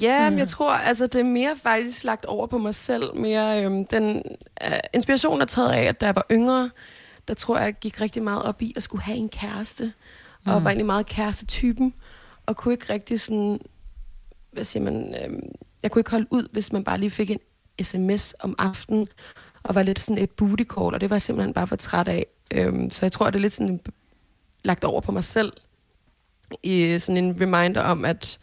Ja, 0.00 0.30
mm. 0.30 0.38
jeg 0.38 0.48
tror, 0.48 0.72
altså 0.72 1.06
det 1.06 1.20
er 1.20 1.24
mere 1.24 1.56
faktisk 1.62 2.04
lagt 2.04 2.24
over 2.24 2.46
på 2.46 2.58
mig 2.58 2.74
selv. 2.74 3.16
Mere, 3.16 3.64
øhm, 3.64 3.86
den 3.86 4.22
øh, 4.64 4.72
inspiration 4.94 5.40
er 5.40 5.44
taget 5.44 5.70
af, 5.72 5.82
at 5.82 6.00
da 6.00 6.06
jeg 6.06 6.14
var 6.14 6.26
yngre, 6.30 6.70
der 7.28 7.34
tror 7.34 7.56
jeg, 7.56 7.64
jeg 7.64 7.74
gik 7.74 8.00
rigtig 8.00 8.22
meget 8.22 8.42
op 8.42 8.62
i 8.62 8.72
at 8.76 8.82
skulle 8.82 9.02
have 9.02 9.18
en 9.18 9.28
kæreste. 9.28 9.92
Mm. 10.46 10.52
Og 10.52 10.64
var 10.64 10.70
egentlig 10.70 10.86
meget 10.86 11.06
kærestetypen. 11.06 11.94
Og 12.46 12.56
kunne 12.56 12.74
ikke 12.74 12.92
rigtig 12.92 13.20
sådan, 13.20 13.60
hvad 14.52 14.64
siger 14.64 14.82
man, 14.82 15.14
øhm, 15.24 15.40
jeg 15.82 15.90
kunne 15.90 16.00
ikke 16.00 16.10
holde 16.10 16.26
ud, 16.30 16.48
hvis 16.52 16.72
man 16.72 16.84
bare 16.84 16.98
lige 16.98 17.10
fik 17.10 17.30
en 17.30 17.38
sms 17.82 18.34
om 18.40 18.54
aftenen, 18.58 19.08
og 19.62 19.74
var 19.74 19.82
lidt 19.82 19.98
sådan 19.98 20.22
et 20.22 20.30
booty 20.30 20.64
call, 20.64 20.94
og 20.94 21.00
det 21.00 21.10
var 21.10 21.16
jeg 21.16 21.22
simpelthen 21.22 21.54
bare 21.54 21.66
for 21.66 21.76
træt 21.76 22.08
af. 22.08 22.26
Øhm, 22.54 22.90
så 22.90 23.06
jeg 23.06 23.12
tror, 23.12 23.30
det 23.30 23.38
er 23.38 23.42
lidt 23.42 23.52
sådan 23.52 23.80
lagt 24.64 24.84
over 24.84 25.00
på 25.00 25.12
mig 25.12 25.24
selv, 25.24 25.52
i 26.62 26.98
sådan 26.98 27.24
en 27.24 27.36
reminder 27.40 27.80
om, 27.80 28.04
at, 28.04 28.38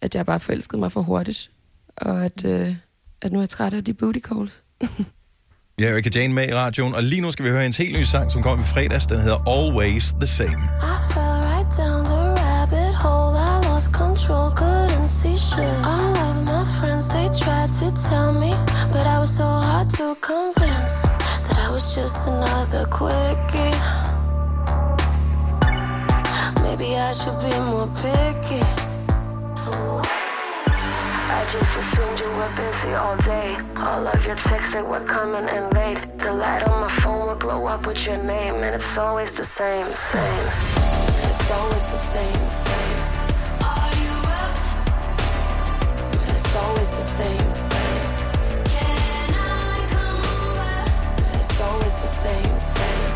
at 0.00 0.14
jeg 0.14 0.26
bare 0.26 0.40
forelskede 0.40 0.80
mig 0.80 0.92
for 0.92 1.02
hurtigt, 1.02 1.50
og 1.96 2.24
at, 2.24 2.44
øh, 2.44 2.74
at 3.22 3.32
nu 3.32 3.38
er 3.38 3.42
jeg 3.42 3.48
træt 3.48 3.74
af 3.74 3.84
de 3.84 3.94
booty 3.94 4.18
calls. 4.18 4.62
Vi 5.76 5.84
har 5.84 5.92
Erika 5.92 6.10
Jane 6.14 6.34
med 6.34 6.48
i 6.48 6.54
radioen, 6.54 6.94
og 6.94 7.02
lige 7.02 7.20
nu 7.20 7.32
skal 7.32 7.44
vi 7.44 7.50
høre 7.50 7.62
hendes 7.62 7.76
helt 7.76 7.96
nye 7.96 8.06
sang, 8.06 8.32
som 8.32 8.42
kom 8.42 8.60
i 8.60 8.62
fredags. 8.62 9.06
Den 9.06 9.20
hedder 9.20 9.48
Always 9.48 10.12
the 10.20 10.26
Same. 10.26 10.62
I 10.94 10.96
fell 11.12 11.40
right 11.52 11.70
down 11.78 12.04
the 12.04 12.22
rabbit 12.42 12.94
hole. 12.94 13.34
I 13.36 13.66
lost 13.68 13.92
control, 13.92 14.50
couldn't 14.50 15.08
see 15.08 15.36
shit. 15.36 15.76
All 15.94 16.14
of 16.28 16.36
my 16.52 16.64
friends, 16.78 17.06
they 17.14 17.28
tried 17.42 17.72
to 17.80 17.86
tell 18.08 18.32
me, 18.42 18.52
but 18.92 19.04
I 19.14 19.18
was 19.22 19.30
so 19.40 19.48
hard 19.66 19.88
to 19.98 20.06
convince 20.30 20.94
that 21.46 21.58
I 21.66 21.68
was 21.74 21.94
just 21.94 22.28
another 22.28 22.84
quickie. 22.98 24.09
Maybe 26.80 26.96
I 26.96 27.12
should 27.12 27.38
be 27.40 27.52
more 27.70 27.88
picky. 27.88 28.62
I 31.36 31.46
just 31.52 31.76
assumed 31.76 32.18
you 32.18 32.30
were 32.32 32.50
busy 32.56 32.94
all 32.94 33.18
day. 33.18 33.58
All 33.76 34.06
of 34.06 34.24
your 34.24 34.36
texts 34.36 34.72
that 34.72 34.88
were 34.88 35.04
coming 35.04 35.46
in 35.54 35.68
late. 35.76 35.98
The 36.16 36.32
light 36.32 36.62
on 36.66 36.80
my 36.80 36.88
phone 36.88 37.26
will 37.26 37.34
glow 37.34 37.66
up 37.66 37.86
with 37.86 38.06
your 38.06 38.16
name, 38.16 38.54
and 38.64 38.74
it's 38.74 38.96
always 38.96 39.32
the 39.34 39.44
same, 39.44 39.92
same. 39.92 40.46
It's 41.28 41.50
always 41.50 41.84
the 41.84 42.02
same, 42.14 42.46
same. 42.46 42.96
Are 43.60 43.92
you 44.02 44.14
up? 44.40 44.56
It's 46.32 46.56
always 46.56 46.88
the 46.88 47.06
same, 47.18 47.50
same. 47.50 48.02
Can 48.72 49.34
I 49.34 49.86
come 49.94 50.20
over? 50.32 50.72
It's 51.40 51.60
always 51.60 51.94
the 51.94 52.10
same, 52.24 52.56
same. 52.56 53.09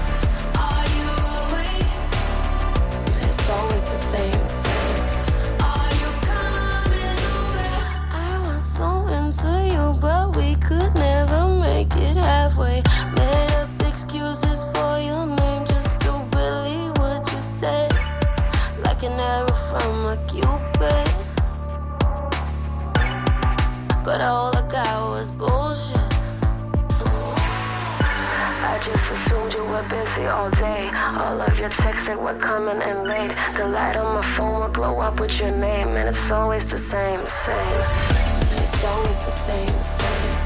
Your 35.40 35.50
name, 35.50 35.88
and 35.88 36.08
it's 36.08 36.30
always 36.30 36.64
the 36.66 36.76
same, 36.76 37.26
same. 37.26 37.56
It's 38.62 38.84
always 38.84 39.18
the 39.18 39.32
same, 39.32 39.78
same. 39.78 40.43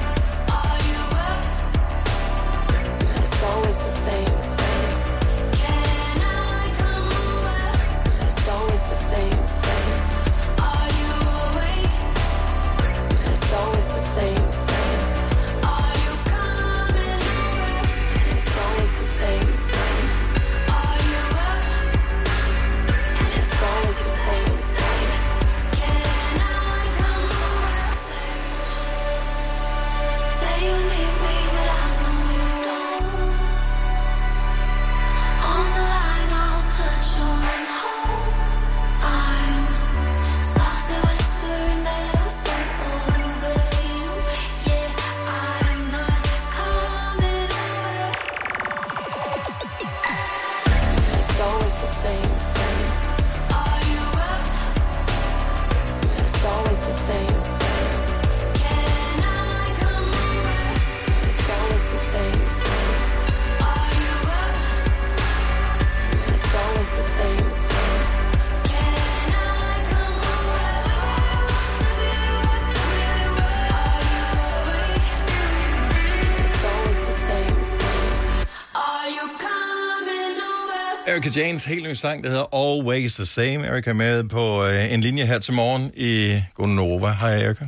Erika 81.19 81.41
Janes 81.41 81.65
helt 81.65 81.83
nye 81.83 81.95
sang, 81.95 82.25
der 82.25 82.31
hedder 82.31 82.55
Always 82.55 83.15
the 83.15 83.27
Same. 83.27 83.67
Erika 83.67 83.91
er 83.91 83.95
med 83.95 84.25
på 84.25 84.65
øh, 84.67 84.93
en 84.93 85.01
linje 85.01 85.27
her 85.27 85.39
til 85.39 85.55
morgen 85.55 85.93
i 85.97 86.43
Gonova. 86.55 87.13
Hej 87.13 87.43
Erika. 87.43 87.65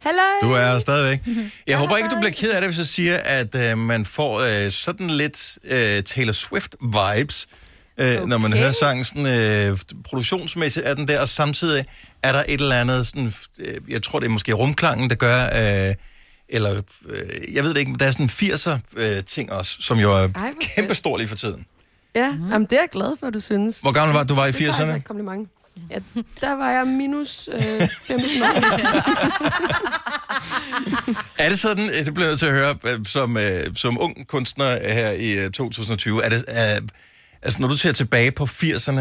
Hallo! 0.00 0.20
Du 0.42 0.50
er 0.50 0.72
her 0.72 0.78
stadigvæk. 0.78 1.20
Jeg 1.66 1.78
håber 1.78 1.96
ikke, 1.96 2.08
du 2.08 2.16
bliver 2.16 2.32
ked 2.32 2.50
af 2.50 2.60
det, 2.60 2.68
hvis 2.68 2.78
jeg 2.78 2.86
siger, 2.86 3.18
at 3.18 3.54
øh, 3.54 3.78
man 3.78 4.04
får 4.04 4.40
øh, 4.40 4.72
sådan 4.72 5.10
lidt 5.10 5.58
øh, 5.64 6.02
Taylor 6.02 6.32
Swift-vibes, 6.32 7.46
øh, 7.98 8.16
okay. 8.16 8.28
når 8.28 8.38
man 8.38 8.52
hører 8.52 8.72
sangen. 8.72 9.04
Sådan, 9.04 9.26
øh, 9.26 9.78
produktionsmæssigt 10.04 10.86
er 10.86 10.94
den 10.94 11.08
der, 11.08 11.20
og 11.20 11.28
samtidig 11.28 11.84
er 12.22 12.32
der 12.32 12.42
et 12.48 12.60
eller 12.60 12.80
andet, 12.80 13.06
sådan, 13.06 13.32
øh, 13.58 13.80
jeg 13.88 14.02
tror, 14.02 14.18
det 14.18 14.26
er 14.26 14.30
måske 14.30 14.52
rumklangen, 14.52 15.10
der 15.10 15.16
gør, 15.16 15.44
øh, 15.44 15.94
eller 16.48 16.82
øh, 17.08 17.54
jeg 17.54 17.64
ved 17.64 17.70
det 17.70 17.80
ikke, 17.80 17.90
men 17.90 18.00
der 18.00 18.06
er 18.06 18.10
sådan 18.10 18.26
80'er-ting 18.26 19.52
også, 19.52 19.76
som 19.80 19.98
jo 19.98 20.12
er 20.12 20.26
hvor 20.26 20.52
kæmpestor 20.60 21.16
lige 21.16 21.28
for 21.28 21.36
tiden. 21.36 21.66
Ja, 22.14 22.32
mm. 22.32 22.50
jamen, 22.50 22.66
det 22.70 22.72
er 22.76 22.80
jeg 22.82 22.88
glad 22.92 23.16
for, 23.20 23.30
du 23.30 23.40
synes. 23.40 23.80
Hvor 23.80 23.92
gammel 23.92 24.14
var 24.16 24.24
du? 24.24 24.34
Var 24.34 24.46
i 24.46 24.52
Det 24.52 24.56
tager 24.56 24.72
80'erne? 24.72 24.80
altså 24.80 24.96
et 24.96 25.04
kompliment. 25.04 25.48
Ja, 25.90 25.98
der 26.40 26.52
var 26.52 26.70
jeg 26.70 26.86
minus 26.86 27.48
øh, 27.52 27.60
15 27.60 28.42
år. 28.42 28.48
Er 31.38 31.48
det 31.48 31.58
sådan, 31.60 31.84
øh, 31.90 32.06
det 32.06 32.14
bliver 32.14 32.26
jeg 32.26 32.30
nødt 32.30 32.38
til 32.38 32.46
at 32.46 32.52
høre, 32.52 32.76
øh, 32.86 33.06
som, 33.06 33.36
øh, 33.36 33.66
som 33.76 34.00
ung 34.00 34.26
kunstner 34.28 34.92
her 34.92 35.10
i 35.10 35.32
øh, 35.32 35.50
2020, 35.50 36.24
er 36.24 36.28
det, 36.28 36.44
øh, 36.48 36.88
altså 37.42 37.60
når 37.60 37.68
du 37.68 37.76
ser 37.76 37.92
tilbage 37.92 38.30
på 38.30 38.44
80'erne, 38.44 39.00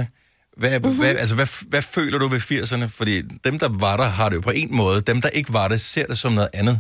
hvad, 0.57 0.79
Mhm. 0.79 0.85
mm-hmm. 0.85 0.99
hvad, 0.99 1.15
altså, 1.15 1.35
hvad, 1.35 1.47
hvad 1.69 1.81
føler 1.81 2.19
du 2.19 2.27
ved 2.27 2.39
80'erne? 2.39 2.85
Fordi 2.87 3.21
dem, 3.21 3.59
der 3.59 3.69
var 3.69 3.97
der, 3.97 4.03
har 4.03 4.29
det 4.29 4.35
jo 4.35 4.41
på 4.41 4.51
en 4.51 4.75
måde. 4.75 5.01
Dem, 5.01 5.21
der 5.21 5.29
ikke 5.29 5.53
var 5.53 5.67
der, 5.67 5.77
ser 5.77 6.05
det 6.05 6.17
som 6.17 6.33
noget 6.33 6.49
andet. 6.53 6.79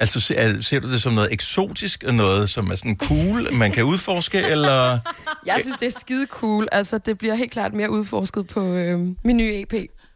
Altså, 0.00 0.20
ser, 0.20 0.34
er- 0.38 0.60
ser 0.60 0.80
du 0.80 0.90
det 0.90 1.02
som 1.02 1.12
noget 1.12 1.32
eksotisk, 1.32 2.04
og 2.06 2.14
noget, 2.14 2.50
som 2.50 2.70
er 2.70 2.74
sådan 2.74 2.96
cool, 2.96 3.54
man 3.54 3.72
kan 3.72 3.84
udforske, 3.84 4.38
eller... 4.42 4.98
Jeg 5.46 5.58
synes, 5.62 5.76
det 5.78 5.86
er 5.86 5.98
skide 6.00 6.26
cool. 6.26 6.68
Altså, 6.72 6.98
det 6.98 7.18
bliver 7.18 7.34
helt 7.34 7.50
klart 7.52 7.74
mere 7.74 7.90
udforsket 7.90 8.46
på 8.46 8.64
øh, 8.66 9.00
min 9.24 9.36
nye 9.36 9.60
EP, 9.60 9.72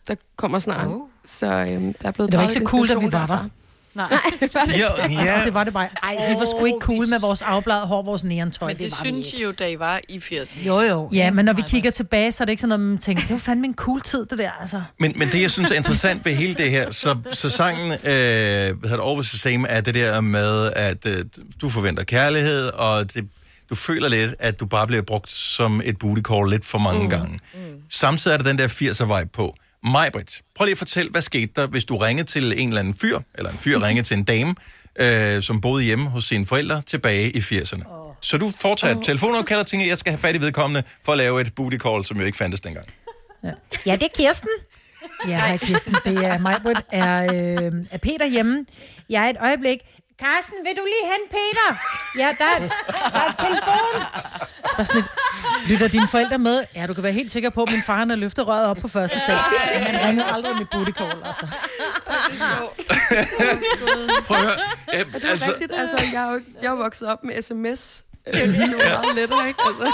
der 0.08 0.14
kommer 0.36 0.58
snart. 0.58 0.86
Oh. 0.86 1.00
Så 1.24 1.46
øh, 1.46 1.54
der 1.56 1.92
er 2.04 2.10
blevet 2.12 2.30
Det 2.32 2.36
var 2.38 2.42
ikke 2.42 2.54
så 2.54 2.60
cool, 2.64 2.88
da 2.88 2.94
vi 2.94 3.12
var 3.12 3.26
der. 3.26 3.48
Nej. 3.94 4.08
Ja, 4.54 4.88
ja. 5.24 5.44
Det 5.44 5.54
var 5.54 5.64
det 5.64 5.72
bare. 5.72 5.88
Ej, 6.02 6.28
vi 6.28 6.34
var 6.34 6.44
sgu 6.44 6.64
ikke 6.64 6.78
cool 6.80 7.08
med 7.08 7.20
vores 7.20 7.42
afbladet 7.42 7.88
hår, 7.88 8.02
vores 8.02 8.24
neontøj. 8.24 8.68
Men 8.68 8.76
det, 8.76 8.84
det 8.84 8.92
var 8.92 9.04
synes. 9.04 9.32
I 9.32 9.42
jo, 9.42 9.52
da 9.52 9.68
I 9.68 9.78
var 9.78 10.00
i 10.08 10.18
80'erne. 10.18 10.66
Jo, 10.66 10.80
jo. 10.80 11.08
Ja, 11.12 11.30
men 11.30 11.44
når 11.44 11.52
vi 11.52 11.62
kigger 11.68 11.90
tilbage, 11.90 12.32
så 12.32 12.44
er 12.44 12.44
det 12.44 12.52
ikke 12.52 12.60
sådan 12.60 12.68
noget, 12.68 12.90
man 12.90 12.98
tænker, 12.98 13.22
det 13.22 13.30
var 13.30 13.38
fandme 13.38 13.66
en 13.66 13.74
cool 13.74 14.00
tid, 14.00 14.26
det 14.26 14.38
der, 14.38 14.50
altså. 14.60 14.82
Men, 15.00 15.12
men 15.16 15.28
det, 15.28 15.42
jeg 15.42 15.50
synes 15.50 15.70
er 15.70 15.74
interessant 15.74 16.24
ved 16.24 16.32
hele 16.32 16.54
det 16.54 16.70
her, 16.70 16.90
så, 16.90 17.16
så 17.32 17.48
sangen, 17.48 17.92
øh, 17.92 17.98
hvad 17.98 18.90
hedder 18.90 18.96
det, 18.96 19.10
Always 19.10 19.28
the 19.28 19.38
Same, 19.38 19.68
er 19.68 19.80
det 19.80 19.94
der 19.94 20.20
med, 20.20 20.72
at 20.76 21.06
øh, 21.06 21.24
du 21.60 21.68
forventer 21.68 22.04
kærlighed, 22.04 22.66
og 22.66 23.14
det, 23.14 23.28
du 23.70 23.74
føler 23.74 24.08
lidt, 24.08 24.34
at 24.38 24.60
du 24.60 24.66
bare 24.66 24.86
bliver 24.86 25.02
brugt 25.02 25.30
som 25.30 25.82
et 25.84 25.98
booty 25.98 26.22
call 26.22 26.50
lidt 26.50 26.64
for 26.64 26.78
mange 26.78 27.02
mm. 27.02 27.10
gange. 27.10 27.38
Mm. 27.54 27.60
Samtidig 27.90 28.34
er 28.34 28.38
der 28.38 28.44
den 28.44 28.58
der 28.58 28.68
80'er 28.68 29.18
vibe 29.18 29.30
på. 29.32 29.56
Majbrit, 29.84 30.42
prøv 30.54 30.64
lige 30.64 30.72
at 30.72 30.78
fortælle, 30.78 31.10
hvad 31.10 31.22
skete 31.22 31.52
der, 31.56 31.66
hvis 31.66 31.84
du 31.84 31.96
ringede 31.96 32.26
til 32.26 32.60
en 32.60 32.68
eller 32.68 32.80
anden 32.80 32.94
fyr, 32.94 33.18
eller 33.34 33.50
en 33.50 33.58
fyr 33.58 33.82
ringede 33.82 34.06
til 34.06 34.16
en 34.16 34.24
dame, 34.24 34.54
øh, 34.98 35.42
som 35.42 35.60
boede 35.60 35.84
hjemme 35.84 36.08
hos 36.10 36.24
sine 36.24 36.46
forældre 36.46 36.82
tilbage 36.86 37.30
i 37.30 37.38
80'erne. 37.38 37.92
Oh. 37.92 38.14
Så 38.20 38.38
du 38.38 38.50
foretager 38.58 38.96
oh. 38.96 39.02
telefonopkald 39.02 39.60
og 39.60 39.66
tænker, 39.66 39.86
jeg 39.86 39.98
skal 39.98 40.10
have 40.10 40.18
fat 40.18 40.36
i 40.36 40.40
vedkommende 40.40 40.82
for 41.04 41.12
at 41.12 41.18
lave 41.18 41.40
et 41.40 41.54
booty 41.54 41.76
call, 41.76 42.04
som 42.04 42.16
jo 42.16 42.24
ikke 42.24 42.38
fandtes 42.38 42.60
dengang. 42.60 42.86
Ja, 43.86 43.96
det 43.96 44.02
er 44.02 44.14
Kirsten. 44.14 44.48
Ja, 45.28 45.36
hej 45.36 45.56
Kirsten. 45.56 45.96
Det 46.04 46.24
er 46.24 46.38
mig, 46.38 46.56
Britt. 46.62 46.80
Er, 46.92 47.34
øh, 47.34 47.72
er 47.90 47.98
Peter 47.98 48.26
hjemme? 48.26 48.66
Jeg 49.10 49.24
er 49.24 49.30
et 49.30 49.36
øjeblik. 49.40 49.78
Carsten, 50.22 50.54
vil 50.64 50.72
du 50.76 50.84
lige 50.84 51.04
hente 51.12 51.28
Peter? 51.30 51.68
Ja, 52.18 52.28
der, 52.38 52.44
er- 52.44 52.68
der 53.10 53.20
er 53.20 53.32
telefon. 53.46 54.02
Bare 54.76 54.86
sådan 54.86 55.02
lytter 55.66 55.88
dine 55.88 56.08
forældre 56.08 56.38
med? 56.38 56.64
Ja, 56.74 56.86
du 56.86 56.94
kan 56.94 57.02
være 57.02 57.12
helt 57.12 57.32
sikker 57.32 57.50
på, 57.50 57.62
at 57.62 57.72
min 57.72 57.82
far 57.86 57.96
han 57.98 58.08
har 58.08 58.16
løftet 58.16 58.46
røret 58.46 58.66
op 58.66 58.76
på 58.76 58.88
første 58.88 59.20
sal. 59.26 59.34
Han 59.34 60.08
ringede 60.08 60.26
aldrig 60.32 60.56
med 60.56 60.66
booty 60.72 60.90
call, 60.90 61.22
altså. 61.24 61.46
Prøv 64.26 64.36
at 64.36 64.42
høre. 64.44 64.54
Ja, 64.92 64.98
Er 65.00 65.04
det 65.04 65.24
altså... 65.30 65.50
rigtigt? 65.50 65.72
Altså, 65.78 65.96
jeg 66.12 66.22
er 66.28 66.32
jo 66.32 66.40
jeg 66.62 66.68
er 66.70 66.74
vokset 66.74 67.08
op 67.08 67.24
med 67.24 67.42
sms. 67.42 68.04
Det 68.26 68.34
er 68.42 68.46
jo 68.46 68.76
meget 68.78 69.14
lettere, 69.14 69.48
ikke? 69.48 69.60
Altså. 69.66 69.92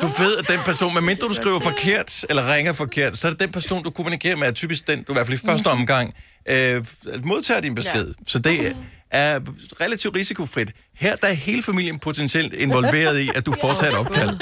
Du 0.00 0.06
ved, 0.22 0.36
at 0.38 0.48
den 0.48 0.60
person, 0.64 0.94
medmindre 0.94 1.28
du 1.28 1.34
skriver 1.34 1.60
forkert, 1.60 2.24
eller 2.28 2.52
ringer 2.54 2.72
forkert, 2.72 3.18
så 3.18 3.26
er 3.26 3.30
det 3.30 3.40
den 3.40 3.52
person, 3.52 3.82
du 3.82 3.90
kommunikerer 3.90 4.36
med, 4.36 4.46
er 4.48 4.52
typisk 4.52 4.86
den, 4.86 5.02
du 5.02 5.12
i 5.12 5.14
hvert 5.14 5.26
fald 5.26 5.38
i 5.38 5.46
første 5.46 5.66
omgang 5.66 6.14
øh, 6.48 6.86
modtager 7.24 7.60
din 7.60 7.74
besked. 7.74 8.06
Ja. 8.06 8.12
Så 8.26 8.38
det 8.38 8.76
er 9.12 9.40
relativt 9.80 10.16
risikofrit. 10.16 10.72
Her 10.96 11.16
der 11.16 11.28
er 11.28 11.32
hele 11.32 11.62
familien 11.62 11.98
potentielt 11.98 12.54
involveret 12.54 13.18
i, 13.18 13.28
at 13.34 13.46
du 13.46 13.52
foretager 13.60 13.92
et 13.92 13.98
opkald. 13.98 14.30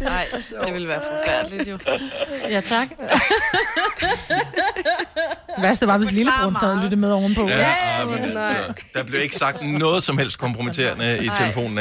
Nej, 0.00 0.26
det 0.64 0.72
ville 0.72 0.88
være 0.88 1.02
forfærdeligt 1.10 1.68
jo. 1.68 1.78
Ja, 2.54 2.60
tak. 2.60 2.88
Det 5.56 5.62
værste 5.62 5.86
var, 5.86 5.98
hvis 5.98 6.12
lillebror 6.12 6.58
sad 6.60 6.70
og 6.70 6.76
lyttede 6.76 7.00
med 7.00 7.12
ovenpå. 7.12 7.48
Ja, 7.48 7.74
ja 7.98 8.06
men, 8.06 8.24
altså, 8.24 8.74
der 8.94 9.04
blev 9.04 9.20
ikke 9.22 9.36
sagt 9.36 9.62
noget 9.62 10.02
som 10.02 10.18
helst 10.18 10.38
kompromitterende 10.38 11.24
i 11.24 11.28
telefonen 11.38 11.78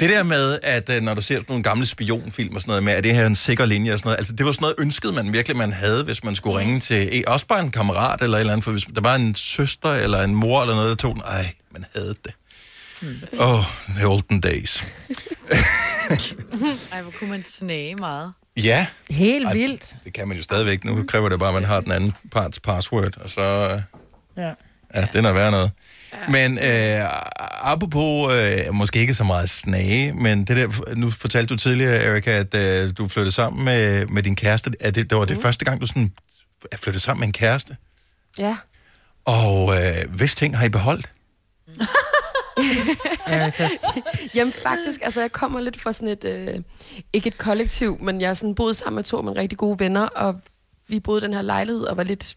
Det 0.00 0.10
der 0.10 0.22
med, 0.22 0.58
at 0.62 0.90
øh, 0.90 1.00
når 1.02 1.14
du 1.14 1.20
ser 1.20 1.34
sådan 1.34 1.44
nogle 1.48 1.62
gamle 1.62 1.86
spionfilm 1.86 2.54
og 2.54 2.60
sådan 2.60 2.70
noget 2.70 2.84
med, 2.84 2.92
at 2.92 3.04
det 3.04 3.14
her 3.14 3.22
er 3.22 3.26
en 3.26 3.36
sikker 3.36 3.66
linje 3.66 3.92
og 3.92 3.98
sådan 3.98 4.08
noget, 4.08 4.18
altså 4.18 4.32
det 4.32 4.46
var 4.46 4.52
sådan 4.52 4.62
noget 4.62 4.74
ønsket, 4.78 5.14
man 5.14 5.32
virkelig 5.32 5.56
man 5.56 5.72
havde, 5.72 6.04
hvis 6.04 6.24
man 6.24 6.36
skulle 6.36 6.58
ringe 6.58 6.80
til 6.80 7.08
eh, 7.18 7.22
også 7.26 7.46
bare 7.46 7.60
en 7.60 7.70
kammerat 7.70 8.22
eller 8.22 8.36
et 8.36 8.40
eller 8.40 8.52
andet, 8.52 8.64
for 8.64 8.70
hvis 8.70 8.84
der 8.94 9.00
var 9.00 9.14
en 9.14 9.34
søster 9.34 9.88
eller 9.92 10.22
en 10.22 10.34
mor 10.34 10.62
eller 10.62 10.74
noget, 10.74 10.88
der 10.88 10.94
tog 10.94 11.14
den, 11.14 11.22
ej, 11.26 11.46
man 11.70 11.84
havde 11.94 12.14
det. 12.24 12.32
Åh, 13.38 13.54
oh, 13.58 13.64
the 13.96 14.06
olden 14.08 14.40
days. 14.40 14.84
Ej, 16.92 17.02
hvor 17.02 17.10
kunne 17.18 17.30
man 17.30 17.42
snage 17.42 17.94
meget. 17.94 18.32
Ja. 18.56 18.86
Helt 19.10 19.46
Ej, 19.46 19.52
vildt. 19.52 19.94
Det 20.04 20.12
kan 20.12 20.28
man 20.28 20.36
jo 20.36 20.42
stadigvæk. 20.42 20.84
Nu 20.84 21.04
kræver 21.08 21.28
det 21.28 21.38
bare, 21.38 21.48
at 21.48 21.54
man 21.54 21.64
har 21.64 21.80
den 21.80 21.92
anden 21.92 22.12
parts 22.32 22.60
password, 22.60 23.16
og 23.20 23.30
så... 23.30 23.40
øh, 23.74 23.82
Ja. 24.44 24.52
Ja, 24.94 25.06
den 25.12 25.24
er 25.24 25.32
værd 25.32 25.50
noget. 25.50 25.70
Men 26.28 26.58
øh, 26.58 27.00
apropos, 27.72 28.34
øh, 28.34 28.74
måske 28.74 29.00
ikke 29.00 29.14
så 29.14 29.24
meget 29.24 29.50
snage, 29.50 30.12
men 30.12 30.44
det 30.44 30.56
der, 30.56 30.94
nu 30.94 31.10
fortalte 31.10 31.54
du 31.54 31.56
tidligere, 31.56 31.96
Erika, 31.96 32.30
at 32.30 32.54
øh, 32.54 32.92
du 32.98 33.08
flyttede 33.08 33.32
sammen 33.32 33.64
med, 33.64 34.06
med 34.06 34.22
din 34.22 34.36
kæreste. 34.36 34.70
Er 34.80 34.90
det, 34.90 35.10
det 35.10 35.18
var 35.18 35.24
det 35.24 35.38
første 35.38 35.64
gang, 35.64 35.80
du 35.80 35.86
sådan 35.86 36.12
er 36.72 36.76
flyttet 36.76 37.02
sammen 37.02 37.20
med 37.20 37.26
en 37.26 37.32
kæreste? 37.32 37.76
Ja. 38.38 38.56
Og 39.24 39.74
øh, 39.74 40.16
hvis 40.16 40.34
ting 40.34 40.58
har 40.58 40.64
I 40.64 40.68
beholdt? 40.68 41.10
Jamen 44.34 44.52
faktisk, 44.52 45.00
altså 45.02 45.20
jeg 45.20 45.32
kommer 45.32 45.60
lidt 45.60 45.80
fra 45.80 45.92
sådan 45.92 46.08
et, 46.08 46.24
øh, 46.24 46.60
ikke 47.12 47.28
et 47.28 47.38
kollektiv, 47.38 47.98
men 48.00 48.20
jeg 48.20 48.28
har 48.28 48.34
sådan 48.34 48.54
boet 48.54 48.76
sammen 48.76 48.96
med 48.96 49.04
to 49.04 49.16
af 49.16 49.24
mine 49.24 49.40
rigtig 49.40 49.58
gode 49.58 49.78
venner, 49.78 50.06
og 50.06 50.40
vi 50.88 51.00
boede 51.00 51.20
i 51.20 51.24
den 51.24 51.34
her 51.34 51.42
lejlighed 51.42 51.82
og 51.82 51.96
var 51.96 52.02
lidt, 52.02 52.36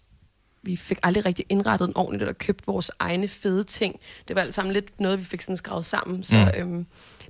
vi 0.66 0.76
fik 0.76 0.98
aldrig 1.04 1.26
rigtig 1.26 1.46
indrettet 1.50 1.88
den 1.88 1.98
ordentligt, 1.98 2.22
eller 2.22 2.34
købt 2.34 2.68
vores 2.68 2.92
egne 3.00 3.28
fede 3.28 3.64
ting. 3.64 4.00
Det 4.28 4.36
var 4.36 4.42
alt 4.42 4.54
sammen 4.54 4.74
lidt 4.74 5.00
noget, 5.00 5.20
vi 5.20 5.24
fik 5.26 5.42
sådan 5.42 5.58
skrevet 5.58 5.86
sammen, 5.86 6.24
så 6.24 6.38
Mm. 6.38 6.62
øhm, 6.62 6.86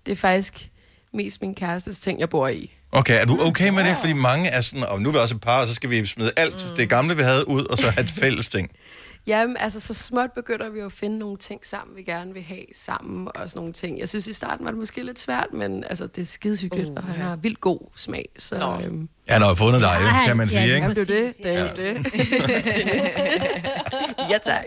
det 0.06 0.12
er 0.12 0.16
faktisk 0.16 0.70
mest 1.14 1.42
min 1.42 1.56
kærestes 1.56 2.00
ting, 2.00 2.20
jeg 2.20 2.30
bor 2.30 2.48
i. 2.48 2.72
Okay, 2.92 3.22
er 3.22 3.26
du 3.26 3.38
okay 3.42 3.70
med 3.70 3.84
det? 3.84 3.98
Fordi 3.98 4.14
mange 4.14 4.50
er 4.50 4.62
sådan, 4.62 4.84
og 4.84 5.02
nu 5.02 5.10
er 5.10 5.14
vi 5.14 5.18
også 5.20 5.36
et 5.36 5.42
par, 5.42 5.62
og 5.62 5.68
så 5.68 5.74
skal 5.74 5.90
vi 5.90 6.06
smide 6.06 6.32
alt 6.38 6.66
mm. 6.70 6.76
det 6.76 6.90
gamle, 6.90 7.18
vi 7.18 7.24
havde 7.24 7.48
ud, 7.48 7.66
og 7.66 7.78
så 7.78 7.90
have 7.90 8.04
et 8.04 8.10
fælles 8.12 8.48
ting. 8.48 8.72
Jamen, 9.28 9.58
altså, 9.60 9.80
så 9.80 9.94
småt 9.94 10.32
begynder 10.32 10.70
vi 10.70 10.80
at 10.80 10.92
finde 10.92 11.18
nogle 11.20 11.38
ting 11.38 11.66
sammen, 11.66 11.98
vi 11.98 12.04
gerne 12.04 12.34
vil 12.34 12.44
have 12.44 12.66
sammen, 12.76 13.28
og 13.36 13.50
sådan 13.50 13.60
nogle 13.60 13.74
ting. 13.74 14.00
Jeg 14.00 14.10
synes, 14.10 14.28
i 14.28 14.34
starten 14.34 14.66
var 14.66 14.72
det 14.72 14.80
måske 14.80 15.04
lidt 15.04 15.20
svært, 15.20 15.48
men 15.54 15.84
altså, 15.90 16.08
det 16.08 16.22
er 16.22 16.26
skidehyggeligt, 16.26 16.90
uh, 16.90 16.96
og 16.96 17.04
han 17.04 17.22
har 17.22 17.36
vildt 17.36 17.62
god 17.62 17.80
smag. 17.96 18.30
Så, 18.40 18.80
øhm, 18.86 19.10
Ja, 19.28 19.34
han 19.34 19.42
har 19.42 19.54
fundet 19.54 19.82
dig, 19.82 19.98
jo, 20.02 20.26
kan 20.26 20.38
man 20.38 20.50
sige, 20.50 20.64
ikke? 20.64 20.76
Jamen, 20.76 20.96
det 20.96 21.10
er 21.10 21.24
det. 21.26 21.38
Det 21.44 21.54
er 21.54 21.62
jo 21.62 21.70
det. 21.76 22.14
ja, 24.32 24.38
tak. 24.44 24.64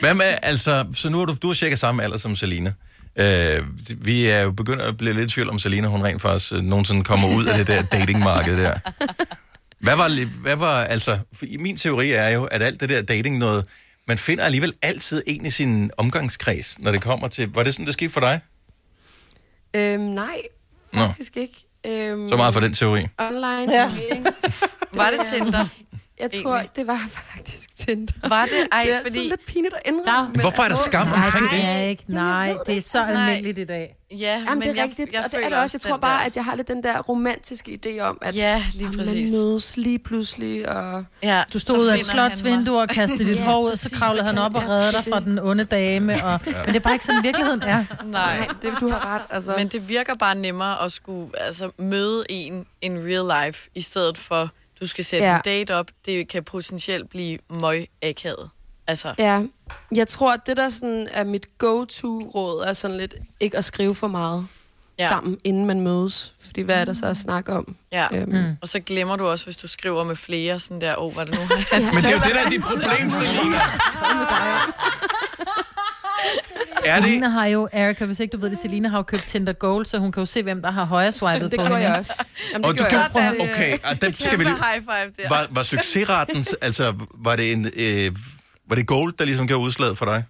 Hvad 0.00 0.14
med, 0.14 0.34
altså, 0.42 0.86
så 0.94 1.08
nu 1.08 1.20
er 1.20 1.24
du, 1.24 1.36
du 1.42 1.50
er 1.50 1.54
cirka 1.54 1.74
samme 1.74 2.02
alder 2.02 2.18
som 2.18 2.36
Selina. 2.36 2.72
Øh, 3.16 3.62
vi 3.88 4.26
er 4.26 4.40
jo 4.40 4.50
begyndt 4.50 4.82
at 4.82 4.96
blive 4.96 5.14
lidt 5.14 5.30
i 5.30 5.34
tvivl 5.34 5.50
om 5.50 5.58
Selina, 5.58 5.88
hun 5.88 6.04
rent 6.04 6.22
faktisk 6.22 6.52
øh, 6.52 6.62
nogensinde 6.62 7.04
kommer 7.04 7.36
ud 7.36 7.44
af 7.44 7.58
det 7.58 7.66
der 7.66 7.82
datingmarked 7.82 8.62
der. 8.62 8.78
Hvad 9.78 9.96
var, 9.96 10.24
hvad 10.40 10.56
var, 10.56 10.84
altså, 10.84 11.18
min 11.58 11.76
teori 11.76 12.10
er 12.10 12.28
jo, 12.28 12.44
at 12.44 12.62
alt 12.62 12.80
det 12.80 12.88
der 12.88 13.02
dating 13.02 13.38
noget, 13.38 13.66
man 14.08 14.18
finder 14.18 14.44
alligevel 14.44 14.74
altid 14.82 15.22
en 15.26 15.46
i 15.46 15.50
sin 15.50 15.90
omgangskreds, 15.96 16.78
når 16.78 16.92
det 16.92 17.02
kommer 17.02 17.28
til, 17.28 17.52
var 17.54 17.62
det 17.62 17.74
sådan, 17.74 17.86
det 17.86 17.92
skete 17.94 18.10
for 18.10 18.20
dig? 18.20 18.40
Øhm, 19.74 20.00
nej, 20.02 20.42
Nå, 20.92 21.00
faktisk 21.06 21.36
ikke. 21.36 21.54
Øhm, 21.86 22.28
så 22.28 22.36
meget 22.36 22.54
for 22.54 22.60
den 22.60 22.72
teori. 22.72 23.02
Online 23.18 23.72
Ja. 23.72 23.90
dating. 23.90 24.26
Var 24.94 25.10
det 25.10 25.20
Tinder? 25.32 25.66
Jeg 26.20 26.30
tror, 26.42 26.62
det 26.76 26.86
var 26.86 27.00
faktisk 27.12 27.76
Tinder. 27.76 28.12
Var 28.28 28.44
det? 28.44 28.68
Ej, 28.72 28.82
det 28.84 28.94
er 28.94 29.00
fordi- 29.02 29.18
lidt 29.28 29.46
pinligt 29.46 29.74
at 29.74 29.82
indrømme. 29.84 30.30
men 30.32 30.40
Hvorfor 30.40 30.62
er 30.62 30.66
der 30.66 30.70
altså- 30.70 30.84
skam 30.84 31.06
omkring 31.12 31.44
Nej, 31.44 31.52
det? 31.56 31.62
det 31.62 31.64
er 31.70 31.80
ikke. 31.80 32.04
Nej, 32.08 32.54
det 32.66 32.76
er 32.76 32.80
så 32.80 32.98
Nej. 33.02 33.10
almindeligt 33.28 33.58
i 33.58 33.64
dag. 33.64 33.96
Ja, 34.10 34.16
Jamen, 34.16 34.48
men 34.58 34.62
det 34.62 34.68
er 34.70 34.74
jeg, 34.74 34.84
rigtigt, 34.84 35.12
jeg 35.12 35.24
og 35.24 35.30
det 35.30 35.44
er 35.44 35.48
det 35.48 35.58
også. 35.58 35.78
Jeg 35.84 35.90
tror 35.90 35.96
bare, 35.96 36.18
der- 36.20 36.24
at 36.26 36.36
jeg 36.36 36.44
har 36.44 36.54
lidt 36.54 36.68
den 36.68 36.82
der 36.82 37.00
romantiske 37.00 37.78
idé 37.86 38.00
om, 38.00 38.18
at 38.22 38.36
Ja, 38.36 38.64
lige 38.74 38.92
præcis. 38.98 39.30
man 39.32 39.40
mødes 39.40 39.76
lige 39.76 39.98
pludselig, 39.98 40.68
og... 40.68 41.04
Ja, 41.22 41.42
Du 41.52 41.58
stod 41.58 41.78
ud 41.78 41.86
af 41.86 41.98
et 41.98 42.06
slotsvindue 42.06 42.80
og 42.80 42.88
kastede 42.88 43.24
dit 43.30 43.36
Ja, 43.40 43.44
hår 43.44 43.60
ud, 43.60 43.70
og 43.70 43.78
så 43.78 43.90
kravlede 43.94 44.24
han 44.24 44.38
op 44.38 44.54
og 44.54 44.68
reddede 44.68 44.92
dig 44.92 45.04
fra 45.12 45.20
den 45.20 45.38
onde 45.38 45.64
dame. 45.64 46.24
Og, 46.24 46.40
Men 46.44 46.54
det 46.66 46.76
er 46.76 46.80
bare 46.80 46.92
ikke 46.92 47.04
sådan, 47.04 47.22
virkeligheden 47.22 47.62
er. 47.62 47.84
Nej, 48.04 48.36
Nej, 48.38 48.48
det, 48.62 48.72
du 48.80 48.88
har 48.88 49.14
ret. 49.14 49.22
Altså. 49.30 49.54
men 49.58 49.68
det 49.68 49.88
virker 49.88 50.14
bare 50.14 50.34
nemmere 50.34 50.84
at 50.84 50.92
skulle 50.92 51.28
altså, 51.40 51.70
møde 51.78 52.24
en 52.28 52.66
in 52.82 52.98
real 52.98 53.46
life, 53.46 53.68
i 53.74 53.80
stedet 53.80 54.18
for, 54.18 54.50
du 54.80 54.86
skal 54.86 55.04
sætte 55.04 55.26
Ja. 55.26 55.34
en 55.36 55.40
date 55.44 55.74
op. 55.74 55.86
Det 56.06 56.28
kan 56.28 56.44
potentielt 56.44 57.10
blive 57.10 57.38
møg 57.50 57.86
akavet. 58.02 58.50
Altså, 58.86 59.14
Ja, 59.18 59.42
jeg 59.94 60.08
tror, 60.08 60.32
at 60.34 60.40
det 60.46 60.56
der 60.56 60.68
sådan 60.68 61.08
er 61.10 61.24
mit 61.24 61.58
go-to-råd, 61.58 62.64
er 62.64 62.72
sådan 62.72 62.96
lidt 62.96 63.14
ikke 63.40 63.56
at 63.56 63.64
skrive 63.64 63.94
for 63.94 64.08
meget 64.08 64.46
Ja. 64.98 65.08
sammen, 65.08 65.38
inden 65.44 65.66
man 65.66 65.80
mødes. 65.80 66.32
Fordi 66.44 66.60
hvad 66.60 66.74
er 66.76 66.84
der 66.84 66.92
så 66.92 67.06
at 67.06 67.16
snakke 67.16 67.52
om? 67.52 67.76
ja. 67.92 68.06
Øhm, 68.12 68.30
Mm. 68.32 68.56
Og 68.62 68.68
så 68.68 68.80
glemmer 68.80 69.16
du 69.16 69.26
også, 69.26 69.44
hvis 69.46 69.56
du 69.56 69.68
skriver 69.68 70.04
med 70.04 70.16
flere, 70.16 70.58
sådan 70.58 70.80
der, 70.80 70.96
åh, 70.96 71.04
oh, 71.06 71.14
hvad 71.14 71.26
er 71.26 71.30
det 71.30 71.38
nu? 71.40 71.46
Men 71.94 72.02
det 72.02 72.04
er 72.04 72.10
jo 72.10 72.18
det, 72.24 72.34
der 72.34 72.44
er 72.46 72.50
dit 72.50 72.62
problem, 72.62 73.10
Selina. 73.10 73.60
Er 76.86 76.96
det, 76.96 77.04
Selina 77.04 77.28
har 77.28 77.46
jo, 77.46 77.68
Erika, 77.72 78.04
hvis 78.04 78.20
ikke 78.20 78.32
du 78.36 78.40
ved 78.40 78.50
det, 78.50 78.58
Selina 78.58 78.88
har 78.88 78.96
jo 78.98 79.02
købt 79.02 79.24
Tinder 79.26 79.52
Gold, 79.52 79.86
så 79.86 79.98
hun 79.98 80.12
kan 80.12 80.20
jo 80.20 80.26
se, 80.26 80.42
hvem 80.42 80.62
der 80.62 80.70
har 80.70 80.84
højre 80.84 81.12
swipet 81.20 81.40
det 81.42 81.50
på 81.50 81.56
gjorde 81.66 81.68
hende. 81.68 81.88
jeg 81.90 81.98
også. 81.98 82.24
Jamen, 82.52 82.64
og 82.64 82.70
det 82.72 82.78
du 82.80 82.84
gjorde 82.90 83.02
jeg 83.02 83.10
kan, 83.12 83.40
også. 83.40 83.52
okay, 83.52 83.78
og 83.90 84.02
den 84.02 84.14
skal 84.14 84.38
vi 84.38 84.44
lige... 84.44 84.54
high 84.56 84.82
five 84.84 85.12
der. 85.24 85.28
Var, 85.28 85.46
var 85.50 85.62
succesraten, 85.62 86.44
altså 86.62 86.94
var 87.14 87.36
det 87.36 87.52
en... 87.52 87.70
Øh, 87.76 88.16
Var 88.68 88.76
det 88.76 88.86
Gold, 88.86 89.12
der 89.18 89.24
ligesom 89.24 89.46
gjorde 89.46 89.62
udslaget 89.64 89.98
for 89.98 90.04
dig? 90.04 90.24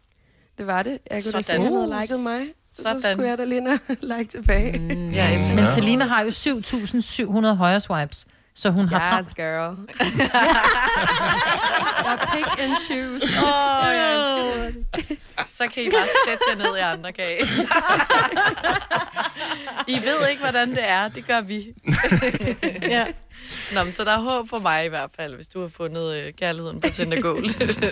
Det 0.58 0.66
var 0.66 0.82
det. 0.82 0.98
Jeg 1.10 1.22
kunne 1.24 1.32
da 1.32 1.38
se, 1.38 1.44
Sådan. 1.44 1.60
at 1.60 1.66
han 1.72 1.76
havde 1.90 2.00
liket 2.00 2.20
mig. 2.20 2.40
Så, 2.74 2.82
så 2.82 2.88
Sådan. 2.88 3.00
skulle 3.00 3.28
jeg 3.28 3.38
da 3.38 3.44
lige 3.44 3.62
og 3.62 3.78
like 4.18 4.24
tilbage. 4.30 4.78
Mm, 4.78 5.10
Ja, 5.10 5.38
men 5.54 5.64
Selina 5.74 6.04
har 6.04 6.20
jo 6.22 6.28
7.700 6.28 7.46
højre 7.46 7.80
swipes, 7.80 8.26
så 8.56 8.70
hun 8.70 8.88
har 8.88 8.98
Yes, 8.98 9.06
travlt. 9.06 9.34
girl. 9.36 9.76
jeg 12.06 12.18
pick 12.32 12.58
and 12.60 12.72
choose. 12.88 13.24
Åh, 13.46 13.86
jeg 13.94 14.16
elsker 14.16 14.64
det. 14.64 14.74
Så 15.52 15.66
kan 15.74 15.82
I 15.82 15.90
bare 15.90 16.08
sætte 16.28 16.44
jer 16.50 16.56
ned 16.56 16.76
i 16.76 16.80
andre 16.80 17.12
kage. 17.12 17.42
I 19.94 19.96
ved 20.04 20.28
ikke, 20.30 20.42
hvordan 20.42 20.70
det 20.70 20.90
er. 20.90 21.08
Det 21.08 21.26
gør 21.26 21.40
vi. 21.40 21.66
ja. 22.82 23.04
Nå, 23.74 23.82
men 23.84 23.92
så 23.92 24.04
der 24.04 24.12
er 24.12 24.18
håb 24.20 24.48
for 24.50 24.58
mig 24.58 24.84
i 24.86 24.88
hvert 24.88 25.10
fald, 25.20 25.34
hvis 25.34 25.46
du 25.46 25.60
har 25.60 25.68
fundet 25.76 26.14
øh, 26.16 26.32
kærligheden 26.40 26.80
på 26.80 26.88
Tinder 26.88 27.20
Gold. 27.20 27.48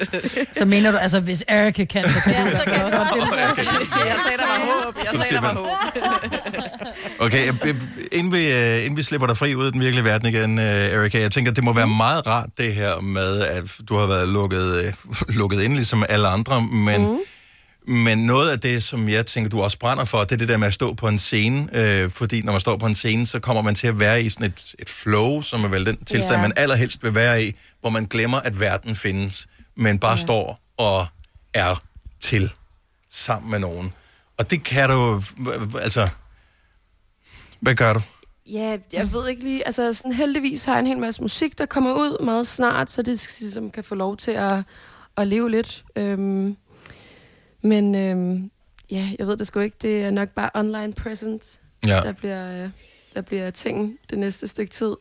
Så 0.59 0.65
mener 0.65 0.91
du, 0.91 0.97
altså 0.97 1.21
hvis 1.21 1.45
Erika 1.49 1.85
kan, 1.85 2.05
så 2.05 2.21
kan 2.25 2.35
du 2.35 2.41
i 2.41 2.51
hvert 2.51 2.69
fald 2.69 3.67
også. 3.69 4.07
jeg 4.07 4.17
sagde, 4.27 4.39
der 4.39 4.47
var 4.47 4.85
håb. 4.85 4.95
Jeg 4.99 5.07
Så 5.13 5.19
sagde, 5.19 5.35
der 5.35 5.41
var 5.41 5.55
håb. 5.55 5.69
Okay, 7.19 7.47
jeg- 7.47 7.77
inden 8.13 8.33
vi, 8.33 8.53
øh, 8.53 8.77
inden 8.85 8.97
vi 8.97 9.03
slipper 9.03 9.27
dig 9.27 9.37
fri 9.37 9.55
ud 9.55 9.69
i 9.69 9.71
den 9.71 9.81
virkelige 9.81 10.05
verden 10.05 10.29
igen, 10.29 10.59
øh, 10.59 10.65
Erika, 10.65 11.21
jeg 11.21 11.33
tænker, 11.33 11.53
det 11.53 11.65
må 11.65 11.73
være 11.73 11.89
meget 11.89 12.27
rart 12.27 12.49
det 12.59 12.75
her 12.75 13.01
med, 13.01 13.41
at 13.41 13.65
du 13.89 13.95
har 13.95 14.07
været 14.07 14.29
lukket, 14.29 14.85
øh, 14.85 14.93
lukket 15.41 15.61
ind 15.63 15.73
ligesom 15.75 16.05
alle 16.09 16.29
andre, 16.29 16.63
men, 16.63 17.03
mm. 17.13 17.19
Men 17.87 18.19
noget 18.27 18.51
af 18.51 18.61
det, 18.61 18.83
som 18.83 19.09
jeg 19.09 19.27
tænker, 19.27 19.51
du 19.51 19.63
også 19.63 19.79
brænder 19.79 20.05
for, 20.05 20.21
det 20.21 20.33
er 20.33 20.37
det 20.37 20.49
der 20.49 20.57
med 20.57 20.67
at 20.67 20.75
stå 20.75 20.95
på 20.95 21.09
en 21.09 21.19
scene, 21.19 21.69
øh, 21.73 22.11
fordi 22.11 22.43
når 22.43 22.53
man 22.53 22.61
står 22.61 22.77
på 22.77 22.87
en 22.87 22.95
scene, 22.95 23.27
så 23.27 23.39
kommer 23.41 23.63
man 23.63 23.75
til 23.75 23.87
at 23.87 24.01
være 24.01 24.23
i 24.23 24.29
sådan 24.29 24.47
et, 24.47 24.75
et 24.79 24.89
flow, 24.91 25.41
som 25.41 25.65
er 25.65 25.69
vel 25.69 25.87
den 25.87 26.05
tilstand, 26.05 26.37
Ja. 26.37 26.41
man 26.43 26.53
allerhelst 26.57 27.03
vil 27.03 27.15
være 27.15 27.45
i, 27.45 27.53
hvor 27.81 27.91
man 27.91 28.07
glemmer, 28.07 28.41
at 28.41 28.61
verden 28.61 28.97
findes, 28.97 29.47
men 29.77 29.99
bare 29.99 30.11
ja. 30.11 30.17
står 30.17 30.61
og 30.77 31.07
er 31.55 31.83
til 32.21 32.53
sammen 33.11 33.51
med 33.51 33.59
nogen. 33.59 33.93
Og 34.39 34.51
det 34.51 34.65
kan 34.65 34.91
du, 34.91 35.23
altså, 35.83 36.09
hvad 37.61 37.75
gør 37.75 37.93
du? 37.93 38.01
Ja, 38.47 38.77
jeg 38.93 39.13
ved 39.13 39.29
ikke 39.29 39.43
lige. 39.45 39.67
Altså, 39.67 39.93
sådan, 39.93 40.13
heldigvis 40.13 40.65
har 40.65 40.73
jeg 40.73 40.81
en 40.81 40.87
hel 40.87 40.99
masse 40.99 41.23
musik, 41.23 41.59
der 41.59 41.67
kommer 41.67 41.93
ud 41.93 42.25
meget 42.25 42.47
snart, 42.47 42.91
så 42.91 43.03
det 43.03 43.41
ligesom 43.41 43.71
kan 43.71 43.85
få 43.85 43.95
lov 43.95 44.17
til 44.17 44.31
at, 44.31 44.63
at 45.17 45.29
leve 45.29 45.51
lidt. 45.51 45.85
Øhm, 45.97 46.57
men 47.65 47.95
øhm, 47.95 48.51
ja, 48.91 49.09
jeg 49.19 49.27
ved 49.27 49.37
det 49.37 49.47
sgu 49.47 49.61
ikke. 49.61 49.77
Det 49.83 50.03
er 50.05 50.11
nok 50.11 50.29
bare 50.29 50.51
online 50.55 50.93
presence, 50.93 51.59
Ja. 51.87 52.01
der, 52.01 52.13
bliver, 52.13 52.65
øh, 52.65 52.69
der 53.15 53.21
bliver 53.21 53.51
ting 53.51 53.97
det 54.11 54.19
næste 54.19 54.49
stykke 54.49 54.73
tid. 54.73 54.95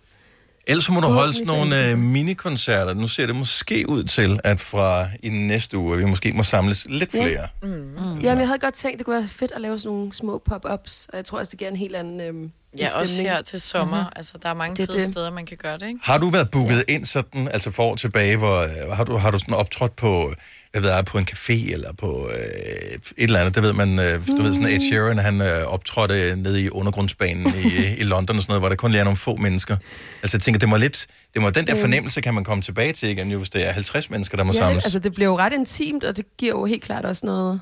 Ellers 0.67 0.89
må 0.89 0.99
du 0.99 1.07
holde 1.07 1.33
sådan 1.33 1.47
nogle 1.47 1.89
øh, 1.91 1.97
minikoncerter. 1.97 2.93
Nu 2.93 3.07
ser 3.07 3.25
det 3.27 3.35
måske 3.35 3.85
ud 3.89 4.03
til, 4.03 4.39
at 4.43 4.59
fra 4.59 5.07
i 5.23 5.29
næste 5.29 5.77
uge, 5.77 5.93
at 5.93 5.99
vi 5.99 6.05
måske 6.05 6.33
må 6.33 6.43
samles 6.43 6.85
lidt 6.89 7.11
flere. 7.11 7.27
Ja. 7.63 7.67
Mm. 7.67 7.69
Mm. 7.69 7.97
Jamen, 7.97 8.39
jeg 8.39 8.47
havde 8.47 8.59
godt 8.59 8.73
tænkt, 8.73 8.97
det 8.97 9.05
kunne 9.05 9.15
være 9.15 9.27
fedt 9.27 9.51
at 9.51 9.61
lave 9.61 9.79
sådan 9.79 9.97
nogle 9.97 10.13
små 10.13 10.41
pop-ups, 10.49 11.07
og 11.09 11.17
jeg 11.17 11.25
tror 11.25 11.39
også, 11.39 11.49
det 11.51 11.59
giver 11.59 11.71
en 11.71 11.77
helt 11.77 11.95
anden 11.95 12.21
øhm, 12.21 12.51
Ja, 12.77 12.99
også 12.99 13.21
her 13.21 13.41
til 13.41 13.61
sommer. 13.61 13.95
Mhm. 13.95 14.01
Mm-hmm. 14.03 14.13
Altså, 14.15 14.33
der 14.43 14.49
er 14.49 14.53
mange 14.53 14.75
Det 14.75 14.89
fede 14.89 14.97
det. 15.03 15.11
steder, 15.11 15.29
man 15.31 15.45
kan 15.45 15.57
gøre 15.57 15.77
det, 15.77 15.87
ikke? 15.87 15.99
Har 16.03 16.17
du 16.17 16.29
været 16.29 16.49
booket 16.51 16.83
ja. 16.87 16.93
ind 16.93 17.05
sådan, 17.05 17.47
altså 17.47 17.71
for 17.71 17.83
år 17.83 17.95
tilbage, 17.95 18.37
hvor 18.37 18.57
øh, 18.61 18.91
har 18.97 19.03
du, 19.03 19.17
har 19.17 19.31
du 19.31 19.39
sådan 19.39 19.53
optrådt 19.55 19.95
på, 19.95 20.33
jeg 20.73 20.81
ved, 20.83 20.89
jeg, 20.91 21.05
på 21.05 21.17
en 21.17 21.27
café 21.31 21.73
eller 21.73 21.93
på 21.93 22.29
øh, 22.29 22.35
et 22.37 22.99
eller 23.17 23.39
andet, 23.39 23.55
det 23.55 23.63
ved 23.63 23.73
man, 23.73 23.99
øh, 23.99 24.27
du 24.27 24.41
ved 24.41 24.53
sådan 24.53 24.69
Ed 24.69 24.79
Sheeran, 24.79 25.17
han 25.17 25.41
øh, 25.41 25.63
optrådte 25.65 26.35
nede 26.35 26.61
i 26.63 26.69
undergrundsbanen 26.69 27.53
i, 27.55 27.67
i 28.01 28.03
London 28.03 28.35
og 28.35 28.41
sådan 28.41 28.51
noget, 28.51 28.61
hvor 28.61 28.69
der 28.69 28.75
kun 28.75 28.95
er 28.95 29.03
nogle 29.03 29.17
få 29.17 29.35
mennesker. 29.35 29.77
Altså 30.23 30.37
jeg 30.37 30.41
tænker, 30.41 30.59
det 30.59 30.69
må 30.69 30.77
lidt, 30.77 31.07
det 31.33 31.41
må 31.41 31.49
den 31.49 31.67
der 31.67 31.75
fornemmelse, 31.75 32.21
kan 32.21 32.33
man 32.33 32.43
komme 32.43 32.61
tilbage 32.61 32.93
til 32.93 33.09
igen, 33.09 33.31
jo, 33.31 33.37
hvis 33.37 33.49
det 33.49 33.67
er 33.67 33.71
50 33.71 34.09
mennesker, 34.09 34.37
der 34.37 34.43
må 34.43 34.53
Ja, 34.53 34.59
samles. 34.59 34.83
det, 34.83 34.85
altså, 34.85 34.99
det 34.99 35.13
bliver 35.13 35.29
jo 35.29 35.37
ret 35.37 35.53
intimt, 35.53 36.03
og 36.03 36.17
det 36.17 36.25
giver 36.37 36.51
jo 36.51 36.65
helt 36.65 36.83
klart 36.83 37.05
også 37.05 37.25
noget, 37.25 37.61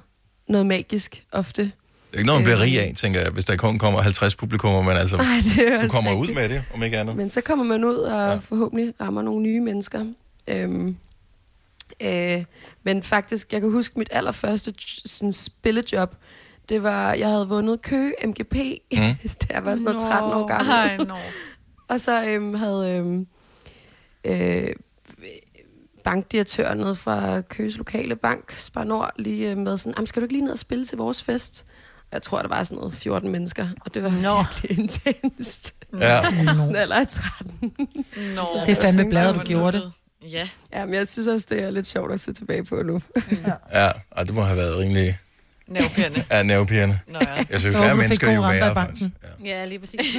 noget 0.50 0.66
magisk 0.66 1.24
ofte. 1.32 1.72
Det 2.12 2.18
er 2.18 2.20
ikke 2.20 2.28
noget, 2.28 2.40
man 2.42 2.44
bliver 2.46 2.58
Øhm. 2.58 2.64
rig 2.64 2.80
af, 2.80 2.94
tænker 2.96 3.20
jeg, 3.22 3.30
hvis 3.32 3.46
der 3.46 3.56
kun 3.56 3.80
kommer 3.80 4.02
50 4.02 4.36
publikummer, 4.36 4.82
men 4.82 4.98
altså, 4.98 5.18
Ej, 5.18 5.24
det 5.56 5.68
er 5.68 5.76
du 5.78 5.84
også 5.84 5.90
kommer 5.90 6.14
ud 6.14 6.28
rigtigt. 6.28 6.36
med 6.40 6.50
det, 6.50 6.64
om 6.74 6.84
ikke 6.84 6.98
andet. 6.98 7.16
Men 7.16 7.30
så 7.30 7.42
kommer 7.42 7.66
man 7.66 7.84
ud 7.84 7.96
og 7.96 8.32
ja. 8.32 8.36
forhåbentlig 8.36 8.94
rammer 9.02 9.22
nogle 9.22 9.42
nye 9.44 9.60
mennesker. 9.62 10.06
Øhm, 10.48 10.98
øh, 12.02 12.44
men 12.84 13.04
faktisk, 13.04 13.54
jeg 13.54 13.62
kan 13.62 13.72
huske 13.72 14.00
mit 14.00 14.08
allerførste 14.12 14.74
sådan, 15.06 15.34
spillejob. 15.34 16.16
Det 16.70 16.84
var, 16.84 17.14
jeg 17.14 17.28
havde 17.30 17.48
vundet 17.48 17.82
Kø 17.82 18.12
MGP, 18.26 18.56
mm. 18.92 18.98
da 19.42 19.54
jeg 19.54 19.66
var 19.66 19.72
sådan 19.76 19.84
noget 19.84 20.02
13 20.02 20.32
år 20.34 20.48
gammel. 20.48 20.70
Ej, 20.72 20.98
nå. 20.98 21.16
og 21.94 22.02
så 22.02 22.26
øhm, 22.28 22.54
havde 22.54 22.96
øhm, 22.98 23.28
øh, 24.24 24.76
bankdirektøren 26.04 26.78
nede 26.78 26.96
fra 26.96 27.42
Køges 27.42 27.78
lokale 27.78 28.16
bank, 28.16 28.54
Spar 28.58 28.84
Nord, 28.84 29.12
lige 29.20 29.52
øh, 29.52 29.58
med 29.58 29.78
sådan, 29.78 29.94
"Jamen, 29.98 30.08
skal 30.08 30.22
du 30.22 30.26
ikke 30.26 30.34
lige 30.34 30.44
ned 30.46 30.52
og 30.52 30.60
spille 30.60 30.86
til 30.86 30.98
vores 30.98 31.24
fest? 31.24 31.66
Jeg 32.12 32.22
tror, 32.22 32.42
der 32.42 32.48
var 32.48 32.64
sådan 32.64 32.78
noget 32.78 32.94
14 32.94 33.30
mennesker, 33.32 33.68
og 33.86 33.94
det 33.94 34.04
var 34.04 34.10
Nå. 34.10 34.38
virkelig 34.38 34.80
intenst. 34.80 35.74
Ja. 36.00 36.22
sådan 36.24 36.76
alder 36.76 36.96
af 36.96 37.08
13. 37.08 37.62
Nå. 38.36 38.42
Det 38.68 38.78
er 38.78 38.82
fandme 38.82 39.10
bladet, 39.10 39.36
du 39.36 39.40
gjorde 39.40 39.78
det. 39.78 39.92
Ja. 40.32 40.48
Ja, 40.74 40.86
men 40.86 40.94
jeg 40.94 41.08
synes 41.08 41.28
også, 41.28 41.46
det 41.50 41.64
er 41.64 41.72
lidt 41.72 41.88
sjovt 41.88 42.14
at 42.14 42.20
se 42.20 42.34
tilbage 42.34 42.64
på 42.66 42.76
nu. 42.84 43.02
Ja, 43.74 43.90
ej, 44.12 44.24
det 44.24 44.34
må 44.34 44.42
have 44.42 44.58
været 44.58 44.78
rimelig... 44.78 45.18
Nervepirrende. 45.68 46.24
Ja, 46.32 46.44
nervepirrende. 46.44 47.00
Nå 47.08 47.20
ja. 47.22 47.44
Jeg 47.50 47.60
synes, 47.60 47.78
færre 47.78 47.96
mennesker 47.96 48.32
jo 48.32 48.42
værre, 48.42 48.74
faktisk. 48.74 49.10
Ja, 49.46 49.66
lige 49.66 49.80
præcis. 49.80 50.00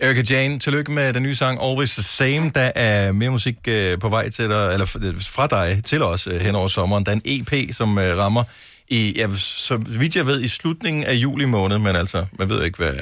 Erika 0.00 0.22
Jane, 0.30 0.58
tillykke 0.58 0.92
med 0.92 1.12
den 1.12 1.22
nye 1.22 1.34
sang 1.34 1.62
Always 1.62 1.92
the 1.92 2.02
Same. 2.02 2.50
Der 2.54 2.70
er 2.74 3.12
mere 3.12 3.30
musik 3.30 3.56
øh, 3.68 3.98
på 3.98 4.08
vej 4.08 4.30
til 4.30 4.48
dig, 4.50 4.72
eller 4.72 4.86
fra 4.86 5.46
dig 5.46 5.84
til 5.84 6.02
os 6.02 6.26
øh, 6.26 6.40
hen 6.40 6.54
over 6.54 6.68
sommeren. 6.68 7.06
Der 7.06 7.12
er 7.12 7.16
en 7.16 7.22
EP, 7.24 7.74
som 7.74 7.98
øh, 7.98 8.18
rammer 8.18 8.44
i, 8.90 9.12
ja, 9.16 9.28
så 9.36 9.76
vidt 9.76 10.16
jeg 10.16 10.26
ved, 10.26 10.42
i 10.42 10.48
slutningen 10.48 11.04
af 11.04 11.14
juli 11.14 11.44
måned, 11.44 11.78
men 11.78 11.96
altså, 11.96 12.26
man 12.38 12.48
ved 12.48 12.64
ikke, 12.64 12.76
hvad 12.76 12.92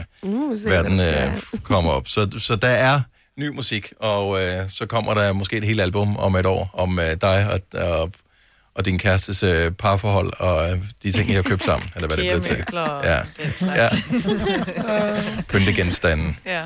verden 0.70 0.96
hvad 0.96 1.12
der 1.12 1.32
øh, 1.32 1.60
kommer 1.62 1.90
op. 1.90 2.08
Så, 2.08 2.30
så 2.38 2.56
der 2.56 2.68
er 2.68 3.00
ny 3.36 3.48
musik, 3.48 3.92
og 4.00 4.42
øh, 4.42 4.68
så 4.68 4.86
kommer 4.86 5.14
der 5.14 5.32
måske 5.32 5.56
et 5.56 5.64
helt 5.64 5.80
album 5.80 6.16
om 6.16 6.36
et 6.36 6.46
år, 6.46 6.70
om 6.72 6.98
øh, 6.98 7.16
dig 7.20 7.50
og, 7.52 7.80
og, 7.80 8.12
og 8.74 8.84
din 8.84 8.98
kærestes 8.98 9.42
øh, 9.42 9.70
parforhold, 9.70 10.32
og 10.38 10.70
øh, 10.70 10.78
de 11.02 11.12
ting, 11.12 11.30
I 11.30 11.32
har 11.32 11.42
købt 11.42 11.64
sammen, 11.64 11.90
eller 11.94 12.06
hvad 12.06 12.16
det 12.16 12.22
bliver 12.22 12.40
til. 12.40 12.64
Ja. 13.04 13.20
den 13.60 13.68
ja. 13.74 13.88
Pyntegenstande. 15.52 16.34
ja. 16.46 16.62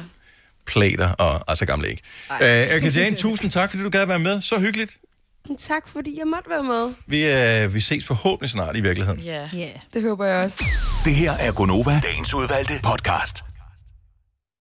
plater 0.67 1.09
og 1.09 1.45
altså 1.49 1.67
gamle 1.67 1.91
ikke. 1.91 2.03
Uh, 2.31 2.47
Erika 2.47 2.89
Jane, 2.89 3.17
tusind 3.17 3.51
tak, 3.51 3.71
fordi 3.71 3.83
du 3.83 3.91
gad 3.91 4.07
være 4.07 4.19
med. 4.19 4.41
Så 4.41 4.59
hyggeligt. 4.59 4.97
Tak, 5.59 5.89
fordi 5.89 6.19
jeg 6.19 6.27
måtte 6.27 6.51
være 6.51 6.65
med. 6.65 6.95
Vi, 7.07 7.65
uh, 7.65 7.75
vi 7.75 7.81
ses 7.81 8.07
forhåbentlig 8.07 8.51
snart 8.51 8.77
i 8.77 8.81
virkeligheden. 8.81 9.21
Ja. 9.21 9.49
Yeah. 9.55 9.71
Det 9.95 10.03
håber 10.03 10.25
jeg 10.27 10.45
også. 10.45 10.65
Det 11.05 11.15
her 11.15 11.33
er 11.33 11.53
Gonova, 11.53 12.01
dagens 12.05 12.35
udvalgte 12.35 12.75
podcast. 12.85 13.52